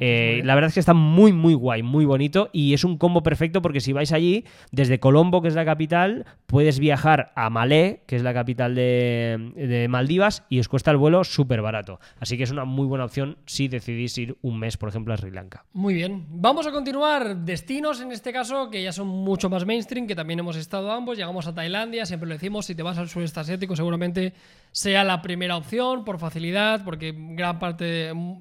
Eh, 0.00 0.42
la 0.44 0.54
verdad 0.54 0.68
es 0.68 0.74
que 0.74 0.80
está 0.80 0.94
muy, 0.94 1.32
muy 1.32 1.54
guay, 1.54 1.82
muy 1.82 2.04
bonito 2.04 2.50
y 2.52 2.74
es 2.74 2.84
un 2.84 2.98
combo 2.98 3.22
perfecto 3.22 3.62
porque 3.62 3.80
si 3.80 3.92
vais 3.92 4.12
allí, 4.12 4.44
desde 4.72 4.98
Colombo, 4.98 5.42
que 5.42 5.48
es 5.48 5.54
la 5.54 5.64
capital, 5.64 6.24
puedes 6.46 6.78
viajar 6.78 7.32
a 7.36 7.50
Malé, 7.50 8.02
que 8.06 8.16
es 8.16 8.22
la 8.22 8.34
capital 8.34 8.74
de, 8.74 9.52
de 9.54 9.88
Maldivas, 9.88 10.44
y 10.48 10.60
os 10.60 10.68
cuesta 10.68 10.90
el 10.90 10.96
vuelo 10.96 11.24
súper 11.24 11.62
barato. 11.62 12.00
Así 12.20 12.36
que 12.36 12.44
es 12.44 12.50
una 12.50 12.64
muy 12.64 12.86
buena 12.86 13.04
opción 13.04 13.36
si 13.46 13.68
decidís 13.78 14.16
ir 14.18 14.36
un 14.42 14.58
mes, 14.58 14.76
por 14.76 14.88
ejemplo, 14.88 15.12
a 15.14 15.16
Sri 15.16 15.30
Lanka. 15.30 15.64
Muy 15.72 15.94
bien. 15.94 16.26
Vamos 16.30 16.66
a 16.66 16.72
continuar. 16.72 17.36
Destinos, 17.38 18.00
en 18.00 18.12
este 18.12 18.32
caso, 18.32 18.70
que 18.70 18.82
ya 18.82 18.92
son 18.92 19.08
mucho 19.08 19.48
más 19.48 19.64
mainstream, 19.64 20.06
que 20.06 20.14
también 20.14 20.38
hemos 20.40 20.56
estado 20.56 20.92
ambos. 20.92 21.16
Llegamos 21.16 21.46
a 21.46 21.54
Tailandia, 21.54 22.06
siempre 22.06 22.28
lo 22.28 22.34
decimos, 22.34 22.66
si 22.66 22.74
te 22.74 22.82
vas 22.82 22.98
al 22.98 23.08
sudeste 23.08 23.40
asiático, 23.40 23.74
seguramente 23.76 24.32
sea 24.72 25.04
la 25.04 25.22
primera 25.22 25.56
opción 25.56 26.04
por 26.04 26.18
facilidad, 26.18 26.84
porque 26.84 27.14
gran 27.16 27.58
parte 27.58 27.84
de- 27.84 28.36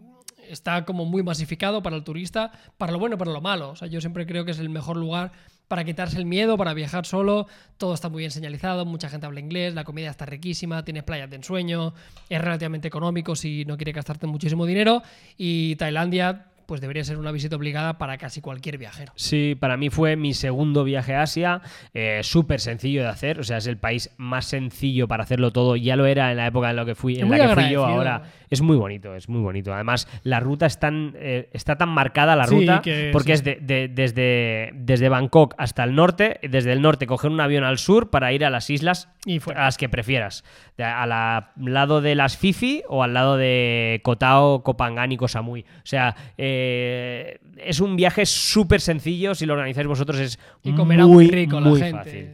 está 0.50 0.86
como 0.86 1.04
muy 1.06 1.23
masificado 1.23 1.84
para 1.84 1.95
el 1.97 2.04
turista, 2.04 2.52
para 2.78 2.91
lo 2.93 3.00
bueno 3.00 3.15
y 3.15 3.17
para 3.19 3.32
lo 3.32 3.41
malo. 3.41 3.71
O 3.71 3.76
sea, 3.76 3.88
yo 3.88 4.00
siempre 4.00 4.26
creo 4.26 4.45
que 4.45 4.52
es 4.52 4.60
el 4.60 4.69
mejor 4.69 4.95
lugar 4.97 5.32
para 5.67 5.84
quitarse 5.84 6.17
el 6.17 6.25
miedo, 6.25 6.58
para 6.58 6.73
viajar 6.73 7.06
solo. 7.06 7.47
Todo 7.77 7.93
está 7.93 8.10
muy 8.10 8.19
bien 8.19 8.32
señalizado, 8.32 8.86
mucha 8.86 9.10
gente 9.10 9.25
habla 9.25 9.39
inglés, 9.39 9.73
la 9.73 9.84
comida 9.84 10.10
está 10.10 10.25
riquísima, 10.25 10.84
tienes 10.84 11.03
playas 11.03 11.30
de 11.30 11.36
ensueño, 11.38 11.93
es 12.30 12.41
relativamente 12.41 12.88
económico 12.88 13.36
si 13.36 13.65
no 13.65 13.77
quieres 13.77 13.95
gastarte 13.95 14.27
muchísimo 14.27 14.65
dinero. 14.65 15.03
Y 15.38 15.75
Tailandia, 15.75 16.47
pues 16.67 16.80
debería 16.82 17.03
ser 17.03 17.17
una 17.17 17.32
visita 17.32 17.56
obligada 17.56 17.97
para 17.97 18.17
casi 18.19 18.41
cualquier 18.41 18.77
viajero. 18.77 19.12
Sí, 19.15 19.56
para 19.60 19.75
mí 19.77 19.89
fue 19.89 20.15
mi 20.15 20.36
segundo 20.36 20.84
viaje 20.84 21.15
a 21.15 21.23
Asia, 21.23 21.62
eh, 21.95 22.19
súper 22.21 22.60
sencillo 22.60 23.01
de 23.01 23.08
hacer, 23.08 23.39
o 23.39 23.43
sea, 23.43 23.58
es 23.58 23.65
el 23.65 23.77
país 23.77 24.12
más 24.17 24.45
sencillo 24.45 25.08
para 25.08 25.23
hacerlo 25.23 25.51
todo, 25.51 25.75
ya 25.75 25.95
lo 25.95 26.06
era 26.06 26.30
en 26.30 26.38
la 26.38 26.45
época 26.47 26.69
en 26.69 26.75
la 26.75 26.86
que 26.86 26.93
fui, 26.93 27.13
Es 27.15 27.21
en 27.21 27.27
muy 27.30 27.38
la 27.38 27.47
que 27.47 27.53
fui 27.56 27.69
yo 27.71 27.86
ahora. 27.86 28.21
Es 28.49 28.62
muy 28.62 28.77
bonito, 28.77 29.13
es 29.15 29.27
muy 29.27 29.41
bonito. 29.41 29.73
Además, 29.73 30.08
la 30.23 30.39
ruta 30.39 30.65
es 30.67 30.80
tan, 30.80 31.13
eh, 31.17 31.49
está 31.51 31.77
tan 31.77 31.89
marcada 31.89 32.36
la 32.36 32.45
Sí, 32.47 32.56
ruta, 32.60 32.82
que 32.82 33.10
porque 33.12 33.36
sí. 33.36 33.39
es 33.39 33.43
de- 33.43 33.56
de- 33.62 33.88
desde, 33.89 34.71
desde 34.73 35.10
Bangkok 35.10 35.53
hasta 35.58 35.84
el 35.84 35.95
norte, 35.95 36.39
desde 36.49 36.71
el 36.73 36.82
norte 36.82 37.08
coger 37.08 37.32
un 37.32 37.41
avión 37.41 37.63
al 37.63 37.77
sur 37.77 38.10
para 38.10 38.32
ir 38.34 38.45
a 38.45 38.49
las 38.49 38.69
islas 38.69 39.10
Y 39.25 39.39
a 39.53 39.63
las 39.65 39.77
que 39.77 39.89
prefieras. 39.89 40.43
Al 40.79 41.09
lado 41.57 42.01
de 42.01 42.13
las 42.15 42.37
Fifi 42.37 42.83
o 42.87 43.01
al 43.03 43.13
lado 43.13 43.35
de 43.37 43.99
Koh 44.03 44.15
Tao, 44.17 44.61
Kopangan 44.63 45.11
y 45.11 45.17
Koh 45.17 45.27
Samui. 45.27 45.61
O 45.61 45.65
sea, 45.85 46.15
eh, 46.37 47.39
es 47.57 47.79
un 47.79 47.95
viaje 47.95 48.25
súper 48.25 48.81
sencillo. 48.81 49.33
Si 49.35 49.45
lo 49.45 49.53
organizáis 49.53 49.87
vosotros 49.87 50.19
es 50.19 50.39
Y 50.63 50.73
comerá 50.73 51.05
muy, 51.05 51.25
muy 51.25 51.27
rico 51.29 51.59
la 51.59 51.69
muy 51.69 51.79
gente. 51.81 51.97
fácil. 51.97 52.29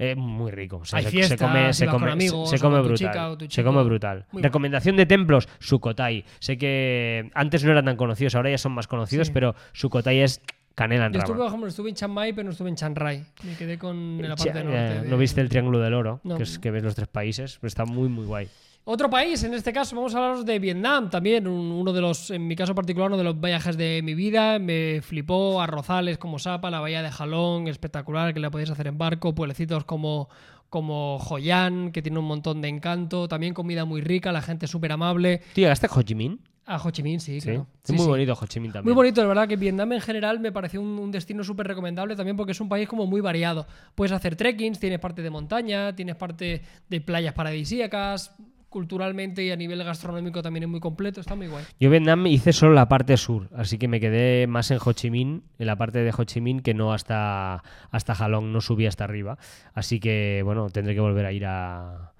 Eh, 0.00 0.14
muy 0.14 0.52
rico. 0.52 0.76
O 0.76 0.84
sea, 0.84 0.98
Hay 1.00 1.06
se, 1.06 1.10
fiestas, 1.10 1.38
se 1.40 1.44
come, 1.44 1.72
se 1.72 1.84
amigos, 1.86 2.50
se- 2.50 2.56
brutal. 2.58 3.36
chica 3.36 3.36
se 3.52 3.64
come 3.64 3.82
brutal. 3.82 4.26
Muy 4.30 4.42
Recomendación 4.42 4.96
de 4.96 5.06
templos, 5.06 5.48
Sukhothai. 5.58 6.24
Sé 6.38 6.56
que 6.56 7.28
antes 7.34 7.64
no 7.64 7.72
eran 7.72 7.86
tan 7.86 7.96
conocidos, 7.96 8.36
ahora 8.36 8.50
ya 8.50 8.58
son 8.58 8.72
más 8.72 8.86
conocidos, 8.86 9.26
Sí. 9.26 9.32
pero 9.34 9.56
Sukhothai 9.72 10.20
es 10.20 10.40
canela 10.78 11.06
en 11.06 11.12
Yo 11.12 11.18
estuve, 11.18 11.36
rama. 11.36 11.48
ejemplo, 11.48 11.68
estuve 11.68 11.88
en 11.90 11.94
Chiang 11.96 12.12
Mai, 12.12 12.32
pero 12.32 12.44
no 12.44 12.50
estuve 12.52 12.68
en 12.70 12.76
Chiang 12.76 12.94
Rai. 12.94 13.24
Me 13.42 13.54
quedé 13.56 13.76
con 13.78 14.22
la 14.22 14.36
parte 14.36 14.62
norte. 14.64 15.00
de- 15.00 15.08
¿No 15.08 15.18
viste 15.18 15.40
el 15.40 15.48
Triángulo 15.48 15.80
del 15.80 15.94
Oro? 15.94 16.20
No. 16.24 16.36
Que 16.36 16.44
es 16.44 16.58
que 16.58 16.70
ves 16.70 16.82
los 16.84 16.94
tres 16.94 17.08
países. 17.08 17.56
Pero 17.60 17.68
está 17.68 17.84
muy, 17.84 18.08
muy 18.08 18.24
guay. 18.26 18.48
Otro 18.90 19.10
país, 19.10 19.42
en 19.44 19.52
este 19.52 19.70
caso 19.70 19.94
vamos 19.96 20.14
a 20.14 20.18
hablaros 20.18 20.46
de 20.46 20.58
Vietnam 20.58 21.10
también, 21.10 21.46
un- 21.46 21.72
uno 21.72 21.92
de 21.92 22.00
los, 22.00 22.30
en 22.30 22.46
mi 22.46 22.56
caso 22.56 22.74
particular, 22.74 23.08
uno 23.08 23.18
de 23.18 23.24
los 23.24 23.38
viajes 23.38 23.76
de 23.76 24.00
mi 24.02 24.14
vida. 24.14 24.58
Me 24.58 25.00
flipó 25.02 25.60
arrozales 25.60 26.16
como 26.16 26.38
Sapa, 26.38 26.70
la 26.70 26.80
bahía 26.80 27.02
de 27.02 27.10
Jalón, 27.10 27.68
espectacular, 27.68 28.32
que 28.32 28.40
la 28.40 28.50
podéis 28.50 28.70
hacer 28.70 28.86
en 28.86 28.96
barco, 28.96 29.34
pueblecitos 29.34 29.84
como, 29.84 30.30
como 30.70 31.16
Hoi 31.18 31.50
An, 31.50 31.92
que 31.92 32.00
tiene 32.00 32.18
un 32.18 32.24
montón 32.24 32.62
de 32.62 32.68
encanto, 32.68 33.28
también 33.28 33.52
comida 33.52 33.84
muy 33.84 34.00
rica, 34.00 34.32
la 34.32 34.40
gente 34.42 34.66
súper 34.66 34.92
amable. 34.92 35.42
¿Tú 35.54 35.60
llegaste 35.60 35.86
a 35.86 35.90
Ho 35.94 36.00
Chi 36.02 36.14
Minh? 36.14 36.40
A 36.68 36.76
Ho 36.76 36.90
Chi 36.90 37.02
Minh, 37.02 37.18
sí, 37.18 37.40
claro. 37.40 37.66
Es 37.82 37.88
Sí, 37.88 37.92
muy 37.94 38.02
sí. 38.02 38.08
bonito 38.08 38.32
Ho 38.40 38.46
Chi 38.46 38.60
Minh 38.60 38.72
también. 38.72 38.84
Muy 38.84 38.94
bonito, 38.94 39.20
de 39.22 39.26
verdad 39.26 39.48
que 39.48 39.56
Vietnam 39.56 39.92
en 39.92 40.00
general 40.00 40.38
me 40.38 40.52
pareció 40.52 40.80
un, 40.82 40.98
un 40.98 41.10
destino 41.10 41.42
súper 41.42 41.66
recomendable 41.66 42.14
también 42.14 42.36
porque 42.36 42.52
es 42.52 42.60
un 42.60 42.68
país 42.68 42.88
como 42.88 43.06
muy 43.06 43.20
variado. 43.20 43.66
Puedes 43.94 44.12
hacer 44.12 44.36
trekkings, 44.36 44.78
tienes 44.78 44.98
parte 44.98 45.22
de 45.22 45.30
montaña, 45.30 45.96
tienes 45.96 46.16
parte 46.16 46.62
de 46.88 47.00
playas 47.00 47.32
paradisíacas, 47.34 48.34
culturalmente 48.68 49.42
y 49.42 49.50
a 49.50 49.56
nivel 49.56 49.82
gastronómico 49.82 50.42
también 50.42 50.64
es 50.64 50.68
muy 50.68 50.80
completo, 50.80 51.20
está 51.22 51.34
muy 51.34 51.46
guay. 51.46 51.64
Yo 51.80 51.88
Vietnam 51.88 52.26
hice 52.26 52.52
solo 52.52 52.74
la 52.74 52.86
parte 52.86 53.16
sur, 53.16 53.48
así 53.56 53.78
que 53.78 53.88
me 53.88 53.98
quedé 53.98 54.46
más 54.46 54.70
en 54.70 54.78
Ho 54.84 54.92
Chi 54.92 55.10
Minh, 55.10 55.42
en 55.58 55.66
la 55.66 55.76
parte 55.76 56.00
de 56.00 56.12
Ho 56.16 56.24
Chi 56.24 56.42
Minh, 56.42 56.60
que 56.60 56.74
no 56.74 56.92
hasta, 56.92 57.62
hasta 57.90 58.12
Halong, 58.12 58.52
no 58.52 58.60
subí 58.60 58.84
hasta 58.86 59.04
arriba. 59.04 59.38
Así 59.72 60.00
que, 60.00 60.42
bueno, 60.44 60.68
tendré 60.68 60.94
que 60.94 61.00
volver 61.00 61.24
a 61.24 61.32
ir 61.32 61.46
a, 61.46 62.12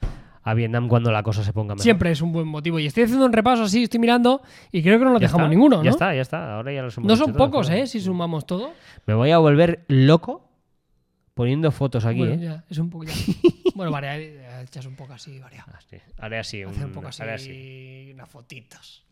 a 0.50 0.54
Vietnam 0.54 0.88
cuando 0.88 1.10
la 1.12 1.22
cosa 1.22 1.42
se 1.44 1.52
ponga 1.52 1.74
mejor. 1.74 1.82
Siempre 1.82 2.10
es 2.10 2.22
un 2.22 2.32
buen 2.32 2.46
motivo. 2.48 2.78
Y 2.78 2.86
estoy 2.86 3.04
haciendo 3.04 3.26
un 3.26 3.32
repaso 3.32 3.64
así, 3.64 3.82
estoy 3.84 4.00
mirando 4.00 4.40
y 4.72 4.82
creo 4.82 4.98
que 4.98 5.04
no 5.04 5.12
Ya 5.14 5.18
dejamos 5.20 5.44
está, 5.44 5.48
ninguno, 5.50 5.76
¿no? 5.78 5.84
Ya 5.84 5.90
está, 5.90 6.14
ya 6.14 6.22
está. 6.22 6.54
Ahora 6.56 6.72
ya 6.72 6.82
los 6.82 6.96
hemos 6.96 7.08
No 7.08 7.16
son 7.16 7.32
todos, 7.32 7.46
pocos. 7.48 7.70
¿eh? 7.70 7.86
Si 7.86 8.00
sumamos 8.00 8.46
todo. 8.46 8.72
Me 9.06 9.14
voy 9.14 9.30
a 9.30 9.38
volver 9.38 9.84
loco 9.88 10.48
poniendo 11.34 11.70
fotos 11.70 12.04
aquí, 12.04 12.18
bueno, 12.18 12.34
¿eh? 12.34 12.38
ya, 12.40 12.64
es 12.68 12.78
un 12.78 12.90
poco 12.90 13.04
ya. 13.04 13.12
bueno, 13.74 13.92
variado, 13.92 14.20
echas 14.62 14.86
un 14.86 14.96
poco 14.96 15.12
así, 15.12 15.38
variado. 15.38 15.70
Ah. 15.72 15.78
Haré 16.18 16.38
así, 16.38 16.64
un 16.64 16.82
un- 16.82 16.90
poco 16.92 17.08
así, 17.08 17.22
así. 17.22 18.10
unas 18.14 18.28
fotitos. 18.28 19.04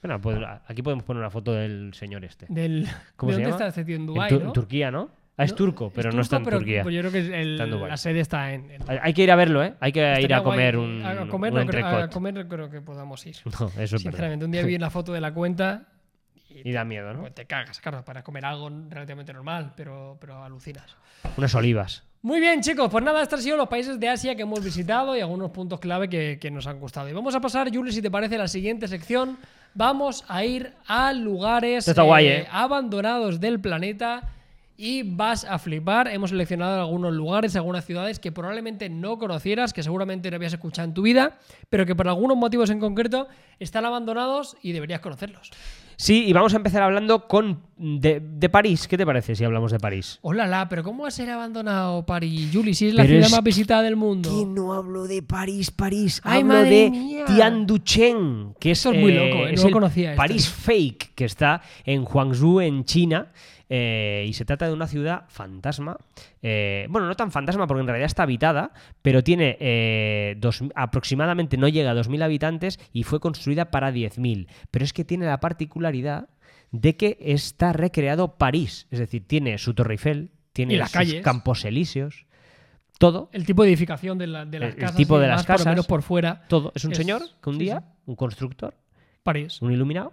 Bueno, 0.00 0.20
pues 0.20 0.38
aquí 0.66 0.82
podemos 0.82 1.04
poner 1.04 1.20
una 1.20 1.30
foto 1.30 1.52
del 1.52 1.92
señor 1.94 2.24
este. 2.24 2.46
Del, 2.48 2.86
¿Cómo 3.16 3.32
¿De 3.32 3.36
se 3.36 3.42
dónde 3.42 3.50
llama? 3.58 3.66
está 3.66 3.68
este 3.68 3.84
tío? 3.84 3.96
En 3.96 4.02
En 4.02 4.06
Dubái, 4.06 4.28
Tu- 4.30 4.38
¿no? 4.40 4.46
en 4.46 4.52
Turquía, 4.52 4.90
¿no? 4.90 5.08
Ah, 5.36 5.44
es 5.44 5.50
No, 5.50 5.56
turco, 5.56 5.90
pero 5.92 6.12
no 6.12 6.22
está 6.22 6.36
en 6.36 6.44
pero- 6.44 6.58
Turquía. 6.58 6.82
pues 6.84 6.94
yo 6.94 7.00
creo 7.00 7.12
que 7.12 7.40
el- 7.42 7.56
la 7.88 7.96
sede 7.96 8.20
está 8.20 8.52
en. 8.52 8.70
en- 8.70 8.82
Hay 9.02 9.12
que 9.12 9.22
ir 9.24 9.32
a 9.32 9.36
verlo, 9.36 9.64
¿eh? 9.64 9.74
Hay 9.80 9.90
que 9.90 10.20
ir 10.20 10.32
a 10.32 10.42
comer 10.42 10.76
guay. 10.76 10.88
un, 10.88 11.04
a 11.04 11.26
comer, 11.28 11.52
un 11.52 11.58
no 11.60 11.66
creo, 11.66 11.86
a 11.86 12.08
comer 12.08 12.46
creo 12.46 12.70
que 12.70 12.80
podamos 12.80 13.26
ir. 13.26 13.36
No, 13.60 13.66
eso 13.78 13.96
es. 13.96 14.02
Sinceramente, 14.02 14.44
un 14.44 14.50
día 14.52 14.62
vi 14.62 14.78
la 14.78 14.90
foto 14.90 15.12
de 15.12 15.20
la 15.20 15.34
cuenta 15.34 15.88
Y 16.64 16.70
da 16.70 16.84
miedo, 16.84 17.12
¿no? 17.12 17.22
pues 17.22 17.34
te 17.34 17.46
cagas, 17.46 17.80
claro, 17.80 18.04
para 18.04 18.22
comer 18.22 18.44
algo 18.44 18.70
relativamente 18.88 19.32
normal, 19.32 19.72
pero, 19.76 20.16
pero 20.20 20.40
alucinas. 20.44 20.96
Unas 21.36 21.52
olivas. 21.56 22.04
Muy 22.22 22.38
bien, 22.40 22.60
chicos, 22.62 22.88
pues 22.90 23.02
nada, 23.04 23.20
estos 23.22 23.40
han 23.40 23.42
sido 23.44 23.56
los 23.56 23.68
países 23.68 23.98
de 23.98 24.08
Asia 24.08 24.36
que 24.36 24.42
hemos 24.42 24.62
visitado 24.64 25.16
y 25.16 25.20
algunos 25.20 25.50
puntos 25.50 25.80
clave 25.80 26.08
que, 26.08 26.38
que 26.40 26.50
nos 26.52 26.66
han 26.68 26.78
gustado. 26.78 27.08
Y 27.08 27.12
vamos 27.12 27.34
a 27.34 27.40
pasar, 27.40 27.74
Juli, 27.74 27.90
si 27.92 28.00
te 28.00 28.10
parece, 28.10 28.36
a 28.36 28.38
la 28.38 28.48
siguiente 28.48 28.86
sección. 28.88 29.36
Vamos 29.74 30.24
a 30.28 30.44
ir 30.44 30.72
a 30.86 31.12
lugares 31.12 31.92
guay, 31.94 32.28
¿eh? 32.28 32.46
abandonados 32.50 33.40
del 33.40 33.58
planeta 33.60 34.30
y 34.76 35.02
vas 35.02 35.44
a 35.44 35.58
flipar. 35.58 36.08
Hemos 36.08 36.30
seleccionado 36.30 36.80
algunos 36.80 37.12
lugares, 37.12 37.56
algunas 37.56 37.84
ciudades 37.84 38.18
que 38.18 38.32
probablemente 38.32 38.88
no 38.88 39.18
conocieras, 39.18 39.72
que 39.72 39.82
seguramente 39.82 40.30
no 40.30 40.36
habías 40.36 40.52
escuchado 40.52 40.88
en 40.88 40.94
tu 40.94 41.02
vida, 41.02 41.38
pero 41.70 41.86
que 41.86 41.94
por 41.94 42.08
algunos 42.08 42.36
motivos 42.36 42.70
en 42.70 42.80
concreto 42.80 43.28
están 43.58 43.84
abandonados 43.84 44.56
y 44.62 44.72
deberías 44.72 45.00
conocerlos. 45.00 45.50
Sí, 45.96 46.24
y 46.26 46.32
vamos 46.32 46.54
a 46.54 46.56
empezar 46.56 46.82
hablando 46.82 47.28
con 47.28 47.62
de, 47.76 48.20
de 48.20 48.48
París. 48.48 48.86
¿Qué 48.88 48.96
te 48.96 49.04
parece 49.06 49.34
si 49.34 49.44
hablamos 49.44 49.72
de 49.72 49.78
París? 49.78 50.18
Hola, 50.22 50.46
la, 50.46 50.68
pero 50.68 50.82
¿cómo 50.82 51.02
va 51.02 51.08
a 51.08 51.10
ser 51.12 51.30
abandonado 51.30 52.04
París, 52.06 52.50
Juli? 52.52 52.74
Si 52.74 52.88
es 52.88 52.94
la 52.94 53.02
Pero 53.02 53.14
ciudad 53.14 53.26
es 53.26 53.32
más 53.32 53.42
visitada 53.44 53.82
del 53.82 53.96
mundo. 53.96 54.30
Que 54.30 54.46
no 54.46 54.72
hablo 54.74 55.06
de 55.06 55.22
París, 55.22 55.70
París. 55.70 56.20
Ay, 56.24 56.40
hablo 56.42 56.54
madre 56.54 56.70
de 56.70 56.90
mía. 56.90 57.24
Tianduchen, 57.26 58.54
que 58.60 58.70
es, 58.72 58.84
es 58.86 58.96
muy 58.96 59.12
loco, 59.12 59.46
¿eh? 59.46 59.54
No 59.56 59.62
lo 59.64 59.70
conocía 59.70 60.10
esto. 60.10 60.18
París 60.22 60.48
fake, 60.48 61.14
que 61.14 61.24
está 61.24 61.62
en 61.84 62.04
Guangzhou, 62.04 62.60
en 62.60 62.84
China. 62.84 63.28
eh, 63.68 64.26
y 64.28 64.32
se 64.34 64.44
trata 64.44 64.66
de 64.66 64.72
una 64.74 64.86
ciudad 64.86 65.24
fantasma. 65.28 65.96
eh, 66.42 66.86
bueno, 66.90 67.06
no 67.08 67.14
tan 67.16 67.32
fantasma 67.32 67.66
porque 67.66 67.80
en 67.80 67.86
realidad 67.86 68.06
está 68.06 68.22
habitada, 68.24 68.72
pero 69.02 69.24
tiene 69.24 69.56
eh, 69.58 70.36
dos- 70.38 70.62
aproximadamente 70.74 71.56
no 71.56 71.66
llega 71.68 71.90
a 71.90 71.94
2.000 71.94 72.22
habitantes 72.22 72.78
y 72.92 73.02
fue 73.04 73.20
construida 73.20 73.70
para 73.70 73.90
10.000. 73.90 74.46
Pero 74.70 74.84
es 74.84 74.92
que 74.92 75.04
tiene 75.04 75.24
la 75.26 75.40
particularidad 75.40 76.28
de 76.76 76.96
que 76.96 77.16
está 77.20 77.72
recreado 77.72 78.36
París. 78.36 78.88
Es 78.90 78.98
decir, 78.98 79.24
tiene 79.26 79.58
su 79.58 79.74
Torre 79.74 79.94
Eiffel, 79.94 80.32
tiene 80.52 80.76
las 80.76 80.90
sus 80.90 80.98
calles. 80.98 81.22
campos 81.22 81.64
elíseos, 81.64 82.26
todo. 82.98 83.30
El 83.32 83.46
tipo 83.46 83.62
de 83.62 83.68
edificación 83.68 84.18
de, 84.18 84.26
la- 84.26 84.44
de 84.44 84.58
las 84.58 84.68
El- 84.70 84.74
el 84.74 84.80
casas. 84.80 84.96
tipo 84.96 85.18
de 85.18 85.26
demás, 85.26 85.38
las 85.38 85.46
por 85.46 85.52
lo 85.52 85.56
casas. 85.58 85.72
menos 85.72 85.86
por 85.86 86.02
fuera. 86.02 86.44
Todo. 86.48 86.72
Es 86.74 86.84
un 86.84 86.90
Es- 86.92 86.98
señor 86.98 87.22
que 87.40 87.48
un 87.50 87.56
sí, 87.56 87.62
día, 87.62 87.80
sí. 87.80 88.02
un 88.06 88.16
constructor, 88.16 88.74
París. 89.22 89.62
un 89.62 89.72
iluminado, 89.72 90.12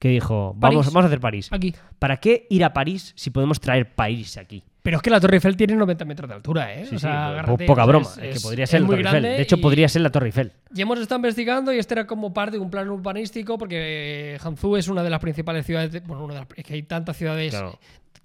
que 0.00 0.08
dijo, 0.08 0.56
París. 0.58 0.76
vamos, 0.76 0.86
vamos 0.92 1.04
a 1.04 1.06
hacer 1.06 1.20
París. 1.20 1.48
Aquí. 1.52 1.74
¿Para 2.00 2.16
qué 2.18 2.46
ir 2.50 2.64
a 2.64 2.72
París 2.72 3.12
si 3.16 3.30
podemos 3.30 3.60
traer 3.60 3.94
París 3.94 4.38
aquí? 4.38 4.64
Pero 4.82 4.96
es 4.96 5.02
que 5.02 5.10
la 5.10 5.20
Torre 5.20 5.36
Eiffel 5.36 5.56
tiene 5.56 5.74
90 5.74 6.04
metros 6.06 6.28
de 6.28 6.34
altura, 6.36 6.72
¿eh? 6.74 6.86
Sí, 6.86 6.96
O 6.96 6.98
sea, 6.98 7.44
poca 7.66 7.84
broma. 7.84 8.06
es- 8.06 8.18
es 8.18 8.34
que 8.36 8.40
podría 8.40 8.66
ser 8.66 8.80
la 8.80 8.86
Torre 8.86 9.00
Eiffel. 9.02 9.22
De 9.22 9.42
hecho, 9.42 9.56
y- 9.56 9.60
podría 9.60 9.88
ser 9.88 10.02
la 10.02 10.10
Torre 10.10 10.26
Eiffel. 10.26 10.52
Y 10.74 10.80
hemos 10.80 10.98
estado 11.00 11.18
investigando 11.18 11.72
y 11.72 11.78
este 11.78 11.94
era 11.94 12.06
como 12.06 12.32
parte 12.32 12.52
de 12.56 12.58
un 12.62 12.70
plan 12.70 12.88
urbanístico 12.88 13.58
porque 13.58 14.38
Hangzhou 14.40 14.76
es 14.76 14.88
una 14.88 15.02
de 15.02 15.10
las 15.10 15.20
principales 15.20 15.66
ciudades, 15.66 15.92
de- 15.92 16.00
bueno, 16.00 16.24
una 16.24 16.34
de 16.34 16.40
las- 16.40 16.48
es 16.56 16.64
que 16.64 16.74
hay 16.74 16.82
tantas 16.84 17.16
ciudades 17.16 17.50
Claro. 17.50 17.78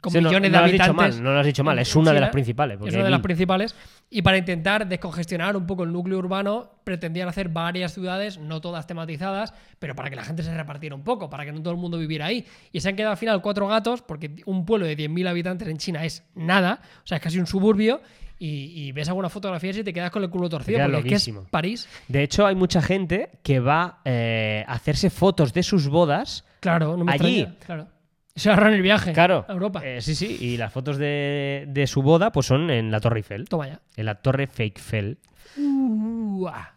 Con 0.05 0.13
Sí, 0.13 0.21
no- 0.21 0.29
millones 0.29 0.51
no 0.51 0.57
de 0.59 0.63
has 0.65 0.71
dicho 0.71 0.83
habitantes. 0.83 1.15
mal, 1.15 1.23
no 1.23 1.33
lo 1.33 1.39
has 1.39 1.45
dicho 1.45 1.63
mal, 1.63 1.79
es 1.79 1.95
una 1.95 2.13
de 2.13 2.19
las 2.19 2.29
principales, 2.29 2.77
porque 2.77 2.89
Es 2.89 2.95
una 2.95 3.03
de 3.03 3.09
las 3.09 3.19
principales. 3.21 3.75
Y 4.09 4.21
para 4.21 4.37
intentar 4.37 4.87
descongestionar 4.87 5.57
un 5.57 5.65
poco 5.65 5.83
el 5.83 5.91
núcleo 5.91 6.17
urbano, 6.19 6.71
pretendían 6.83 7.27
hacer 7.27 7.49
varias 7.49 7.93
ciudades, 7.93 8.37
no 8.37 8.61
todas 8.61 8.87
tematizadas, 8.87 9.53
pero 9.79 9.95
para 9.95 10.09
que 10.09 10.15
la 10.15 10.23
gente 10.23 10.43
se 10.43 10.55
repartiera 10.55 10.95
un 10.95 11.03
poco, 11.03 11.29
para 11.29 11.43
que 11.45 11.51
no 11.51 11.61
todo 11.61 11.73
el 11.73 11.79
mundo 11.79 11.97
viviera 11.97 12.27
ahí. 12.27 12.45
Y 12.71 12.79
se 12.81 12.89
han 12.89 12.95
quedado 12.95 13.11
al 13.11 13.17
final 13.17 13.41
cuatro 13.41 13.67
gatos, 13.67 14.01
porque 14.01 14.35
un 14.45 14.65
pueblo 14.65 14.85
de 14.85 14.95
10.000 14.95 15.27
habitantes 15.27 15.67
en 15.67 15.77
China 15.77 16.05
es 16.05 16.23
nada, 16.35 16.79
o 17.03 17.07
sea, 17.07 17.17
es 17.17 17.23
casi 17.23 17.39
un 17.39 17.47
suburbio. 17.47 18.01
Y, 18.37 18.87
y 18.87 18.91
ves 18.91 19.07
algunas 19.07 19.31
fotografías 19.31 19.77
y 19.77 19.83
te 19.85 19.93
quedas 19.93 20.11
con 20.11 20.21
el 20.21 20.29
culo 20.29 20.49
torcido, 20.49 20.77
porque 20.79 20.97
es 20.97 21.03
loquísimo. 21.05 21.45
París. 21.49 21.87
De 22.09 22.21
hecho, 22.21 22.45
hay 22.45 22.53
mucha 22.53 22.81
gente 22.81 23.29
que 23.43 23.61
va 23.61 24.01
eh, 24.03 24.65
a 24.67 24.73
hacerse 24.73 25.09
fotos 25.09 25.53
de 25.53 25.63
sus 25.63 25.87
bodas. 25.87 26.43
Claro, 26.59 26.97
no 26.97 27.05
me 27.05 27.13
Allí. 27.13 27.39
extraña, 27.39 27.59
Claro. 27.65 27.87
Se 28.35 28.49
ahorran 28.49 28.73
el 28.73 28.81
viaje 28.81 29.13
Claro. 29.13 29.45
a 29.47 29.53
Europa. 29.53 29.81
Eh, 29.85 30.01
sí, 30.01 30.13
sí. 30.13 30.37
Y 30.41 30.57
las 30.57 30.73
fotos 30.73 30.97
de, 30.97 31.65
de 31.69 31.87
su 31.87 32.01
boda 32.01 32.31
pues 32.31 32.45
son 32.47 32.69
en 32.69 32.91
la 32.91 32.99
Torre 32.99 33.19
Eiffel. 33.19 33.47
Toma 33.47 33.67
ya. 33.67 33.79
En 33.95 34.05
la 34.05 34.15
Torre 34.15 34.47
Fakefell. 34.47 35.17
Uah. 35.57 36.73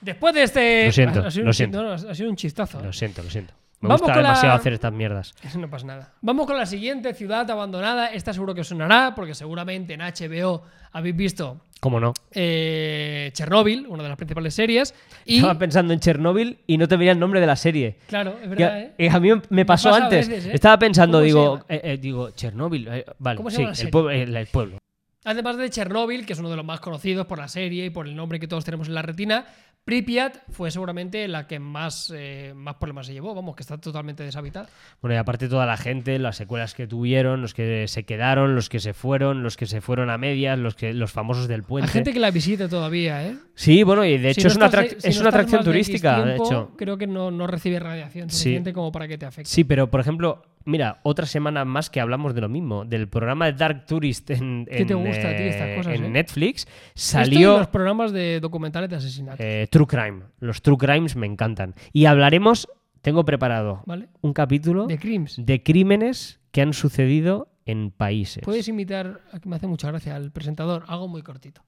Después 0.00 0.34
de 0.34 0.42
este. 0.44 0.86
Lo 0.86 0.92
siento, 0.92 1.26
ha 1.26 1.30
sido 1.30 1.44
lo 1.44 1.50
un 1.50 1.54
siento. 1.54 1.82
no, 1.82 1.88
no, 1.96 2.10
ha 2.10 2.14
sido 2.14 2.30
un 2.30 2.36
chistazo. 2.36 2.80
Lo 2.80 2.92
siento, 2.92 3.22
lo 3.22 3.30
siento. 3.30 3.54
Me 3.80 3.88
Vamos 3.88 4.02
gusta 4.02 4.12
con 4.14 4.22
la- 4.22 4.28
demasiado 4.30 4.56
hacer 4.56 4.72
estas 4.74 4.92
mierdas. 4.92 5.34
Eso 5.42 5.58
no 5.58 5.70
pasa 5.70 5.86
nada. 5.86 6.12
Vamos 6.20 6.46
con 6.46 6.56
la 6.56 6.66
siguiente 6.66 7.14
ciudad 7.14 7.50
abandonada. 7.50 8.08
Esta 8.12 8.32
seguro 8.34 8.54
que 8.54 8.60
os 8.60 8.68
sonará, 8.68 9.14
porque 9.14 9.34
seguramente 9.34 9.94
en 9.94 10.00
HBO 10.00 10.62
habéis 10.92 11.16
visto 11.16 11.62
¿Cómo 11.80 11.98
no? 11.98 12.12
eh, 12.32 13.30
Chernobyl, 13.32 13.86
una 13.88 14.02
de 14.02 14.08
las 14.10 14.18
principales 14.18 14.52
series. 14.52 14.94
Y. 15.24 15.36
Estaba 15.36 15.58
pensando 15.58 15.94
en 15.94 16.00
Chernóbil 16.00 16.58
y 16.66 16.76
no 16.76 16.86
te 16.88 16.96
venía 16.98 17.12
el 17.12 17.18
nombre 17.18 17.40
de 17.40 17.46
la 17.46 17.56
serie. 17.56 17.96
Claro, 18.06 18.32
es 18.32 18.42
Que- 18.42 18.48
verdad, 18.48 18.78
¿eh? 18.80 18.92
eh, 18.98 19.08
a 19.10 19.18
mí 19.18 19.30
me 19.48 19.64
pasó 19.64 19.88
pasa 19.90 20.04
antes. 20.04 20.28
veces, 20.28 20.46
¿eh? 20.50 20.54
Estaba 20.54 20.78
pensando, 20.78 21.18
¿Cómo 21.18 21.22
se 21.22 21.26
digo, 21.26 21.64
digo, 22.02 22.30
Chernóbil. 22.32 22.86
eh, 22.88 23.06
vale, 23.18 23.36
¿Cómo 23.38 23.48
se 23.48 23.56
sí, 23.56 23.62
llama 23.62 23.70
la 23.70 23.74
serie? 23.76 23.90
pueblo, 23.92 24.10
el- 24.10 24.36
el 24.36 24.46
pueblo. 24.48 24.76
Además 25.24 25.56
de 25.58 25.68
Chernobyl, 25.70 26.24
que 26.26 26.32
es 26.32 26.38
uno 26.38 26.48
de 26.50 26.56
los 26.56 26.64
más 26.64 26.80
conocidos 26.80 27.26
por 27.26 27.38
la 27.38 27.46
serie 27.48 27.84
y 27.86 27.90
por 27.90 28.06
el 28.06 28.16
nombre 28.16 28.40
que 28.40 28.48
todos 28.48 28.64
tenemos 28.64 28.88
en 28.88 28.94
la 28.94 29.02
retina, 29.02 29.44
Pripyat 29.84 30.36
fue 30.50 30.70
seguramente 30.70 31.26
la 31.26 31.46
que 31.46 31.58
más, 31.58 32.12
eh, 32.14 32.52
más 32.54 32.76
problemas 32.76 33.06
se 33.06 33.12
llevó. 33.12 33.34
Vamos, 33.34 33.56
que 33.56 33.62
está 33.62 33.78
totalmente 33.78 34.22
deshabitada. 34.22 34.68
Bueno, 35.00 35.14
y 35.14 35.18
aparte 35.18 35.48
toda 35.48 35.66
la 35.66 35.76
gente, 35.76 36.18
las 36.18 36.36
secuelas 36.36 36.74
que 36.74 36.86
tuvieron, 36.86 37.40
los 37.42 37.54
que 37.54 37.88
se 37.88 38.04
quedaron, 38.04 38.54
los 38.54 38.68
que 38.68 38.78
se 38.78 38.92
fueron, 38.94 39.42
los 39.42 39.56
que 39.56 39.66
se 39.66 39.80
fueron 39.80 40.10
a 40.10 40.18
medias, 40.18 40.58
los 40.58 40.74
que 40.76 40.92
los 40.92 41.10
famosos 41.10 41.48
del 41.48 41.60
Hay 41.62 41.66
puente. 41.66 41.90
gente 41.92 42.12
que 42.12 42.20
la 42.20 42.30
visita 42.30 42.68
todavía, 42.68 43.26
¿eh? 43.26 43.36
Sí, 43.54 43.82
bueno, 43.82 44.04
y 44.04 44.16
de 44.18 44.30
hecho 44.30 44.46
es, 44.48 44.56
una, 44.56 44.66
estás- 44.66 44.84
atrac- 44.84 44.98
si 45.00 45.08
es 45.08 45.16
no 45.16 45.20
una 45.22 45.28
estás 45.30 45.34
atracción 45.40 45.60
de 45.60 45.64
turística, 45.64 46.24
de 46.24 46.36
hecho. 46.36 46.72
Creo 46.76 46.96
que 46.98 47.06
no, 47.06 47.30
no 47.30 47.46
recibe 47.46 47.80
radiación 47.80 48.30
Sí. 48.30 48.36
suficiente 48.36 48.72
como 48.72 48.92
para 48.92 49.08
que 49.08 49.18
te 49.18 49.26
afecte. 49.26 49.50
Sí, 49.50 49.64
pero 49.64 49.90
por 49.90 50.00
ejemplo, 50.00 50.42
mira, 50.64 51.00
otra 51.02 51.26
semana 51.26 51.64
más 51.64 51.90
que 51.90 52.00
hablamos 52.00 52.34
de 52.34 52.40
lo 52.40 52.48
mismo, 52.48 52.84
del 52.84 53.08
programa 53.08 53.46
de 53.46 53.52
Dark 53.54 53.86
Tourist 53.86 54.30
en, 54.30 54.66
¿Qué 54.66 54.84
te 54.84 54.92
en, 54.92 55.04
gusta 55.04 55.30
estas 55.32 55.68
eh, 55.68 55.74
cosas, 55.76 55.94
en 55.94 56.04
eh? 56.04 56.10
Netflix, 56.10 56.66
salió 56.94 57.58
los 57.58 57.68
programas 57.68 58.12
de 58.12 58.40
documentales 58.40 58.90
de 58.90 58.96
asesinato. 58.96 59.42
eh, 59.42 59.66
True 59.70 59.86
Crime. 59.86 60.22
Los 60.40 60.62
True 60.62 60.76
Crimes 60.76 61.16
me 61.16 61.26
encantan. 61.26 61.74
Y 61.92 62.06
hablaremos, 62.06 62.68
tengo 63.02 63.24
preparado 63.24 63.82
¿Vale? 63.86 64.08
un 64.20 64.32
capítulo 64.32 64.86
De 64.86 64.98
Crims. 64.98 65.36
de 65.44 65.62
crímenes 65.62 66.40
que 66.52 66.62
han 66.62 66.72
sucedido 66.72 67.48
en 67.66 67.90
países. 67.90 68.42
Puedes 68.44 68.66
imitar, 68.68 69.20
aquí 69.32 69.48
me 69.48 69.56
hace 69.56 69.66
mucha 69.66 69.88
gracia, 69.88 70.16
al 70.16 70.32
presentador, 70.32 70.84
algo 70.88 71.08
muy 71.08 71.22
cortito. 71.22 71.62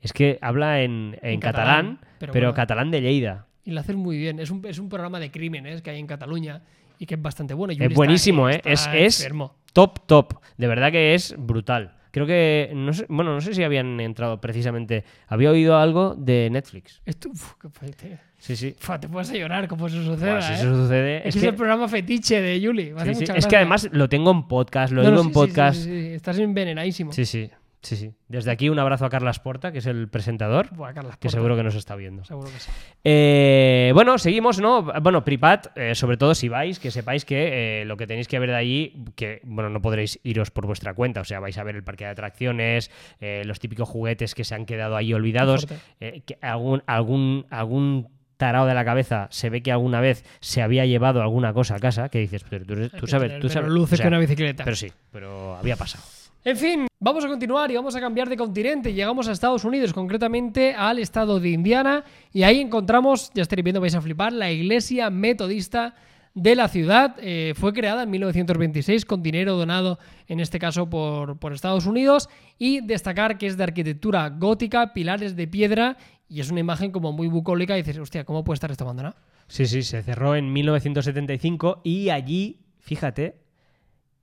Es 0.00 0.12
que 0.12 0.38
habla 0.42 0.82
en, 0.82 1.16
en 1.22 1.34
En 1.34 1.40
catalán, 1.40 1.66
catalán, 1.96 1.98
pero, 2.18 2.32
pero 2.32 2.46
bueno. 2.48 2.54
catalán 2.56 2.90
de 2.90 3.00
Lleida. 3.00 3.46
Y 3.64 3.70
lo 3.70 3.80
haces 3.80 3.96
muy 3.96 4.18
bien. 4.18 4.38
Es 4.40 4.50
un, 4.50 4.62
es 4.66 4.78
un 4.78 4.90
programa 4.90 5.18
de 5.18 5.30
crímenes 5.30 5.80
que 5.80 5.88
hay 5.88 5.98
en 5.98 6.06
Cataluña 6.06 6.60
y 7.04 7.06
que 7.06 7.14
es 7.14 7.22
bastante 7.22 7.54
bueno. 7.54 7.72
Es 7.72 7.80
está- 7.80 7.94
buenísimo, 7.94 8.48
¿eh? 8.48 8.60
Es, 8.64 8.80
está 8.80 8.96
es 8.96 9.20
enfermo. 9.20 9.54
top, 9.72 10.06
top. 10.06 10.34
De 10.56 10.66
verdad 10.66 10.90
que 10.90 11.14
es 11.14 11.34
brutal. 11.38 11.94
Creo 12.10 12.26
que, 12.26 12.70
no 12.74 12.92
sé, 12.92 13.06
bueno, 13.08 13.34
no 13.34 13.40
sé 13.40 13.54
si 13.54 13.64
habían 13.64 13.98
entrado 14.00 14.40
precisamente. 14.40 15.02
Había 15.26 15.50
oído 15.50 15.76
algo 15.76 16.14
de 16.14 16.48
Netflix. 16.50 17.02
Esto, 17.04 17.28
uf, 17.28 17.54
qué 17.60 17.68
fuerte. 17.68 18.20
Sí, 18.38 18.54
sí. 18.54 18.74
Fua, 18.78 19.00
te 19.00 19.08
puedes 19.08 19.32
llorar 19.32 19.66
como 19.66 19.88
eso 19.88 20.00
si 20.00 20.24
¿eh? 20.24 20.38
eso 20.38 20.76
sucede. 20.76 21.18
Es, 21.18 21.26
Es, 21.26 21.34
que 21.34 21.38
es 21.40 21.44
el 21.46 21.54
programa 21.56 21.88
fetiche 21.88 22.40
de 22.40 22.60
Yuli. 22.60 22.92
Sí, 23.04 23.14
sí. 23.16 23.24
Es 23.34 23.46
que 23.46 23.56
además 23.56 23.88
lo 23.90 24.08
tengo 24.08 24.30
en 24.30 24.46
podcast, 24.46 24.92
lo 24.92 25.02
No, 25.02 25.10
no, 25.10 25.10
digo 25.10 25.22
sí, 25.22 25.28
en 25.28 25.32
podcast. 25.32 25.86
Estás 25.88 26.38
envenenadísimo. 26.38 27.12
Sí, 27.12 27.24
sí, 27.24 27.50
sí, 27.84 27.96
sí. 27.96 28.12
Desde 28.28 28.50
aquí 28.50 28.68
un 28.68 28.78
abrazo 28.78 29.04
a 29.04 29.10
Carlas 29.10 29.38
Porta, 29.38 29.70
que 29.70 29.78
es 29.78 29.86
el 29.86 30.08
presentador, 30.08 30.74
Buah, 30.74 30.92
Carlas 30.92 31.16
que 31.16 31.26
Porta. 31.26 31.36
seguro 31.36 31.56
que 31.56 31.62
nos 31.62 31.74
está 31.74 31.94
viendo. 31.94 32.24
Seguro 32.24 32.50
que 32.50 32.58
sí. 32.58 32.70
Eh, 33.04 33.92
bueno, 33.94 34.18
seguimos, 34.18 34.60
¿no? 34.60 34.82
Bueno, 35.00 35.24
Pripat, 35.24 35.76
eh, 35.76 35.94
sobre 35.94 36.16
todo 36.16 36.34
si 36.34 36.48
vais, 36.48 36.78
que 36.78 36.90
sepáis 36.90 37.24
que 37.24 37.82
eh, 37.82 37.84
lo 37.84 37.96
que 37.96 38.06
tenéis 38.06 38.28
que 38.28 38.38
ver 38.38 38.50
de 38.50 38.56
allí, 38.56 39.04
que, 39.14 39.40
bueno, 39.44 39.70
no 39.70 39.80
podréis 39.80 40.18
iros 40.24 40.50
por 40.50 40.66
vuestra 40.66 40.94
cuenta, 40.94 41.20
o 41.20 41.24
sea, 41.24 41.40
vais 41.40 41.56
a 41.58 41.62
ver 41.62 41.76
el 41.76 41.84
parque 41.84 42.04
de 42.04 42.10
atracciones, 42.10 42.90
eh, 43.20 43.42
los 43.44 43.60
típicos 43.60 43.88
juguetes 43.88 44.34
que 44.34 44.44
se 44.44 44.54
han 44.54 44.66
quedado 44.66 44.96
ahí 44.96 45.12
olvidados, 45.12 45.66
que 45.98 46.38
algún, 46.40 46.82
algún, 46.86 47.46
algún 47.50 48.08
tarado 48.36 48.66
de 48.66 48.74
la 48.74 48.84
cabeza 48.84 49.28
se 49.30 49.50
ve 49.50 49.62
que 49.62 49.72
alguna 49.72 50.00
vez 50.00 50.24
se 50.40 50.62
había 50.62 50.86
llevado 50.86 51.22
alguna 51.22 51.52
cosa 51.52 51.76
a 51.76 51.80
casa, 51.80 52.08
que 52.08 52.18
dices, 52.18 52.44
pero 52.48 52.64
tú, 52.64 52.74
sabes, 53.06 53.40
tú 53.40 53.48
sabes. 53.48 53.70
luces 53.70 53.94
o 53.94 53.96
sea, 53.96 54.04
que 54.04 54.08
una 54.08 54.18
bicicleta. 54.18 54.64
Pero 54.64 54.76
sí, 54.76 54.92
pero 55.10 55.56
había 55.56 55.76
pasado. 55.76 56.04
En 56.46 56.58
fin, 56.58 56.86
vamos 57.00 57.24
a 57.24 57.28
continuar 57.28 57.70
y 57.70 57.74
vamos 57.74 57.96
a 57.96 58.00
cambiar 58.00 58.28
de 58.28 58.36
continente. 58.36 58.92
Llegamos 58.92 59.26
a 59.28 59.32
Estados 59.32 59.64
Unidos, 59.64 59.94
concretamente 59.94 60.74
al 60.74 60.98
estado 60.98 61.40
de 61.40 61.48
Indiana, 61.48 62.04
y 62.34 62.42
ahí 62.42 62.60
encontramos, 62.60 63.30
ya 63.32 63.40
estaréis 63.40 63.64
viendo, 63.64 63.80
vais 63.80 63.94
a 63.94 64.02
flipar, 64.02 64.30
la 64.30 64.52
iglesia 64.52 65.08
metodista 65.08 65.94
de 66.34 66.54
la 66.54 66.68
ciudad. 66.68 67.16
Eh, 67.18 67.54
fue 67.56 67.72
creada 67.72 68.02
en 68.02 68.10
1926 68.10 69.06
con 69.06 69.22
dinero 69.22 69.56
donado, 69.56 69.98
en 70.28 70.38
este 70.38 70.58
caso, 70.58 70.90
por, 70.90 71.38
Estados 71.54 71.86
Unidos, 71.86 72.28
y 72.58 72.82
destacar 72.82 73.38
que 73.38 73.46
es 73.46 73.56
de 73.56 73.64
arquitectura 73.64 74.28
gótica, 74.28 74.92
pilares 74.92 75.36
de 75.36 75.48
piedra, 75.48 75.96
y 76.28 76.40
es 76.40 76.50
una 76.50 76.60
imagen 76.60 76.92
como 76.92 77.10
muy 77.12 77.28
bucólica, 77.28 77.78
y 77.78 77.80
dices, 77.80 77.96
hostia, 77.96 78.24
¿cómo 78.24 78.44
puede 78.44 78.56
estar 78.56 78.70
esto 78.70 78.84
abandonado? 78.84 79.16
Sí, 79.48 79.64
sí, 79.64 79.82
se 79.82 80.02
cerró 80.02 80.36
en 80.36 80.52
1975 80.52 81.80
y 81.84 82.10
allí, 82.10 82.66
fíjate, 82.80 83.43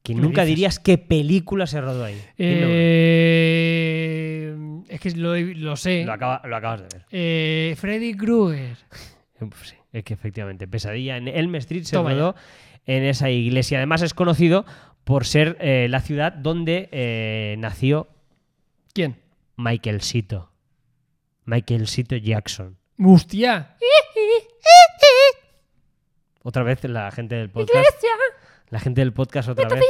que 0.04 0.14
¿Qué 0.14 0.16
me 0.16 0.22
nunca 0.24 0.42
dices? 0.44 0.56
dirías 0.56 0.80
qué 0.80 0.98
película 0.98 1.68
se 1.68 1.80
rodó 1.82 2.04
ahí. 2.06 2.20
Eh, 3.72 4.56
es 4.90 5.00
que 5.00 5.12
lo, 5.12 5.36
lo 5.36 5.76
sé. 5.76 6.04
Lo, 6.06 6.14
acaba- 6.14 6.42
lo 6.46 6.56
acabas 6.56 6.82
de 6.82 6.88
ver. 6.92 7.06
Eh, 7.12 7.76
Freddy 7.78 8.16
Krueger. 8.16 8.78
Sí, 9.64 9.76
es 9.92 10.04
que 10.04 10.14
efectivamente, 10.14 10.68
Pesadilla 10.68 11.18
en 11.18 11.28
Elm 11.28 11.56
Street 11.56 11.84
se 11.84 11.96
Toma 11.96 12.12
ya. 12.12 12.16
rodó 12.20 12.36
en 12.86 13.04
esa 13.04 13.30
iglesia. 13.30 13.78
Además 13.80 14.02
es 14.02 14.14
conocido 14.14 14.66
por 15.04 15.26
ser 15.26 15.58
eh, 15.60 15.88
la 15.90 16.02
ciudad 16.02 16.32
donde 16.34 16.90
eh, 16.92 17.56
nació 17.60 18.08
¿Quién? 18.94 19.18
Michael 19.58 20.02
Sito. 20.02 20.52
Michael 21.46 21.88
Sito 21.88 22.16
Jackson. 22.18 22.78
¡Hostia! 23.04 23.76
Otra 26.44 26.64
vez 26.64 26.84
la 26.86 27.12
gente 27.12 27.36
del 27.36 27.50
podcast. 27.50 27.86
La 28.72 28.80
gente 28.80 29.02
del 29.02 29.14
podcast 29.14 29.50
otra 29.50 29.68
vez. 29.70 29.84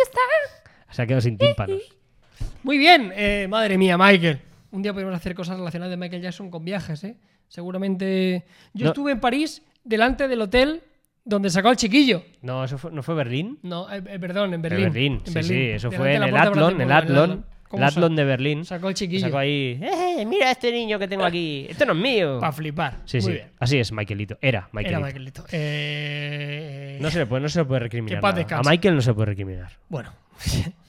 Se 0.89 1.01
ha 1.01 1.05
quedado 1.07 1.21
sin 1.21 1.37
tímpanos. 1.37 1.81
Muy 2.63 2.77
bien, 2.77 3.13
eh, 3.15 3.47
madre 3.49 3.77
mía, 3.77 3.97
Michael. 3.97 4.41
Un 4.71 4.81
día 4.81 4.91
podemos 4.93 5.15
hacer 5.15 5.33
cosas 5.35 5.57
relacionadas 5.57 5.91
de 5.91 5.97
Michael 5.97 6.21
Jackson 6.21 6.49
con 6.51 6.65
viajes, 6.65 7.03
¿eh? 7.03 7.15
Seguramente. 7.47 8.45
Yo 8.73 8.85
No. 8.85 8.91
estuve 8.91 9.11
en 9.13 9.19
París, 9.19 9.61
delante 9.83 10.27
del 10.27 10.41
hotel 10.41 10.81
donde 11.23 11.49
sacó 11.49 11.69
al 11.69 11.77
chiquillo. 11.77 12.23
No, 12.41 12.63
eso 12.63 12.77
fue, 12.77 12.91
no 12.91 13.03
fue 13.03 13.13
Berlín. 13.15 13.59
No, 13.61 13.91
eh, 13.91 14.01
eh, 14.05 14.19
perdón, 14.19 14.49
en 14.49 14.53
En 14.55 14.61
Berlín. 14.61 14.83
Berlín. 14.85 15.13
En 15.13 15.25
Sí, 15.27 15.33
Berlín. 15.33 15.49
sí, 15.51 15.69
eso 15.69 15.89
Delante 15.89 15.97
fue 15.97 16.15
en 16.15 16.23
el 16.23 16.35
Atlon, 16.37 16.81
el 16.81 16.87
Brandenburgo, 16.87 17.43
Atlon. 17.71 17.83
El 17.83 17.93
¿Cómo 17.93 18.05
Atlon 18.05 18.11
sa- 18.11 18.15
de 18.21 18.23
Berlín. 18.25 18.65
Sacó 18.65 18.87
al 18.89 18.93
chiquillo. 18.93 19.25
Sacó 19.25 19.37
ahí. 19.37 19.79
¡Eh, 19.81 20.25
mira 20.25 20.47
a 20.47 20.51
este 20.51 20.71
niño 20.71 20.97
que 20.99 21.07
tengo 21.07 21.23
aquí! 21.25 21.65
Esto 21.69 21.85
no 21.85 21.93
es 21.93 21.99
mío. 21.99 22.39
Para 22.39 22.51
flipar. 22.51 22.97
Sí, 23.05 23.17
Muy 23.17 23.25
sí. 23.25 23.31
bien. 23.33 23.47
Así 23.59 23.77
es, 23.77 23.91
Michaelito. 23.91 24.37
Era 24.41 24.69
Michaelito. 24.71 24.97
Era 24.99 25.05
Michaelito. 25.07 25.45
Eh, 25.51 26.97
No 27.01 27.09
se 27.11 27.19
le 27.19 27.25
puede, 27.25 27.41
no 27.41 27.49
se 27.49 27.59
le 27.59 27.65
puede 27.65 27.79
recriminar. 27.81 28.19
Que 28.21 28.43
nada. 28.45 28.59
A 28.59 28.69
Michael 28.69 28.95
no 28.95 29.01
se 29.01 29.13
puede 29.13 29.27
recriminar. 29.27 29.71
Bueno. 29.89 30.11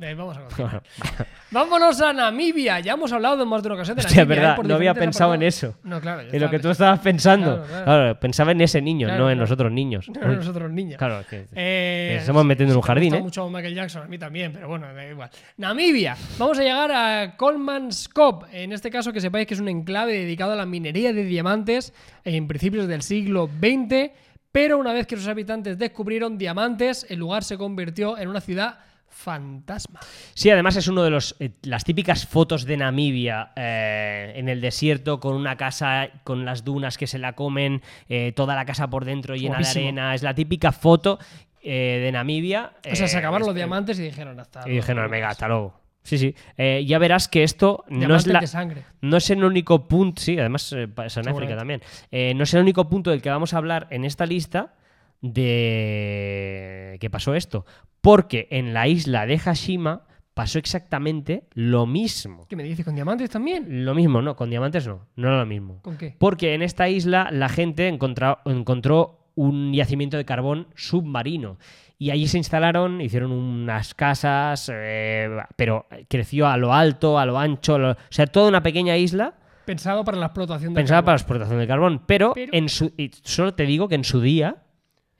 Eh, 0.00 0.14
vamos 0.14 0.36
a 0.36 0.40
continuar. 0.42 0.82
Vámonos 1.50 2.00
a 2.00 2.12
Namibia. 2.12 2.80
Ya 2.80 2.92
hemos 2.92 3.12
hablado 3.12 3.42
en 3.42 3.48
más 3.48 3.62
de 3.62 3.68
una 3.68 3.74
ocasión 3.74 3.96
de 3.96 4.00
Hostia, 4.04 4.22
Namibia. 4.22 4.36
verdad, 4.36 4.52
¿eh? 4.52 4.56
Por 4.56 4.66
no 4.68 4.74
había 4.76 4.94
pensado 4.94 5.34
en 5.34 5.42
eso. 5.42 5.74
No, 5.82 6.00
claro. 6.00 6.22
En 6.30 6.40
lo 6.40 6.48
que 6.48 6.58
tú 6.58 6.70
estabas 6.70 7.00
pensando. 7.00 7.56
Claro, 7.56 7.66
claro. 7.68 7.84
Claro, 7.84 8.20
pensaba 8.20 8.52
en 8.52 8.60
ese 8.60 8.80
niño, 8.80 9.08
no 9.08 9.12
en 9.12 9.18
claro. 9.18 9.40
los 9.40 9.50
otros 9.50 9.72
niños. 9.72 10.08
No, 10.08 10.28
Uy, 10.28 10.36
nosotros 10.36 10.70
niños. 10.70 10.96
Claro, 10.98 11.24
que- 11.28 11.46
Eh, 11.54 12.16
estamos 12.20 12.44
metiendo 12.44 12.72
en 12.72 12.76
un 12.76 12.82
jardín, 12.82 13.08
gusta 13.10 13.18
¿eh? 13.18 13.22
mucho 13.22 13.50
Michael 13.50 13.74
Jackson, 13.74 14.02
a 14.02 14.06
mí 14.06 14.18
también, 14.18 14.52
pero 14.52 14.68
bueno, 14.68 14.92
da 14.94 15.04
igual. 15.06 15.30
Namibia. 15.56 16.16
Vamos 16.38 16.58
a 16.58 16.62
llegar 16.62 16.92
a 16.92 17.36
Coleman's 17.36 18.08
Cove. 18.08 18.46
En 18.52 18.72
este 18.72 18.90
caso, 18.90 19.12
que 19.12 19.20
sepáis 19.20 19.46
que 19.46 19.54
es 19.54 19.60
un 19.60 19.68
enclave 19.68 20.12
dedicado 20.12 20.52
a 20.52 20.56
la 20.56 20.66
minería 20.66 21.12
de 21.12 21.24
diamantes 21.24 21.92
en 22.24 22.46
principios 22.46 22.86
del 22.86 23.02
siglo 23.02 23.48
XX. 23.60 24.10
Pero 24.52 24.78
una 24.78 24.92
vez 24.92 25.06
que 25.06 25.16
sus 25.16 25.28
habitantes 25.28 25.78
descubrieron 25.78 26.36
diamantes, 26.36 27.06
el 27.08 27.18
lugar 27.20 27.44
se 27.44 27.56
convirtió 27.56 28.18
en 28.18 28.28
una 28.28 28.40
ciudad 28.40 28.78
fantasma. 29.10 30.00
Sí, 30.34 30.50
además 30.50 30.76
es 30.76 30.88
uno 30.88 31.02
de 31.02 31.10
los 31.10 31.36
eh, 31.40 31.50
las 31.62 31.84
típicas 31.84 32.26
fotos 32.26 32.64
de 32.64 32.76
Namibia 32.76 33.52
eh, 33.56 34.32
en 34.36 34.48
el 34.48 34.60
desierto 34.60 35.20
con 35.20 35.34
una 35.34 35.56
casa 35.56 36.08
con 36.24 36.44
las 36.44 36.64
dunas 36.64 36.96
que 36.96 37.06
se 37.06 37.18
la 37.18 37.34
comen, 37.34 37.82
eh, 38.08 38.32
toda 38.34 38.54
la 38.54 38.64
casa 38.64 38.88
por 38.88 39.04
dentro 39.04 39.34
llena 39.34 39.56
Guapísimo. 39.56 39.82
de 39.82 39.88
arena. 39.88 40.14
Es 40.14 40.22
la 40.22 40.34
típica 40.34 40.72
foto 40.72 41.18
de 41.62 42.08
Namibia. 42.10 42.72
O 42.90 42.96
sea, 42.96 43.06
se 43.06 43.18
acabaron 43.18 43.46
los 43.46 43.54
diamantes 43.54 43.98
y 43.98 44.04
dijeron 44.04 44.40
hasta. 44.40 44.66
Y 44.66 44.72
dijeron, 44.72 45.10
venga, 45.10 45.28
hasta 45.28 45.46
luego. 45.46 45.80
Sí, 46.02 46.18
sí. 46.18 46.34
Eh, 46.56 46.84
ya 46.86 46.98
verás 46.98 47.28
que 47.28 47.42
esto 47.42 47.84
no 47.88 48.16
es, 48.16 48.26
la, 48.26 48.40
de 48.40 48.46
sangre. 48.46 48.84
no 49.00 49.16
es 49.16 49.28
el 49.30 49.44
único 49.44 49.86
punto. 49.86 50.20
Sí, 50.20 50.38
además 50.38 50.72
eh, 50.72 50.88
en 50.96 51.28
África 51.28 51.56
también. 51.56 51.82
Eh, 52.10 52.32
no 52.34 52.44
es 52.44 52.54
el 52.54 52.60
único 52.60 52.88
punto 52.88 53.10
del 53.10 53.20
que 53.22 53.30
vamos 53.30 53.54
a 53.54 53.58
hablar 53.58 53.86
en 53.90 54.04
esta 54.04 54.26
lista 54.26 54.74
de 55.20 56.96
que 57.00 57.10
pasó 57.10 57.34
esto. 57.34 57.64
Porque 58.00 58.48
en 58.50 58.72
la 58.72 58.88
isla 58.88 59.26
de 59.26 59.38
Hashima 59.38 60.02
pasó 60.34 60.58
exactamente 60.58 61.44
lo 61.52 61.86
mismo. 61.86 62.46
¿Qué 62.48 62.56
me 62.56 62.62
dices? 62.62 62.84
¿Con 62.84 62.94
diamantes 62.94 63.28
también? 63.30 63.84
Lo 63.84 63.94
mismo, 63.94 64.22
no, 64.22 64.36
con 64.36 64.48
diamantes 64.48 64.86
no, 64.86 65.06
no 65.16 65.28
era 65.28 65.38
lo 65.40 65.46
mismo. 65.46 65.80
¿Con 65.82 65.96
qué? 65.98 66.14
Porque 66.18 66.54
en 66.54 66.62
esta 66.62 66.88
isla 66.88 67.28
la 67.30 67.48
gente 67.48 67.88
encontró, 67.88 68.38
encontró 68.46 69.18
un 69.34 69.72
yacimiento 69.72 70.16
de 70.16 70.24
carbón 70.24 70.68
submarino. 70.76 71.58
Y 71.98 72.10
allí 72.10 72.26
se 72.28 72.38
instalaron, 72.38 73.02
hicieron 73.02 73.30
unas 73.32 73.92
casas, 73.94 74.70
eh, 74.72 75.28
pero 75.56 75.86
creció 76.08 76.46
a 76.46 76.56
lo 76.56 76.72
alto, 76.72 77.18
a 77.18 77.26
lo 77.26 77.38
ancho, 77.38 77.74
a 77.74 77.78
lo- 77.78 77.90
o 77.92 77.96
sea, 78.08 78.26
toda 78.26 78.48
una 78.48 78.62
pequeña 78.62 78.96
isla 78.96 79.34
Pensado 79.66 80.02
para 80.04 80.16
la 80.18 80.26
explotación 80.26 80.72
de 80.72 80.80
pensada 80.80 81.02
para 81.02 81.12
la 81.16 81.20
explotación 81.20 81.58
del 81.58 81.68
carbón. 81.68 82.02
Pero, 82.06 82.32
Pero- 82.34 82.52
En 82.54 82.68
su, 82.70 82.92
solo 83.22 83.54
te 83.54 83.64
digo 83.66 83.86
que 83.88 83.94
en 83.94 84.04
su 84.04 84.20
día, 84.20 84.56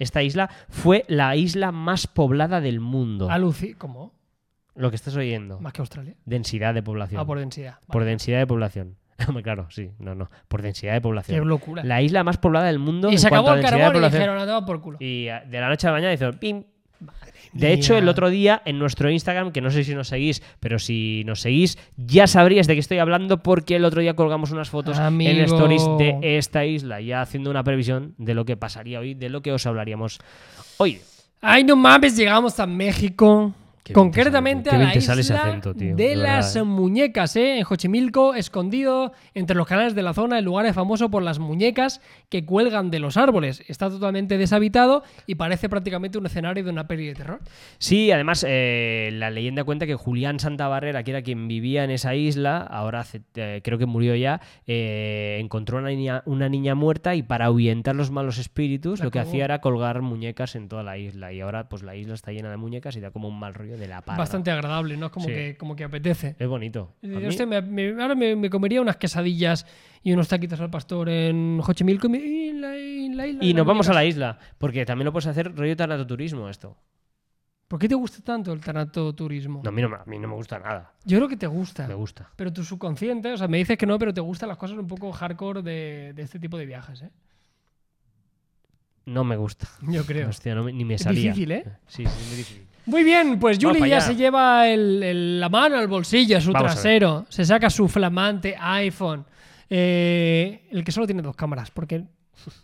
esta 0.01 0.23
isla 0.23 0.51
fue 0.69 1.05
la 1.07 1.37
isla 1.37 1.71
más 1.71 2.09
poblada 2.09 2.61
del 2.61 2.81
mundo. 2.81 3.31
Aluci. 3.31 3.75
¿Cómo? 3.75 4.13
Lo 4.75 4.91
que 4.91 4.97
estás 4.97 5.15
oyendo. 5.15 5.61
Más 5.61 5.73
que 5.73 5.83
Australia. 5.83 6.15
Densidad 6.25 6.75
de 6.75 6.83
población. 6.83 7.21
Ah, 7.21 7.27
por 7.27 7.39
densidad. 7.39 7.79
Por 7.87 8.05
densidad 8.05 8.39
de 8.39 8.47
población. 8.47 8.97
Claro, 9.43 9.67
sí, 9.69 9.91
no, 9.99 10.15
no. 10.15 10.31
Por 10.49 10.63
densidad 10.63 10.95
de 10.95 11.03
población. 11.03 11.39
Qué 11.39 11.45
locura. 11.45 11.85
La 11.85 12.01
isla 12.01 12.25
más 12.25 12.39
poblada 12.39 12.67
del 12.67 12.79
mundo 12.79 13.11
y 13.11 13.13
en 13.13 13.19
se 13.19 13.27
acabó 13.27 13.53
el 13.53 13.63
carbón 13.63 14.03
y 14.03 14.07
dijeron, 14.07 14.49
a 14.49 14.65
por 14.65 14.81
culo. 14.81 14.97
Y 14.99 15.29
eh, 15.29 15.43
de 15.47 15.61
la 15.61 15.69
noche 15.69 15.87
a 15.87 15.91
la 15.91 15.97
mañana 15.99 16.15
hizo 16.15 16.33
pim. 16.33 16.65
De 17.53 17.73
hecho, 17.73 17.97
el 17.97 18.09
otro 18.09 18.31
día 18.31 18.63
en 18.65 18.79
nuestro 18.79 19.11
Instagram, 19.11 19.53
que 19.53 19.61
no 19.61 19.71
sé 19.71 19.85
si 19.85 19.95
nos 19.95 20.09
seguís, 20.09 20.43
pero 20.61 20.79
si 20.79 21.23
nos 21.27 21.41
seguís, 21.41 21.79
ya 21.97 22.27
sabríais 22.27 22.67
de 22.67 22.75
qué 22.75 22.81
estoy 22.81 22.99
hablando 22.99 23.43
porque 23.43 23.77
el 23.77 23.85
otro 23.85 24.01
día 24.01 24.15
colgamos 24.15 24.51
unas 24.51 24.71
fotos 24.71 24.99
en 24.99 25.41
stories 25.41 25.85
de 25.99 26.19
esta 26.39 26.65
isla, 26.65 27.01
ya 27.01 27.23
haciendo 27.23 27.51
una 27.51 27.65
previsión 27.65 28.15
de 28.19 28.35
lo 28.35 28.45
que 28.45 28.57
pasaría 28.57 29.01
hoy, 29.01 29.15
de 29.15 29.29
lo 29.29 29.43
que 29.43 29.53
os 29.53 29.67
hablaríamos 29.67 30.19
hoy. 30.77 31.01
Ay, 31.41 31.65
no 31.65 31.75
mames, 31.77 32.17
llegamos 32.17 32.61
a 32.61 32.67
México. 32.67 33.55
Qué 33.83 33.95
Concretamente 33.95 34.71
sale, 34.71 34.85
a 34.85 34.89
la 34.89 34.95
isla 34.95 35.37
acento, 35.43 35.75
tío, 35.75 35.97
de 35.97 36.09
de 36.09 36.17
las 36.17 36.55
eh. 36.55 36.63
muñecas, 36.65 37.35
¿eh? 37.37 37.59
En 37.59 37.65
Xochimilco, 37.65 38.35
escondido 38.35 39.13
entre 39.33 39.57
los 39.57 39.67
canales 39.67 39.95
de 39.95 40.03
la 40.03 40.13
zona, 40.13 40.39
el 40.39 40.45
lugar 40.45 40.67
es 40.67 40.75
famoso 40.75 41.11
por 41.11 41.23
las 41.23 41.39
muñecas 41.39 42.03
que 42.29 42.45
cuelgan 42.45 42.91
de 42.91 42.99
los 42.99 43.17
árboles. 43.17 43.63
Está 43.69 43.89
totalmente 43.89 44.37
deshabitado 44.37 45.03
y 45.27 45.37
parece 45.37 45.69
prácticamente 45.71 46.19
un 46.19 46.27
escenario 46.27 46.63
de 46.63 46.71
una 46.71 46.87
peli 46.87 47.07
de 47.07 47.15
terror. 47.15 47.41
Sí, 47.79 48.13
además 48.13 48.45
eh, 48.47 49.11
la 49.15 49.31
leyenda 49.31 49.65
cuenta 49.65 49.87
que 49.87 49.95
Julián 49.95 50.41
Santabarrera, 50.41 51.03
que 51.03 51.13
era 51.13 51.23
quien 51.23 51.49
vivía 51.49 51.83
en 51.85 51.91
esa 51.91 52.15
isla, 52.15 52.59
ahora 52.59 53.01
hace- 53.01 53.23
eh, 53.35 53.61
creo 53.65 53.79
que 53.79 53.87
murió 53.87 54.15
ya, 54.15 54.41
encontró 54.67 55.79
una 55.79 55.89
niña, 55.89 56.23
una 56.27 56.49
niña 56.49 56.75
muerta 56.75 57.15
y 57.15 57.23
para 57.23 57.47
ahuyentar 57.47 57.97
los 57.97 58.11
malos 58.11 58.39
espíritus 58.39 58.99
La 58.99 59.07
lo 59.07 59.11
que 59.11 59.19
hacía 59.21 59.45
era 59.45 59.61
colgar 59.61 60.03
muñecas 60.03 60.55
en 60.55 60.69
toda 60.69 60.83
la 60.83 60.99
isla 60.99 61.33
y 61.33 61.41
ahora 61.41 61.69
pues 61.69 61.83
la 61.83 61.97
isla 61.97 62.15
está 62.15 62.33
llena 62.33 62.51
de 62.51 62.57
muñecas 62.57 62.97
y 62.97 63.01
da 63.01 63.11
como 63.11 63.29
un 63.29 63.39
mal 63.39 63.55
rollo 63.55 63.70
de 63.77 63.89
la 63.89 64.03
parra. 64.03 64.19
Bastante 64.19 64.51
agradable, 64.51 64.97
¿no? 64.97 65.11
Como, 65.11 65.27
Sí. 65.27 65.33
que, 65.33 65.57
como 65.57 65.75
que 65.77 65.85
apetece. 65.85 66.37
Es 66.39 66.49
bonito. 66.49 66.95
Mí- 67.03 67.37
me- 67.47 67.63
me- 67.63 68.03
ahora 68.03 68.15
me, 68.15 68.37
me 68.37 68.51
comería 68.51 68.81
unas 68.81 68.97
quesadillas 68.97 69.67
y 70.03 70.13
unos 70.13 70.29
taquitos 70.29 70.61
al 70.61 70.71
pastor 70.71 71.09
en 71.09 71.61
Xochimilco 71.65 72.09
y, 72.09 72.17
y 72.17 72.53
la, 72.53 72.77
y 72.77 73.09
la 73.15 73.27
isla. 73.27 73.45
Y 73.45 73.49
de 73.49 73.55
nos 73.55 73.67
vamos 73.67 73.89
a 73.89 73.93
la 73.95 74.05
isla, 74.05 74.39
porque 74.59 74.85
también 74.87 75.07
lo 75.07 75.13
puedes 75.13 75.27
hacer 75.27 75.55
rollo 75.55 75.77
tanatoturismo 75.77 76.49
esto. 76.49 76.77
¿Por 77.69 77.79
qué 77.79 77.89
te 77.89 77.95
gusta 77.95 78.21
tanto 78.25 78.53
el 78.53 78.61
tanatoturismo? 78.61 79.61
No, 79.63 79.69
a, 79.69 79.73
mí 79.73 79.81
no, 79.81 79.89
me- 79.89 79.97
a 79.97 80.05
mí 80.05 80.19
no 80.19 80.27
me 80.27 80.35
gusta 80.35 80.59
nada. 80.59 80.93
Yo 81.05 81.19
creo 81.19 81.29
que 81.29 81.37
te 81.37 81.47
gusta. 81.47 81.87
Me 81.87 81.95
gusta. 81.95 82.29
Pero 82.35 82.53
tu 82.53 82.65
subconsciente, 82.65 83.33
o 83.33 83.37
sea, 83.37 83.47
me 83.47 83.59
dices 83.59 83.79
que 83.79 83.87
no, 83.87 83.97
pero 83.99 84.13
te 84.13 84.21
gustan 84.21 84.49
las 84.49 84.59
cosas 84.59 84.77
un 84.77 84.89
poco 84.89 85.13
hardcore 85.13 85.63
de, 85.63 86.13
de 86.15 86.23
este 86.23 86.41
tipo 86.41 86.59
de 86.59 86.67
viajes, 86.67 87.03
¿eh? 87.03 87.11
No 89.07 89.25
me 89.25 89.37
gusta. 89.37 89.67
Yo 89.83 90.05
creo. 90.05 90.29
Hostia, 90.29 90.55
no 90.55 90.65
ni 90.65 90.85
me 90.85 90.95
Es 90.95 91.03
salía. 91.03 91.23
difícil, 91.33 91.53
¿eh? 91.53 91.65
Sí, 91.87 92.05
sí, 92.05 92.21
es 92.21 92.27
muy 92.29 92.37
difícil. 92.37 92.67
Muy 92.87 93.05
bien, 93.05 93.39
pues 93.39 93.59
Julie 93.61 93.89
ya 93.89 94.01
se 94.01 94.17
lleva 94.17 94.67
el- 94.69 95.03
el- 95.03 95.41
la 95.41 95.49
mano 95.49 95.77
al 95.77 95.87
bolsillo, 95.89 96.39
a 96.39 96.41
su 96.41 96.53
Vamos 96.53 96.73
a 96.73 96.75
ver. 96.75 96.83
trasero, 96.83 97.27
se 97.29 97.45
saca 97.45 97.71
su 97.71 97.89
flamante 97.89 98.57
iPhone, 98.59 99.25
eh, 99.69 100.63
el 100.71 100.83
que 100.85 100.93
solo 100.93 101.07
tiene 101.07 101.23
dos 101.23 101.37
cámaras, 101.37 101.71
porque 101.71 102.03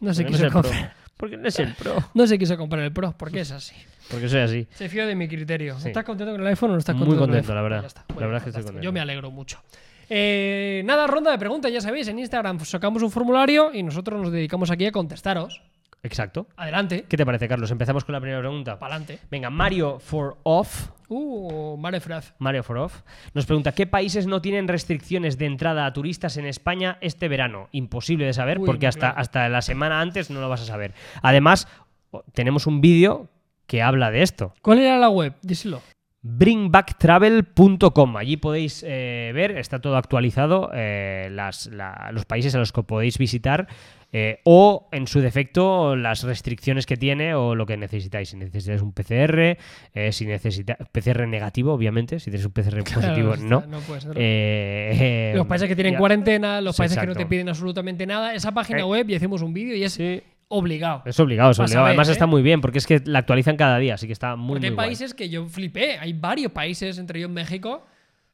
no 0.01 0.15
se 0.15 0.23
Porque 0.23 0.25
no 0.25 0.29
quiso 0.31 0.43
Pro. 0.51 0.63
comprar. 0.63 0.95
Porque 1.17 1.37
no 1.39 1.49
es 1.49 1.59
el 1.61 1.73
pro. 1.75 1.95
No 2.13 2.27
se 2.27 2.39
quiso 2.39 2.59
comprar 2.59 2.83
el 2.83 2.93
Pro, 2.93 3.15
porque 3.17 3.41
es 3.41 3.51
así. 3.51 3.75
Porque 4.11 4.29
soy 4.29 4.41
así. 4.41 4.67
Se 4.75 4.87
fío 4.91 5.07
de 5.07 5.15
mi 5.15 5.27
criterio. 5.29 5.79
Sí. 5.81 5.89
¿Estás 5.89 6.05
contento 6.05 6.33
con 6.33 6.43
el 6.43 6.47
iPhone 6.49 6.71
o 6.71 6.73
no 6.75 6.79
estás 6.79 6.95
Muy 6.95 7.07
contento? 7.07 7.21
con 7.27 7.31
el 7.31 7.37
contento, 7.43 7.55
la 7.55 7.63
verdad. 7.63 7.93
La 8.21 8.27
verdad 8.27 8.37
es 8.37 8.43
que 8.43 8.51
estoy 8.51 8.63
contento. 8.65 8.85
Yo 8.85 8.93
me 8.93 9.01
alegro 9.01 9.31
mucho. 9.31 9.59
Eh, 10.11 10.83
nada, 10.85 11.07
ronda 11.07 11.31
de 11.31 11.39
preguntas, 11.39 11.73
ya 11.73 11.81
sabéis, 11.81 12.07
en 12.09 12.19
Instagram 12.19 12.61
sacamos 12.67 13.03
un 13.03 13.11
formulario 13.11 13.73
y 13.73 13.83
nosotros 13.83 14.21
nos 14.21 14.31
dedicamos 14.31 14.71
aquí 14.71 14.85
a 14.87 14.93
contestaros. 14.93 15.63
Exacto. 16.07 16.47
Adelante, 16.57 17.05
¿Qué 17.09 17.17
te 17.17 17.27
parece, 17.27 17.49
Carlos? 17.49 17.71
Empezamos 17.71 18.05
con 18.05 18.13
la 18.13 18.21
primera 18.21 18.41
pregunta. 18.41 18.79
pa'lante. 18.79 19.19
Venga, 19.31 19.51
Mario 19.51 19.99
for 19.99 20.39
Off. 20.45 20.91
Uh, 21.09 21.77
Mare 21.77 22.01
Fraz. 22.01 22.35
Mario 22.39 22.65
for 22.65 22.79
Off 22.79 23.03
nos 23.33 23.47
pregunta 23.47 23.71
¿qué 23.71 23.87
países 23.87 24.27
no 24.27 24.43
tienen 24.43 24.67
restricciones 24.67 25.39
de 25.39 25.47
entrada 25.47 25.87
a 25.87 25.93
turistas 25.93 26.37
en 26.37 26.47
España 26.47 26.99
este 27.01 27.29
verano? 27.29 27.69
Imposible 27.71 28.27
de 28.27 28.33
saber 28.33 28.59
Uy, 28.59 28.67
porque 28.67 28.89
hasta, 28.89 29.01
claro. 29.01 29.21
hasta 29.21 29.49
la 29.49 29.63
semana 29.63 30.01
antes 30.01 30.31
no 30.31 30.41
lo 30.41 30.49
vas 30.49 30.63
a 30.63 30.67
saber. 30.67 30.95
Además, 31.23 31.69
tenemos 32.33 32.67
un 32.67 32.81
vídeo 32.81 33.29
que 33.67 33.83
habla 33.83 34.11
de 34.11 34.23
esto. 34.23 34.53
¿Cuál 34.63 34.81
era 34.81 34.99
la 34.99 35.09
web? 35.09 35.35
Díselo. 35.43 35.81
bringbacktravel.com. 36.27 38.17
Allí 38.17 38.37
podéis 38.37 38.85
eh, 38.87 39.31
ver, 39.35 39.53
está 39.59 39.81
todo 39.81 39.97
actualizado, 39.97 40.71
eh, 40.75 41.29
las- 41.31 41.67
la- 41.69 42.11
los 42.13 42.25
países 42.25 42.55
a 42.55 42.59
los 42.59 42.73
que 42.73 42.83
podéis 42.83 43.19
visitar 43.19 43.67
eh, 44.13 44.39
o, 44.45 44.89
en 44.93 45.07
su 45.09 45.21
defecto, 45.21 45.95
las 45.97 46.23
restricciones 46.23 46.87
que 46.87 46.97
tiene 46.97 47.35
o 47.35 47.55
lo 47.55 47.67
que 47.67 47.77
necesitáis. 47.77 48.29
Si 48.31 48.37
necesitáis 48.37 48.81
un 48.81 48.93
PCR, 48.93 49.59
si 50.13 50.25
necesitáis 50.27 50.79
PCR 50.93 51.27
negativo, 51.27 51.73
obviamente, 51.75 52.19
si 52.21 52.31
tenéis 52.31 52.47
un 52.47 52.53
PCR 52.53 52.83
positivo, 52.85 53.33
Claro, 53.35 53.67
no. 53.67 53.81
Los 55.35 55.47
países 55.47 55.69
que 55.69 55.75
tienen 55.75 55.95
ya- 55.95 55.99
cuarentena, 55.99 56.61
los 56.61 56.77
países 56.77 56.97
que 56.99 57.07
no 57.07 57.15
te 57.15 57.27
piden 57.27 57.49
absolutamente 57.49 58.07
nada. 58.07 58.33
Esa 58.35 58.53
página 58.53 58.87
web 58.87 59.11
y 59.11 59.17
hacemos 59.17 59.43
un 59.43 59.53
vídeo 59.53 59.75
y 59.77 59.83
es 59.85 59.93
Sí, 59.95 60.23
obligado. 60.49 61.03
es 61.05 61.19
obligado, 61.21 61.51
es 61.51 61.59
obligado. 61.59 61.87
Además 61.87 62.09
¿eh? 62.09 62.13
está 62.13 62.27
muy 62.27 62.43
bien 62.43 62.61
porque 62.61 62.79
es 62.79 62.87
que 62.87 63.01
la 63.05 63.19
actualizan 63.21 63.57
cada 63.57 63.79
día, 63.79 63.95
así 63.95 64.07
que 64.07 64.13
está 64.13 64.37
muy, 64.37 64.55
Porque 64.55 64.61
muy 64.61 64.67
hay 64.69 64.75
guay. 64.75 64.87
países 64.89 65.15
que 65.15 65.29
yo 65.29 65.47
flipé. 65.49 65.99
Hay 65.99 66.13
varios 66.13 66.53
países, 66.53 66.99
entre 66.99 67.19
ellos 67.19 67.31
México, 67.31 67.87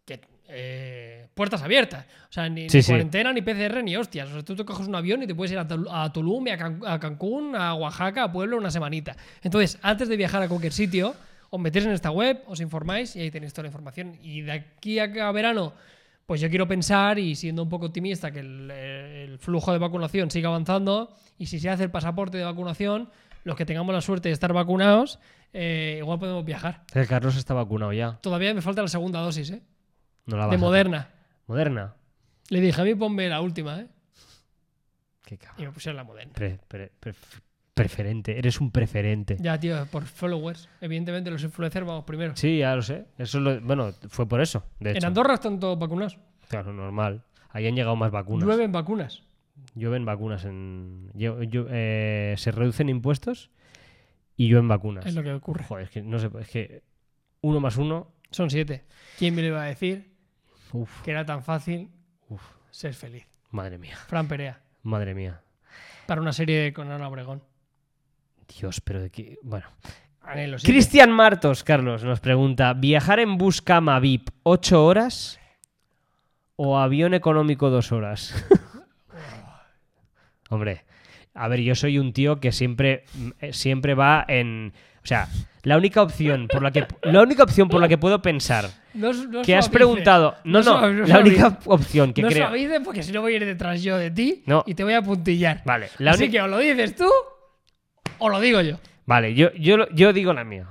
que 0.04 0.20
eh, 0.48 1.26
puertas 1.34 1.62
abiertas. 1.62 2.04
O 2.28 2.32
sea, 2.32 2.48
ni, 2.48 2.68
Sí, 2.68 2.78
ni 2.78 2.82
sí. 2.82 2.92
cuarentena, 2.92 3.32
ni 3.32 3.42
PCR, 3.42 3.82
ni 3.82 3.96
hostias. 3.96 4.28
O 4.28 4.32
sea, 4.32 4.42
tú 4.42 4.54
te 4.54 4.64
coges 4.64 4.86
un 4.86 4.94
avión 4.94 5.22
y 5.22 5.26
te 5.26 5.34
puedes 5.34 5.52
ir 5.52 5.58
a, 5.58 5.66
Tul- 5.66 5.88
a 5.90 6.12
Tulum, 6.12 6.46
a, 6.48 6.56
Can- 6.56 6.80
a 6.86 6.98
Cancún, 7.00 7.54
a 7.56 7.74
Oaxaca, 7.74 8.24
a 8.24 8.32
Pueblo 8.32 8.56
una 8.58 8.70
semanita. 8.70 9.16
Entonces, 9.42 9.78
antes 9.82 10.08
de 10.08 10.16
viajar 10.16 10.42
a 10.42 10.48
cualquier 10.48 10.72
sitio, 10.72 11.14
os 11.50 11.60
metéis 11.60 11.84
en 11.86 11.92
esta 11.92 12.10
web, 12.10 12.42
os 12.46 12.60
informáis 12.60 13.14
y 13.16 13.20
ahí 13.20 13.30
tenéis 13.30 13.52
toda 13.52 13.62
la 13.64 13.68
información. 13.68 14.16
Y 14.22 14.42
de 14.42 14.52
aquí 14.52 14.98
a 14.98 15.06
verano, 15.32 15.72
pues 16.26 16.40
yo 16.40 16.48
quiero 16.48 16.66
pensar 16.68 17.18
y 17.18 17.34
siendo 17.34 17.62
un 17.62 17.68
poco 17.68 17.86
optimista 17.86 18.30
que 18.30 18.40
el, 18.40 18.70
el 18.70 19.38
flujo 19.38 19.72
de 19.72 19.78
vacunación 19.78 20.30
siga 20.30 20.48
avanzando 20.48 21.14
y 21.38 21.46
si 21.46 21.58
se 21.58 21.68
hace 21.68 21.84
el 21.84 21.90
pasaporte 21.90 22.38
de 22.38 22.44
vacunación, 22.44 23.10
los 23.44 23.56
que 23.56 23.66
tengamos 23.66 23.94
la 23.94 24.00
suerte 24.00 24.28
de 24.28 24.32
estar 24.34 24.52
vacunados, 24.52 25.18
eh, 25.52 25.96
igual 25.98 26.18
podemos 26.18 26.44
viajar. 26.44 26.84
El 26.94 27.06
Carlos 27.08 27.36
está 27.36 27.54
vacunado 27.54 27.92
ya. 27.92 28.18
Todavía 28.22 28.54
me 28.54 28.62
falta 28.62 28.82
la 28.82 28.88
segunda 28.88 29.20
dosis, 29.20 29.50
¿eh? 29.50 29.62
No 30.26 30.36
la 30.36 30.46
De 30.48 30.56
Moderna. 30.58 31.10
Moderna. 31.46 31.96
Le 32.48 32.60
dije, 32.60 32.80
a 32.80 32.84
mí 32.84 32.94
ponme 32.94 33.28
la 33.28 33.40
última, 33.40 33.80
¿eh? 33.80 33.88
Qué 35.24 35.38
cabrón. 35.38 35.62
Y 35.62 35.66
me 35.66 35.72
pusieron 35.72 35.96
la 35.96 36.04
Moderna. 36.04 36.32
Pre- 36.34 36.58
pre- 36.68 36.92
pref- 37.00 37.40
preferente, 37.74 38.38
eres 38.38 38.60
un 38.60 38.70
preferente. 38.70 39.36
Ya, 39.40 39.58
tío, 39.58 39.86
por 39.86 40.04
followers. 40.04 40.68
Evidentemente 40.80 41.30
los 41.30 41.42
influencers 41.42 41.86
vamos 41.86 42.04
primero. 42.04 42.36
Sí, 42.36 42.58
ya 42.58 42.74
lo 42.76 42.82
sé. 42.82 43.06
Eso 43.18 43.38
es 43.38 43.44
lo- 43.44 43.60
bueno, 43.60 43.92
fue 44.08 44.26
por 44.28 44.40
eso, 44.40 44.64
de 44.80 44.90
en 44.90 44.96
hecho. 44.98 45.06
Andorra 45.06 45.34
están 45.34 45.58
todos 45.58 45.78
vacunados. 45.78 46.18
Claro, 46.48 46.72
normal. 46.72 47.22
Ahí 47.50 47.66
han 47.66 47.74
llegado 47.74 47.96
más 47.96 48.10
vacunas. 48.10 48.46
Llueven 48.46 48.72
vacunas. 48.72 49.22
Llueven 49.74 50.04
vacunas 50.04 50.44
en. 50.44 51.10
eh, 51.14 52.34
se 52.36 52.50
reducen 52.52 52.88
impuestos 52.88 53.50
y 54.36 54.48
llueven 54.48 54.68
vacunas. 54.68 55.06
Es 55.06 55.14
lo 55.14 55.22
que 55.22 55.32
ocurre. 55.32 55.64
Joder, 55.64 55.84
es 55.84 55.90
que 55.90 56.02
no 56.02 56.18
sé, 56.18 56.30
es 56.40 56.48
que 56.48 56.82
uno 57.42 57.60
más 57.60 57.76
uno. 57.76 58.12
Son 58.30 58.48
siete. 58.50 58.84
¿Quién 59.18 59.34
me 59.34 59.42
lo 59.42 59.48
iba 59.48 59.62
a 59.62 59.66
decir 59.66 60.10
Uf, 60.72 61.02
que 61.02 61.10
era 61.10 61.26
tan 61.26 61.42
fácil 61.42 61.90
uf, 62.30 62.42
ser 62.70 62.94
feliz? 62.94 63.26
madre 63.50 63.76
mía, 63.76 63.94
Fran 64.08 64.26
Perea. 64.26 64.62
madre 64.82 65.14
mía. 65.14 65.42
Para 66.06 66.22
una 66.22 66.32
serie 66.32 66.72
con 66.72 66.90
Ana 66.90 67.08
Obregón. 67.08 67.42
Dios, 68.58 68.80
pero 68.80 69.00
de 69.00 69.10
qué. 69.10 69.38
Bueno. 69.42 69.66
Cristian 70.62 71.10
Martos, 71.10 71.64
Carlos, 71.64 72.04
nos 72.04 72.20
pregunta: 72.20 72.74
¿viajar 72.74 73.18
en 73.20 73.36
bus 73.36 73.60
cama 73.60 73.98
VIP 73.98 74.28
8 74.44 74.84
horas 74.84 75.40
o 76.56 76.78
avión 76.78 77.14
económico 77.14 77.70
2 77.70 77.92
horas? 77.92 78.34
Hombre, 80.48 80.84
a 81.34 81.48
ver, 81.48 81.60
yo 81.60 81.74
soy 81.74 81.98
un 81.98 82.12
tío 82.12 82.40
que 82.40 82.52
siempre, 82.52 83.04
eh, 83.40 83.52
siempre 83.52 83.94
va 83.94 84.24
en. 84.28 84.72
O 85.02 85.06
sea, 85.06 85.28
la 85.64 85.76
única 85.76 86.02
opción 86.02 86.48
por 86.48 86.62
la 86.62 86.70
que 86.70 86.86
la 87.02 87.22
única 87.22 87.42
opción 87.42 87.68
por 87.68 87.80
la 87.80 87.88
que 87.88 87.98
puedo 87.98 88.20
pensar 88.22 88.68
No, 88.94 89.12
no 89.12 89.42
que 89.42 89.56
has 89.56 89.68
preguntado, 89.68 90.36
no, 90.44 90.62
no, 90.62 90.90
no 90.92 91.06
la 91.06 91.18
única 91.18 91.58
opción 91.66 92.12
que 92.12 92.22
no 92.22 92.28
creo 92.28 92.50
porque 92.84 93.02
si 93.02 93.12
no 93.12 93.20
voy 93.20 93.34
a 93.34 93.36
ir 93.36 93.44
detrás 93.44 93.82
yo 93.82 93.96
de 93.96 94.10
ti 94.10 94.42
No. 94.46 94.62
y 94.66 94.74
te 94.74 94.84
voy 94.84 94.94
a 94.94 95.02
puntillar. 95.02 95.62
Vale, 95.64 95.88
la 95.98 96.12
Así 96.12 96.30
que 96.30 96.40
o 96.40 96.46
lo 96.46 96.58
dices 96.58 96.94
tú 96.96 97.08
o 98.22 98.28
lo 98.28 98.40
digo 98.40 98.60
yo. 98.60 98.78
Vale, 99.04 99.34
yo, 99.34 99.52
yo, 99.54 99.88
yo 99.90 100.12
digo 100.12 100.32
la 100.32 100.44
mía. 100.44 100.66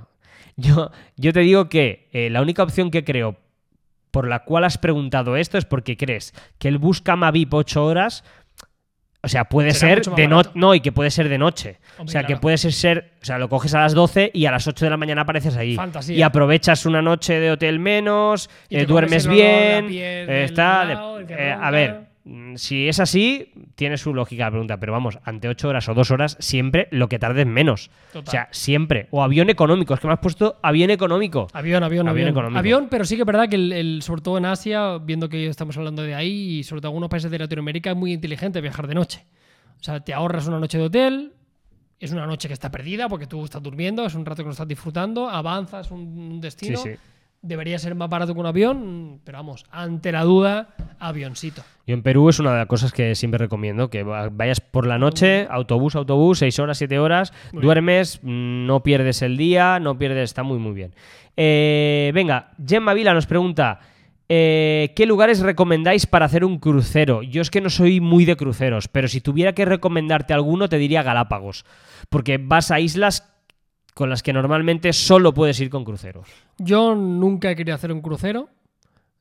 Yo, 0.55 0.91
yo 1.17 1.33
te 1.33 1.41
digo 1.41 1.69
que 1.69 2.07
eh, 2.13 2.29
la 2.29 2.41
única 2.41 2.63
opción 2.63 2.91
que 2.91 3.03
creo 3.03 3.37
por 4.11 4.27
la 4.27 4.43
cual 4.43 4.63
has 4.63 4.77
preguntado 4.77 5.35
esto 5.37 5.57
es 5.57 5.65
porque 5.65 5.97
crees 5.97 6.33
que 6.59 6.67
el 6.67 6.77
bus 6.77 7.01
cama 7.01 7.31
VIP 7.31 7.53
8 7.53 7.85
horas, 7.85 8.23
o 9.21 9.27
sea, 9.27 9.45
puede 9.45 9.71
Será 9.71 10.03
ser 10.03 10.13
de 10.15 10.27
noche, 10.27 10.49
no, 10.53 10.73
y 10.75 10.81
que 10.81 10.91
puede 10.91 11.11
ser 11.11 11.29
de 11.29 11.37
noche. 11.37 11.79
o 11.97 12.07
sea, 12.07 12.23
que 12.25 12.37
puede 12.37 12.57
ser, 12.57 12.73
ser, 12.73 13.13
o 13.21 13.25
sea, 13.25 13.37
lo 13.37 13.49
coges 13.49 13.73
a 13.73 13.79
las 13.79 13.93
12 13.93 14.31
y 14.33 14.45
a 14.45 14.51
las 14.51 14.67
8 14.67 14.85
de 14.85 14.89
la 14.89 14.97
mañana 14.97 15.21
apareces 15.21 15.55
ahí. 15.55 15.75
Fantasía. 15.75 16.17
Y 16.17 16.21
aprovechas 16.21 16.85
una 16.85 17.01
noche 17.01 17.39
de 17.39 17.51
hotel 17.51 17.79
menos, 17.79 18.49
eh, 18.69 18.85
duermes 18.85 19.27
bien, 19.27 19.89
eh, 19.91 20.43
está, 20.43 20.81
a 20.81 21.71
ver, 21.71 22.10
si 22.55 22.87
es 22.87 22.99
así, 22.99 23.51
tiene 23.75 23.97
su 23.97 24.13
lógica 24.13 24.45
la 24.45 24.51
pregunta, 24.51 24.79
pero 24.79 24.91
vamos, 24.93 25.17
ante 25.23 25.47
8 25.47 25.67
horas 25.69 25.89
o 25.89 25.93
2 25.95 26.11
horas, 26.11 26.37
siempre 26.39 26.87
lo 26.91 27.09
que 27.09 27.17
tardes 27.17 27.47
menos. 27.47 27.89
Total. 28.13 28.27
O 28.27 28.31
sea, 28.31 28.47
siempre. 28.51 29.07
O 29.11 29.23
avión 29.23 29.49
económico, 29.49 29.93
es 29.95 29.99
que 29.99 30.07
me 30.07 30.13
has 30.13 30.19
puesto 30.19 30.59
avión 30.61 30.91
económico. 30.91 31.47
Avión, 31.53 31.83
avión, 31.83 32.07
Avión 32.07 32.09
avión. 32.09 32.29
económico. 32.29 32.59
Avión, 32.59 32.87
pero 32.91 33.05
sí 33.05 33.15
que 33.15 33.23
es 33.23 33.25
verdad 33.25 33.49
que 33.49 33.55
el, 33.55 33.73
el- 33.73 34.01
sobre 34.03 34.21
todo 34.21 34.37
en 34.37 34.45
Asia, 34.45 34.97
viendo 34.99 35.29
que 35.29 35.47
estamos 35.47 35.75
hablando 35.77 36.03
de 36.03 36.13
ahí 36.13 36.59
y 36.59 36.63
sobre 36.63 36.81
todo 36.81 36.89
algunos 36.89 37.09
países 37.09 37.31
de 37.31 37.39
Latinoamérica, 37.39 37.91
es 37.91 37.97
muy 37.97 38.13
inteligente 38.13 38.61
viajar 38.61 38.87
de 38.87 38.93
noche. 38.95 39.25
O 39.79 39.83
sea, 39.83 39.99
te 39.99 40.13
ahorras 40.13 40.47
una 40.47 40.59
noche 40.59 40.77
de 40.77 40.83
hotel, 40.83 41.33
es 41.99 42.11
una 42.11 42.27
noche 42.27 42.47
que 42.47 42.53
está 42.53 42.69
perdida 42.69 43.09
porque 43.09 43.25
tú 43.25 43.43
estás 43.45 43.63
durmiendo, 43.63 44.05
es 44.05 44.13
un 44.13 44.25
rato 44.25 44.43
que 44.43 44.47
no 44.47 44.51
estás 44.51 44.67
disfrutando, 44.67 45.27
avanzas 45.27 45.89
un, 45.89 46.01
un 46.01 46.41
destino. 46.41 46.77
Sí, 46.77 46.89
sí. 46.91 46.95
Debería 47.43 47.79
ser 47.79 47.95
más 47.95 48.07
barato 48.07 48.35
que 48.35 48.39
un 48.39 48.45
avión, 48.45 49.19
pero 49.23 49.39
vamos, 49.39 49.65
ante 49.71 50.11
la 50.11 50.23
duda, 50.23 50.69
avioncito. 50.99 51.63
Yo 51.87 51.95
en 51.95 52.03
Perú 52.03 52.29
es 52.29 52.37
una 52.39 52.51
de 52.51 52.57
las 52.59 52.67
cosas 52.67 52.91
que 52.93 53.15
siempre 53.15 53.39
recomiendo, 53.39 53.89
que 53.89 54.03
va- 54.03 54.29
vayas 54.29 54.61
por 54.61 54.85
la 54.85 54.99
noche, 54.99 55.47
autobús, 55.49 55.95
autobús, 55.95 56.37
6 56.37 56.59
horas, 56.59 56.77
7 56.77 56.99
horas, 56.99 57.33
Muy 57.51 57.63
duermes, 57.63 58.19
mm, 58.21 58.67
no 58.67 58.83
pierdes 58.83 59.23
el 59.23 59.37
día, 59.37 59.79
no 59.79 59.97
pierdes, 59.97 60.25
está 60.29 60.43
muy 60.43 60.59
muy 60.59 60.73
bien. 60.73 60.93
Eh, 61.35 62.11
venga, 62.13 62.51
Gemma 62.63 62.93
Vila 62.93 63.15
nos 63.15 63.25
pregunta, 63.25 63.79
eh, 64.29 64.93
¿qué 64.95 65.07
lugares 65.07 65.39
recomendáis 65.39 66.05
para 66.05 66.25
hacer 66.27 66.45
un 66.45 66.59
crucero? 66.59 67.23
Yo 67.23 67.41
es 67.41 67.49
que 67.49 67.59
no 67.61 67.71
soy 67.71 67.99
muy 68.01 68.23
de 68.25 68.35
cruceros, 68.37 68.87
pero 68.87 69.07
si 69.07 69.19
tuviera 69.19 69.53
que 69.53 69.65
recomendarte 69.65 70.33
alguno 70.35 70.69
te 70.69 70.77
diría 70.77 71.01
Galápagos, 71.01 71.65
porque 72.09 72.37
vas 72.37 72.69
a 72.69 72.79
islas 72.79 73.30
con 73.93 74.09
las 74.09 74.23
que 74.23 74.33
normalmente 74.33 74.93
solo 74.93 75.33
puedes 75.33 75.59
ir 75.59 75.69
con 75.69 75.83
cruceros. 75.83 76.27
Yo 76.57 76.95
nunca 76.95 77.51
he 77.51 77.55
querido 77.55 77.75
hacer 77.75 77.91
un 77.91 78.01
crucero. 78.01 78.49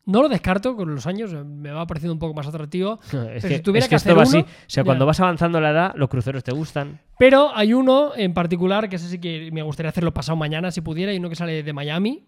No 0.07 0.23
lo 0.23 0.29
descarto 0.29 0.75
con 0.77 0.95
los 0.95 1.07
años, 1.07 1.33
me 1.33 1.71
va 1.71 1.87
pareciendo 1.87 2.15
un 2.15 2.19
poco 2.19 2.35
más 2.35 2.47
atractivo. 2.47 2.99
Es 3.05 3.11
Pero 3.13 3.41
que, 3.41 3.57
si 3.57 3.61
tuviera 3.61 3.85
es 3.85 3.89
que 3.89 3.91
que 3.91 3.97
esto 3.97 4.11
hacer 4.11 4.19
va 4.19 4.29
uno, 4.29 4.39
así. 4.39 4.39
O 4.39 4.65
sea, 4.67 4.83
ya. 4.83 4.85
cuando 4.85 5.07
vas 5.07 5.21
avanzando 5.21 5.61
la 5.61 5.71
edad, 5.71 5.93
los 5.95 6.09
cruceros 6.09 6.43
te 6.43 6.53
gustan. 6.53 7.01
Pero 7.19 7.55
hay 7.55 7.75
uno 7.75 8.13
en 8.17 8.33
particular 8.33 8.89
que 8.89 8.97
ese 8.97 9.09
sí 9.09 9.19
que 9.21 9.51
me 9.53 9.63
gustaría 9.63 9.91
hacerlo 9.91 10.13
pasado 10.15 10.37
mañana 10.37 10.71
si 10.71 10.81
pudiera, 10.81 11.13
y 11.13 11.19
uno 11.19 11.29
que 11.29 11.37
sale 11.37 11.63
de 11.63 11.73
Miami. 11.73 12.25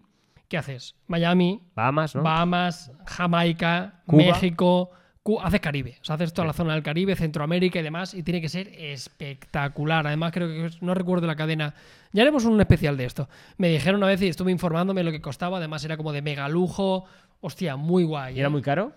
¿Qué 0.47 0.57
haces? 0.57 0.95
Miami, 1.07 1.61
Bahamas, 1.75 2.15
¿no? 2.15 2.21
Bahamas, 2.21 2.91
Jamaica, 3.07 4.01
Cuba. 4.05 4.23
México. 4.23 4.91
Haces 5.41 5.61
Caribe. 5.61 5.97
O 6.01 6.03
sea, 6.03 6.15
haces 6.15 6.33
toda 6.33 6.47
la 6.47 6.53
zona 6.53 6.73
del 6.73 6.83
Caribe, 6.83 7.15
Centroamérica 7.15 7.79
y 7.79 7.83
demás, 7.83 8.13
y 8.13 8.23
tiene 8.23 8.41
que 8.41 8.49
ser 8.49 8.67
espectacular. 8.77 10.05
Además, 10.05 10.33
creo 10.33 10.47
que 10.47 10.77
no 10.81 10.93
recuerdo 10.93 11.27
la 11.27 11.35
cadena. 11.35 11.73
Ya 12.11 12.23
haremos 12.23 12.43
un 12.45 12.59
especial 12.59 12.97
de 12.97 13.05
esto. 13.05 13.29
Me 13.57 13.69
dijeron 13.69 13.99
una 13.99 14.07
vez 14.07 14.21
y 14.21 14.27
estuve 14.27 14.51
informándome 14.51 15.03
lo 15.03 15.11
que 15.11 15.21
costaba. 15.21 15.57
Además, 15.57 15.83
era 15.85 15.95
como 15.95 16.11
de 16.11 16.21
mega 16.21 16.49
lujo. 16.49 17.05
Hostia, 17.39 17.77
muy 17.77 18.03
guay. 18.03 18.35
¿Y 18.35 18.39
era 18.39 18.47
¿eh? 18.47 18.51
muy 18.51 18.61
caro? 18.61 18.91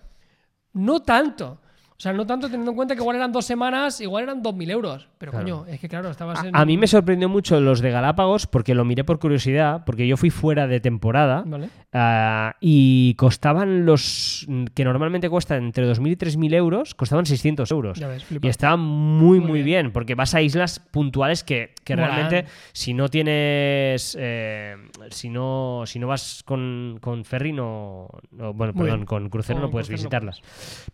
No 0.73 1.01
tanto. 1.01 1.61
O 1.97 1.99
sea, 1.99 2.13
no 2.13 2.27
tanto 2.27 2.47
teniendo 2.47 2.69
en 2.71 2.75
cuenta 2.75 2.93
que 2.95 3.01
igual 3.01 3.15
eran 3.17 3.31
dos 3.31 3.43
semanas, 3.45 3.99
igual 4.01 4.21
eran 4.25 4.43
2.000 4.43 4.69
euros. 4.69 5.07
Pero 5.17 5.31
Claro. 5.31 5.43
coño, 5.45 5.65
es 5.73 5.79
que 5.79 5.89
claro, 5.89 6.11
estabas 6.11 6.43
en. 6.43 6.55
A, 6.55 6.59
a 6.61 6.65
mí 6.65 6.77
me 6.77 6.85
sorprendió 6.85 7.27
mucho 7.27 7.59
los 7.59 7.79
de 7.81 7.89
Galápagos 7.89 8.45
porque 8.45 8.75
lo 8.75 8.85
miré 8.85 9.03
por 9.03 9.17
curiosidad, 9.17 9.83
porque 9.83 10.07
yo 10.07 10.15
fui 10.15 10.29
fuera 10.29 10.67
de 10.67 10.79
temporada 10.79 11.41
Vale. 11.43 11.69
ah, 11.93 12.55
y 12.61 13.15
costaban 13.15 13.87
los 13.87 14.45
que 14.75 14.83
normalmente 14.85 15.27
cuestan 15.27 15.63
entre 15.63 15.89
2.000 15.91 16.11
y 16.11 16.15
3.000 16.17 16.53
euros, 16.53 16.93
costaban 16.93 17.25
600 17.25 17.71
euros. 17.71 17.97
Ya 17.97 18.07
ves, 18.07 18.23
Y 18.43 18.47
estaban 18.47 18.79
muy, 18.79 19.39
Muy 19.39 19.47
muy 19.49 19.63
bien. 19.63 19.85
bien. 19.85 19.91
porque 19.91 20.13
vas 20.13 20.35
a 20.35 20.41
islas 20.43 20.79
puntuales 20.79 21.43
que, 21.43 21.73
que 21.83 21.95
realmente, 21.95 22.45
si 22.73 22.93
no 22.93 23.09
tienes. 23.09 24.15
eh, 24.19 24.75
si, 25.09 25.29
no, 25.29 25.81
si 25.87 25.97
no 25.97 26.05
vas 26.07 26.43
con, 26.45 26.99
con 27.01 27.25
ferry, 27.25 27.53
no. 27.53 28.07
no- 28.31 28.53
bueno, 28.53 28.73
Muy 28.73 28.83
perdón, 28.83 28.99
bien. 28.99 29.05
con 29.07 29.29
crucero 29.29 29.57
Con 29.59 29.67
no 29.67 29.71
puedes 29.71 29.87
crucero 29.87 30.03
no 30.11 30.29
visitarlas. 30.29 30.41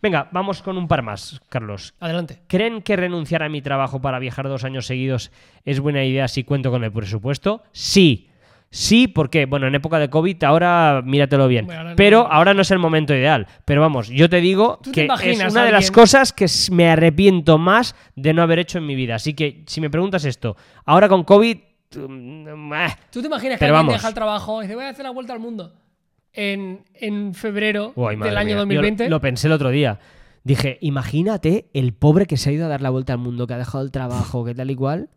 Venga, 0.01 0.29
vamos 0.31 0.61
con 0.61 0.77
un 0.77 0.87
par 0.93 1.01
más, 1.01 1.41
Carlos. 1.49 1.95
Adelante. 1.99 2.43
¿Creen 2.45 2.83
que 2.83 2.95
renunciar 2.95 3.41
a 3.41 3.49
mi 3.49 3.63
trabajo 3.63 3.99
para 3.99 4.19
viajar 4.19 4.47
dos 4.47 4.63
años 4.63 4.85
seguidos 4.85 5.31
es 5.65 5.79
buena 5.79 6.05
idea 6.05 6.27
si 6.27 6.43
cuento 6.43 6.69
con 6.69 6.83
el 6.83 6.91
presupuesto? 6.91 7.63
Sí. 7.71 8.29
Sí, 8.69 9.07
porque, 9.07 9.47
bueno, 9.47 9.65
en 9.65 9.73
época 9.73 9.97
de 9.97 10.11
COVID, 10.11 10.43
ahora 10.43 11.01
míratelo 11.03 11.47
bien. 11.47 11.63
Hombre, 11.63 11.77
ahora 11.77 11.89
no. 11.89 11.95
Pero 11.95 12.31
ahora 12.31 12.53
no 12.53 12.61
es 12.61 12.69
el 12.69 12.77
momento 12.77 13.15
ideal. 13.15 13.47
Pero 13.65 13.81
vamos, 13.81 14.09
yo 14.09 14.29
te 14.29 14.39
digo 14.39 14.79
¿Tú 14.83 14.91
te 14.91 15.07
que 15.07 15.31
es 15.31 15.51
una 15.51 15.65
de 15.65 15.71
las 15.71 15.89
cosas 15.89 16.31
que 16.31 16.45
me 16.71 16.87
arrepiento 16.87 17.57
más 17.57 17.95
de 18.15 18.31
no 18.33 18.43
haber 18.43 18.59
hecho 18.59 18.77
en 18.77 18.85
mi 18.85 18.93
vida. 18.93 19.15
Así 19.15 19.33
que, 19.33 19.63
si 19.65 19.81
me 19.81 19.89
preguntas 19.89 20.25
esto, 20.25 20.55
ahora 20.85 21.09
con 21.09 21.23
COVID. 21.23 21.57
mm, 21.95 22.45
¿Tú 23.11 23.21
te 23.21 23.27
imaginas 23.27 23.57
que 23.57 23.65
alguien 23.65 23.87
deja 23.87 24.07
el 24.09 24.13
trabajo 24.13 24.61
y 24.61 24.65
dice, 24.65 24.75
voy 24.75 24.85
a 24.85 24.89
hacer 24.89 25.05
la 25.05 25.11
vuelta 25.11 25.33
al 25.33 25.39
mundo 25.39 25.73
en, 26.33 26.83
en 26.93 27.33
febrero 27.33 27.93
uy, 27.95 28.15
del 28.15 28.37
año 28.37 28.45
mía. 28.45 28.75
Yo 28.75 28.81
2020? 28.81 29.05
Lo, 29.05 29.09
lo 29.09 29.21
pensé 29.21 29.47
el 29.47 29.53
otro 29.53 29.71
día. 29.71 29.99
Dije, 30.43 30.77
imagínate 30.81 31.69
el 31.73 31.93
pobre 31.93 32.25
que 32.25 32.37
se 32.37 32.49
ha 32.49 32.53
ido 32.53 32.65
a 32.65 32.69
dar 32.69 32.81
la 32.81 32.89
vuelta 32.89 33.13
al 33.13 33.19
mundo, 33.19 33.47
que 33.47 33.53
ha 33.53 33.57
dejado 33.57 33.83
el 33.83 33.91
trabajo, 33.91 34.43
que 34.43 34.53
tal 34.53 34.69
y 34.71 34.75
cual. 34.75 35.09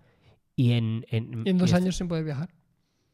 Y 0.55 0.73
en, 0.73 1.05
en, 1.11 1.43
y 1.45 1.51
en 1.51 1.59
dos 1.59 1.73
y- 1.73 1.75
años 1.75 1.97
sin 1.97 2.09
poder 2.09 2.25
viajar. 2.25 2.51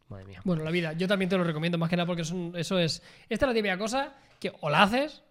Madre 0.09 0.27
mía. 0.27 0.41
Bueno, 0.45 0.63
la 0.63 0.71
vida, 0.71 0.93
yo 0.93 1.09
también 1.09 1.29
te 1.31 1.39
lo 1.39 1.45
recomiendo 1.45 1.79
más 1.79 1.89
que 1.89 1.97
nada 1.97 2.07
porque 2.07 2.23
eso 2.23 2.79
es. 2.79 3.03
Esta 3.31 3.47
es 3.47 3.49
la 3.49 3.55
típica 3.55 3.79
cosa 3.79 4.15
que 4.39 4.53
o 4.61 4.69
la 4.69 4.83
haces 4.83 5.23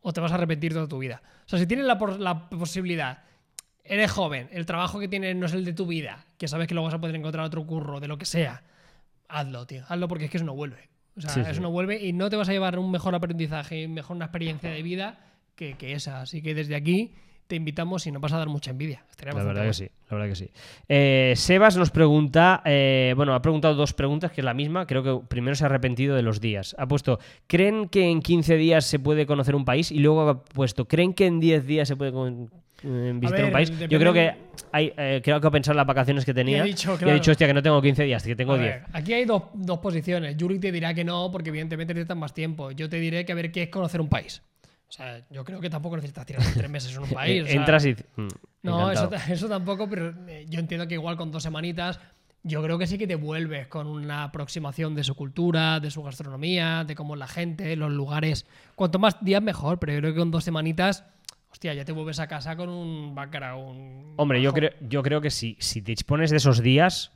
o 0.00 0.12
te 0.12 0.20
vas 0.20 0.32
a 0.32 0.36
arrepentir 0.36 0.72
toda 0.72 0.88
tu 0.88 0.98
vida. 0.98 1.22
O 1.44 1.48
sea, 1.48 1.58
si 1.58 1.66
tienes 1.66 1.84
la, 1.86 1.98
por- 1.98 2.18
la 2.18 2.48
posibilidad, 2.48 3.22
eres 3.84 4.10
joven, 4.10 4.48
el 4.52 4.64
trabajo 4.64 4.98
que 4.98 5.08
tienes 5.08 5.36
no 5.36 5.44
es 5.46 5.52
el 5.52 5.64
de 5.66 5.74
tu 5.74 5.86
vida, 5.86 6.24
que 6.38 6.48
sabes 6.48 6.66
que 6.68 6.74
luego 6.74 6.86
vas 6.86 6.94
a 6.94 7.00
poder 7.00 7.14
encontrar 7.16 7.44
otro 7.44 7.66
curro, 7.66 8.00
de 8.00 8.08
lo 8.08 8.16
que 8.16 8.24
sea, 8.24 8.62
hazlo, 9.28 9.66
tío. 9.66 9.84
Hazlo 9.88 10.08
porque 10.08 10.24
es 10.24 10.30
que 10.30 10.38
eso 10.38 10.46
no 10.46 10.54
vuelve. 10.54 10.88
O 11.16 11.20
sea, 11.20 11.30
Sí, 11.30 11.44
sí. 11.44 11.50
eso 11.50 11.60
no 11.60 11.70
vuelve 11.70 12.02
y 12.02 12.12
no 12.14 12.30
te 12.30 12.36
vas 12.36 12.48
a 12.48 12.52
llevar 12.52 12.78
un 12.78 12.90
mejor 12.90 13.14
aprendizaje, 13.14 13.86
mejor 13.88 14.16
una 14.16 14.24
experiencia 14.24 14.70
de 14.70 14.82
vida 14.82 15.18
que, 15.54 15.74
que 15.74 15.92
esa. 15.92 16.20
Así 16.22 16.42
que 16.42 16.54
desde 16.54 16.74
aquí 16.74 17.12
te 17.46 17.56
invitamos 17.56 18.06
y 18.06 18.12
nos 18.12 18.22
vas 18.22 18.32
a 18.32 18.38
dar 18.38 18.48
mucha 18.48 18.70
envidia. 18.70 19.04
Estaría 19.10 19.34
La 19.34 19.44
verdad 19.44 19.66
que 19.66 19.74
sí, 19.74 19.88
la 20.10 20.16
verdad 20.16 20.28
que 20.30 20.36
sí. 20.36 20.50
Eh, 20.88 21.34
Sebas 21.36 21.76
nos 21.76 21.90
pregunta, 21.90 22.62
eh, 22.64 23.12
bueno, 23.16 23.34
ha 23.34 23.42
preguntado 23.42 23.74
dos 23.74 23.92
preguntas, 23.92 24.32
que 24.32 24.40
es 24.40 24.44
la 24.44 24.54
misma, 24.54 24.86
creo 24.86 25.02
que 25.02 25.26
primero 25.26 25.54
se 25.54 25.64
ha 25.64 25.66
arrepentido 25.66 26.16
de 26.16 26.22
los 26.22 26.40
días. 26.40 26.74
Ha 26.78 26.86
puesto, 26.88 27.18
¿creen 27.46 27.88
que 27.88 28.08
en 28.08 28.22
15 28.22 28.56
días 28.56 28.84
se 28.86 28.98
puede 28.98 29.26
conocer 29.26 29.54
un 29.54 29.64
país? 29.64 29.90
Y 29.92 29.98
luego 29.98 30.28
ha 30.28 30.42
puesto, 30.42 30.86
¿creen 30.86 31.12
que 31.12 31.26
en 31.26 31.40
10 31.40 31.66
días 31.66 31.88
se 31.88 31.96
puede 31.96 32.12
eh, 32.12 33.12
visitar 33.14 33.32
ver, 33.32 33.44
un 33.44 33.52
país? 33.52 33.70
Yo 33.90 33.98
creo 33.98 34.12
que 34.14 34.34
hay, 34.72 34.92
eh, 34.96 35.20
creo 35.22 35.40
que 35.40 35.46
ha 35.46 35.50
pensado 35.50 35.74
en 35.74 35.78
las 35.78 35.86
vacaciones 35.86 36.24
que 36.24 36.32
tenía. 36.32 36.62
Ha 36.62 36.64
dicho, 36.64 36.96
claro. 36.96 37.14
dicho, 37.14 37.30
hostia, 37.30 37.46
que 37.46 37.54
no 37.54 37.62
tengo 37.62 37.80
15 37.82 38.04
días, 38.04 38.22
que 38.22 38.34
tengo 38.34 38.54
A 38.54 38.58
10. 38.58 38.70
ver, 38.70 38.82
aquí 38.94 39.12
hay 39.12 39.26
dos, 39.26 39.42
dos 39.52 39.80
posiciones. 39.80 40.34
Yuri 40.38 40.58
te 40.58 40.72
dirá 40.72 40.94
que 40.94 41.04
no, 41.04 41.30
porque 41.30 41.50
evidentemente 41.50 41.92
necesitas 41.92 42.16
más 42.16 42.32
tiempo. 42.32 42.70
Yo 42.70 42.88
te 42.88 42.98
diré 42.98 43.26
que 43.26 43.32
a 43.32 43.34
ver 43.34 43.52
qué 43.52 43.64
es 43.64 43.68
conocer 43.68 44.00
un 44.00 44.08
país. 44.08 44.42
O 44.94 44.96
sea, 44.96 45.26
yo 45.28 45.42
creo 45.44 45.58
que 45.60 45.68
tampoco 45.68 45.96
necesitas 45.96 46.24
tirar 46.24 46.40
tres 46.54 46.70
meses 46.70 46.94
en 46.94 47.02
un 47.02 47.08
país. 47.14 47.42
o 47.42 47.46
Eh, 47.46 47.48
sea, 47.50 47.60
Entras 47.60 47.84
y... 47.84 47.94
mm, 47.94 48.28
no, 48.62 48.92
eso, 48.92 49.48
tampoco, 49.48 49.88
pero 49.90 50.14
eh, 50.28 50.46
yo 50.48 50.60
entiendo 50.60 50.86
que 50.86 50.94
igual 50.94 51.16
con 51.16 51.32
dos 51.32 51.42
semanitas, 51.42 51.98
yo 52.44 52.62
creo 52.62 52.78
que 52.78 52.86
sí 52.86 52.96
que 52.96 53.08
te 53.08 53.16
vuelves 53.16 53.66
con 53.66 53.88
una 53.88 54.22
aproximación 54.22 54.94
de 54.94 55.02
su 55.02 55.16
cultura, 55.16 55.80
de 55.80 55.90
su 55.90 56.00
gastronomía, 56.04 56.84
de 56.84 56.94
cómo 56.94 57.14
es 57.14 57.18
la 57.18 57.26
gente, 57.26 57.74
los 57.74 57.90
lugares. 57.90 58.46
Cuanto 58.76 59.00
más 59.00 59.16
días 59.24 59.42
mejor, 59.42 59.80
pero 59.80 59.94
yo 59.94 59.98
creo 59.98 60.12
que 60.14 60.20
con 60.20 60.30
dos 60.30 60.44
semanitas, 60.44 61.04
hostia, 61.50 61.74
ya 61.74 61.84
te 61.84 61.90
vuelves 61.90 62.20
a 62.20 62.28
casa 62.28 62.54
con 62.54 62.68
un 62.68 63.16
bacalao. 63.16 63.70
Un 63.72 64.14
Hombre, 64.16 64.40
yo 64.40 64.52
creo, 64.52 64.70
yo 64.80 65.02
creo 65.02 65.20
que 65.20 65.32
si, 65.32 65.56
si 65.58 65.82
te 65.82 65.90
dispones 65.90 66.30
de 66.30 66.36
esos 66.36 66.62
días, 66.62 67.10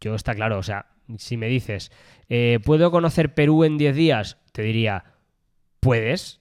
yo 0.00 0.16
está 0.16 0.34
claro. 0.34 0.58
O 0.58 0.64
sea, 0.64 0.86
si 1.16 1.36
me 1.36 1.46
dices, 1.46 1.92
eh, 2.28 2.58
¿puedo 2.64 2.90
conocer 2.90 3.34
Perú 3.34 3.62
en 3.62 3.78
10 3.78 3.94
días? 3.94 4.36
Te 4.50 4.62
diría, 4.62 5.04
puedes, 5.78 6.39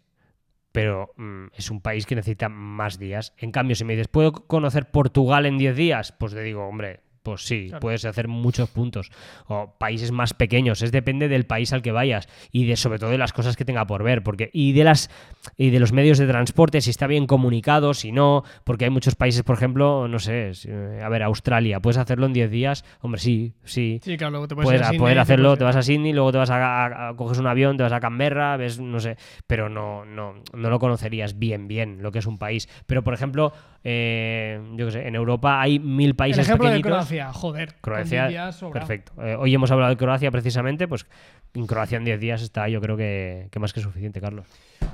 pero 0.72 1.14
mm, 1.18 1.48
es 1.56 1.72
un 1.72 1.82
país 1.82 2.06
que 2.06 2.16
necesita 2.16 2.50
más 2.50 3.00
días. 3.00 3.34
En 3.38 3.52
cambio, 3.52 3.76
si 3.76 3.86
me 3.86 3.94
dices, 3.94 4.08
¿puedo 4.08 4.32
conocer 4.32 4.92
Portugal 4.92 5.46
en 5.46 5.58
10 5.58 5.76
días? 5.76 6.14
Pues 6.18 6.34
te 6.34 6.42
digo, 6.42 6.66
hombre, 6.66 7.02
pues 7.24 7.42
sí, 7.42 7.66
Claro. 7.68 7.80
puedes 7.82 8.06
hacer 8.06 8.28
muchos 8.28 8.70
puntos. 8.70 9.12
O 9.48 9.76
países 9.78 10.12
más 10.12 10.34
pequeños, 10.34 10.82
es 10.82 10.92
depende 10.92 11.28
del 11.28 11.46
país 11.46 11.74
al 11.74 11.82
que 11.82 11.92
vayas 11.92 12.28
y 12.52 12.66
de 12.66 12.76
sobre 12.76 13.00
todo 13.00 13.10
de 13.10 13.18
las 13.18 13.34
cosas 13.34 13.56
que 13.56 13.66
tenga 13.66 13.86
por 13.86 14.04
ver, 14.04 14.24
porque 14.24 14.50
y 14.54 14.72
de 14.74 14.84
las 14.84 15.10
y 15.58 15.70
de 15.70 15.80
los 15.80 15.92
medios 15.94 16.18
de 16.18 16.28
transporte, 16.28 16.82
si 16.82 16.90
está 16.90 17.08
bien 17.08 17.26
comunicado, 17.28 17.94
si 17.94 18.12
no, 18.12 18.44
porque 18.64 18.86
hay 18.86 18.92
muchos 18.92 19.16
países, 19.16 19.44
por 19.44 19.56
ejemplo, 19.56 20.08
no 20.08 20.20
sé, 20.20 20.54
si- 20.54 20.70
a 20.70 21.10
ver, 21.10 21.24
Australia, 21.24 21.80
puedes 21.80 21.98
hacerlo 21.98 22.26
en 22.26 22.34
10 22.34 22.52
días, 22.52 22.84
hombre, 23.02 23.20
sí, 23.22 23.54
sí. 23.64 24.00
Sí, 24.04 24.18
claro, 24.18 24.32
luego 24.32 24.48
te 24.48 24.56
puedes, 24.56 24.68
Puedes 24.68 24.82
a 24.82 24.86
Sydney, 24.86 25.00
poder 25.00 25.20
hacerlo, 25.20 25.58
te 25.58 25.64
vas 25.64 25.76
a 25.76 25.82
Sydney, 25.84 26.14
luego 26.14 26.32
te 26.32 26.38
vas 26.38 26.50
a, 26.50 26.86
a- 26.86 27.10
a- 27.10 27.16
coges 27.16 27.38
un 27.40 27.48
avión, 27.48 27.78
te 27.78 27.84
vas 27.84 27.94
a 27.94 28.00
Canberra, 28.00 28.58
ves, 28.58 28.80
no 28.80 29.00
sé, 29.00 29.18
pero 29.48 29.70
no, 29.70 30.06
no, 30.06 30.36
no 30.54 30.70
lo 30.70 30.80
conocerías 30.80 31.38
bien, 31.40 31.68
bien 31.68 32.02
lo 32.02 32.12
que 32.12 32.20
es 32.20 32.26
un 32.26 32.38
país. 32.38 32.68
Pero 32.86 33.04
por 33.04 33.14
ejemplo, 33.14 33.54
eh, 33.84 34.62
yo 34.76 34.86
qué 34.88 34.92
sé, 34.92 35.08
en 35.08 35.16
Europa 35.16 35.62
hay 35.62 35.80
mil 35.80 36.10
El 36.10 36.16
países 36.16 36.46
ejemplo 36.46 36.68
de 36.68 36.76
pequeñitos. 36.78 36.92
Croacia, 36.92 37.34
joder. 37.34 37.76
Croacia, 37.82 38.22
10 38.28 38.30
días 38.30 38.56
sobrado. 38.56 38.74
perfecto. 38.88 39.14
Eh, 39.24 39.36
hoy 39.36 39.54
hemos 39.54 39.72
hablado 39.72 39.90
de 39.90 39.98
Croacia 39.98 40.32
precisamente, 40.32 40.88
pues 40.88 41.06
en 41.54 41.66
Croacia 41.66 41.98
en 41.98 42.06
10 42.06 42.20
días 42.20 42.42
está, 42.42 42.68
yo 42.70 42.82
creo 42.82 42.98
que, 42.98 43.48
que 43.52 43.60
más 43.60 43.74
que 43.74 43.80
suficiente, 43.82 44.20
Carlos. 44.22 44.46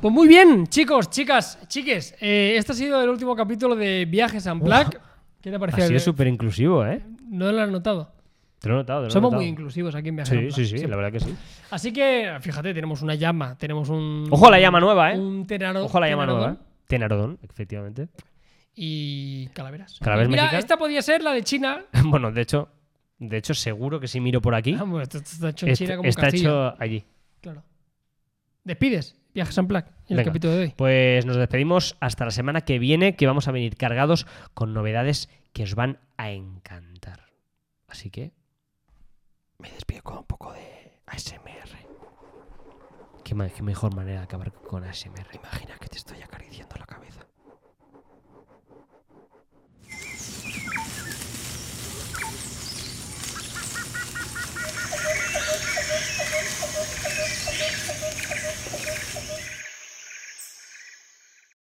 Pues 0.01 0.13
muy 0.13 0.27
bien, 0.27 0.67
chicos, 0.67 1.09
chicas, 1.09 1.59
chiques. 1.67 2.15
eh, 2.21 2.55
este 2.57 2.71
ha 2.73 2.75
sido 2.75 3.03
el 3.03 3.09
último 3.09 3.35
capítulo 3.35 3.75
de 3.75 4.05
Viajes 4.05 4.45
en 4.45 4.59
Black. 4.59 4.99
¿Qué 5.41 5.49
te 5.49 5.55
Ha 5.55 5.59
pareció? 5.59 5.87
sido 5.87 5.99
súper 5.99 6.27
inclusivo, 6.27 6.85
¿eh? 6.85 7.01
¿No 7.29 7.51
lo 7.51 7.61
has 7.61 7.69
notado? 7.69 8.11
Te 8.59 8.69
lo 8.69 8.75
he 8.75 8.77
notado. 8.77 9.01
te 9.01 9.03
lo 9.05 9.09
he 9.09 9.11
Somos 9.11 9.27
notado. 9.31 9.41
muy 9.41 9.49
inclusivos 9.49 9.93
aquí 9.93 10.09
en 10.09 10.15
Viajes 10.15 10.31
en 10.33 10.39
Sí, 10.39 10.45
Black. 10.45 10.55
sí, 10.55 10.63
sí, 10.65 10.69
siempre. 10.77 10.89
la 10.91 10.95
verdad 10.97 11.11
que 11.11 11.19
sí. 11.19 11.35
Así 11.69 11.91
que, 11.93 12.35
fíjate, 12.41 12.73
tenemos 12.73 13.01
una 13.03 13.13
llama, 13.15 13.55
tenemos 13.57 13.89
un. 13.89 14.27
Ojo 14.31 14.47
a 14.47 14.51
la 14.51 14.59
llama 14.59 14.79
nueva, 14.79 15.11
¿eh? 15.13 15.19
Un 15.19 15.45
tenaro, 15.45 15.85
Ojo 15.85 15.97
a 15.97 16.01
la 16.01 16.07
llama 16.09 16.23
tenarodón 16.23 16.47
nueva. 16.53 16.65
Tenarodón, 16.87 17.39
efectivamente. 17.43 18.07
Y 18.75 19.47
calaveras. 19.53 19.97
¿Calaveras 20.01 20.29
Mira, 20.29 20.43
mexicanas? 20.43 20.63
esta 20.65 20.77
podía 20.77 21.01
ser 21.01 21.21
la 21.23 21.31
de 21.31 21.43
China. 21.43 21.81
bueno, 22.05 22.31
de 22.31 22.41
hecho, 22.41 22.69
de 23.19 23.37
hecho, 23.37 23.53
seguro 23.53 23.99
que 23.99 24.07
si 24.07 24.19
miro 24.19 24.41
por 24.41 24.53
aquí, 24.55 24.73
Ah, 24.77 24.83
bueno, 24.83 25.01
esto, 25.01 25.17
está 25.19 25.49
hecho 25.49 25.65
en 25.67 25.75
China 25.75 25.91
como 25.95 26.01
un 26.01 26.09
está 26.09 26.21
castillo. 26.23 26.69
hecho 26.73 26.81
allí. 26.81 27.05
Claro. 27.41 27.63
Despides, 28.65 29.15
Viajes 29.33 29.57
en 29.57 29.67
Black, 29.67 29.87
en 29.87 29.93
el 30.09 30.17
Venga. 30.17 30.29
capítulo 30.29 30.53
de 30.53 30.59
hoy. 30.63 30.73
Pues 30.75 31.25
nos 31.25 31.37
despedimos 31.37 31.95
hasta 31.99 32.25
la 32.25 32.31
semana 32.31 32.61
que 32.61 32.79
viene, 32.79 33.15
que 33.15 33.27
vamos 33.27 33.47
a 33.47 33.51
venir 33.51 33.77
cargados 33.77 34.25
con 34.53 34.73
novedades 34.73 35.29
que 35.53 35.63
os 35.63 35.75
van 35.75 35.99
a 36.17 36.31
encantar. 36.31 37.27
Así 37.87 38.09
que 38.09 38.33
me 39.59 39.69
despido 39.71 40.01
con 40.03 40.17
un 40.17 40.25
poco 40.25 40.51
de 40.51 40.99
ASMR. 41.05 41.77
Qué, 43.23 43.35
ma- 43.35 43.47
qué 43.49 43.61
mejor 43.63 43.95
manera 43.95 44.19
de 44.19 44.23
acabar 44.25 44.51
con 44.51 44.83
ASMR. 44.83 45.27
Imagina 45.33 45.77
que 45.79 45.87
te 45.87 45.97
estoy 45.97 46.17
acabando. 46.21 46.35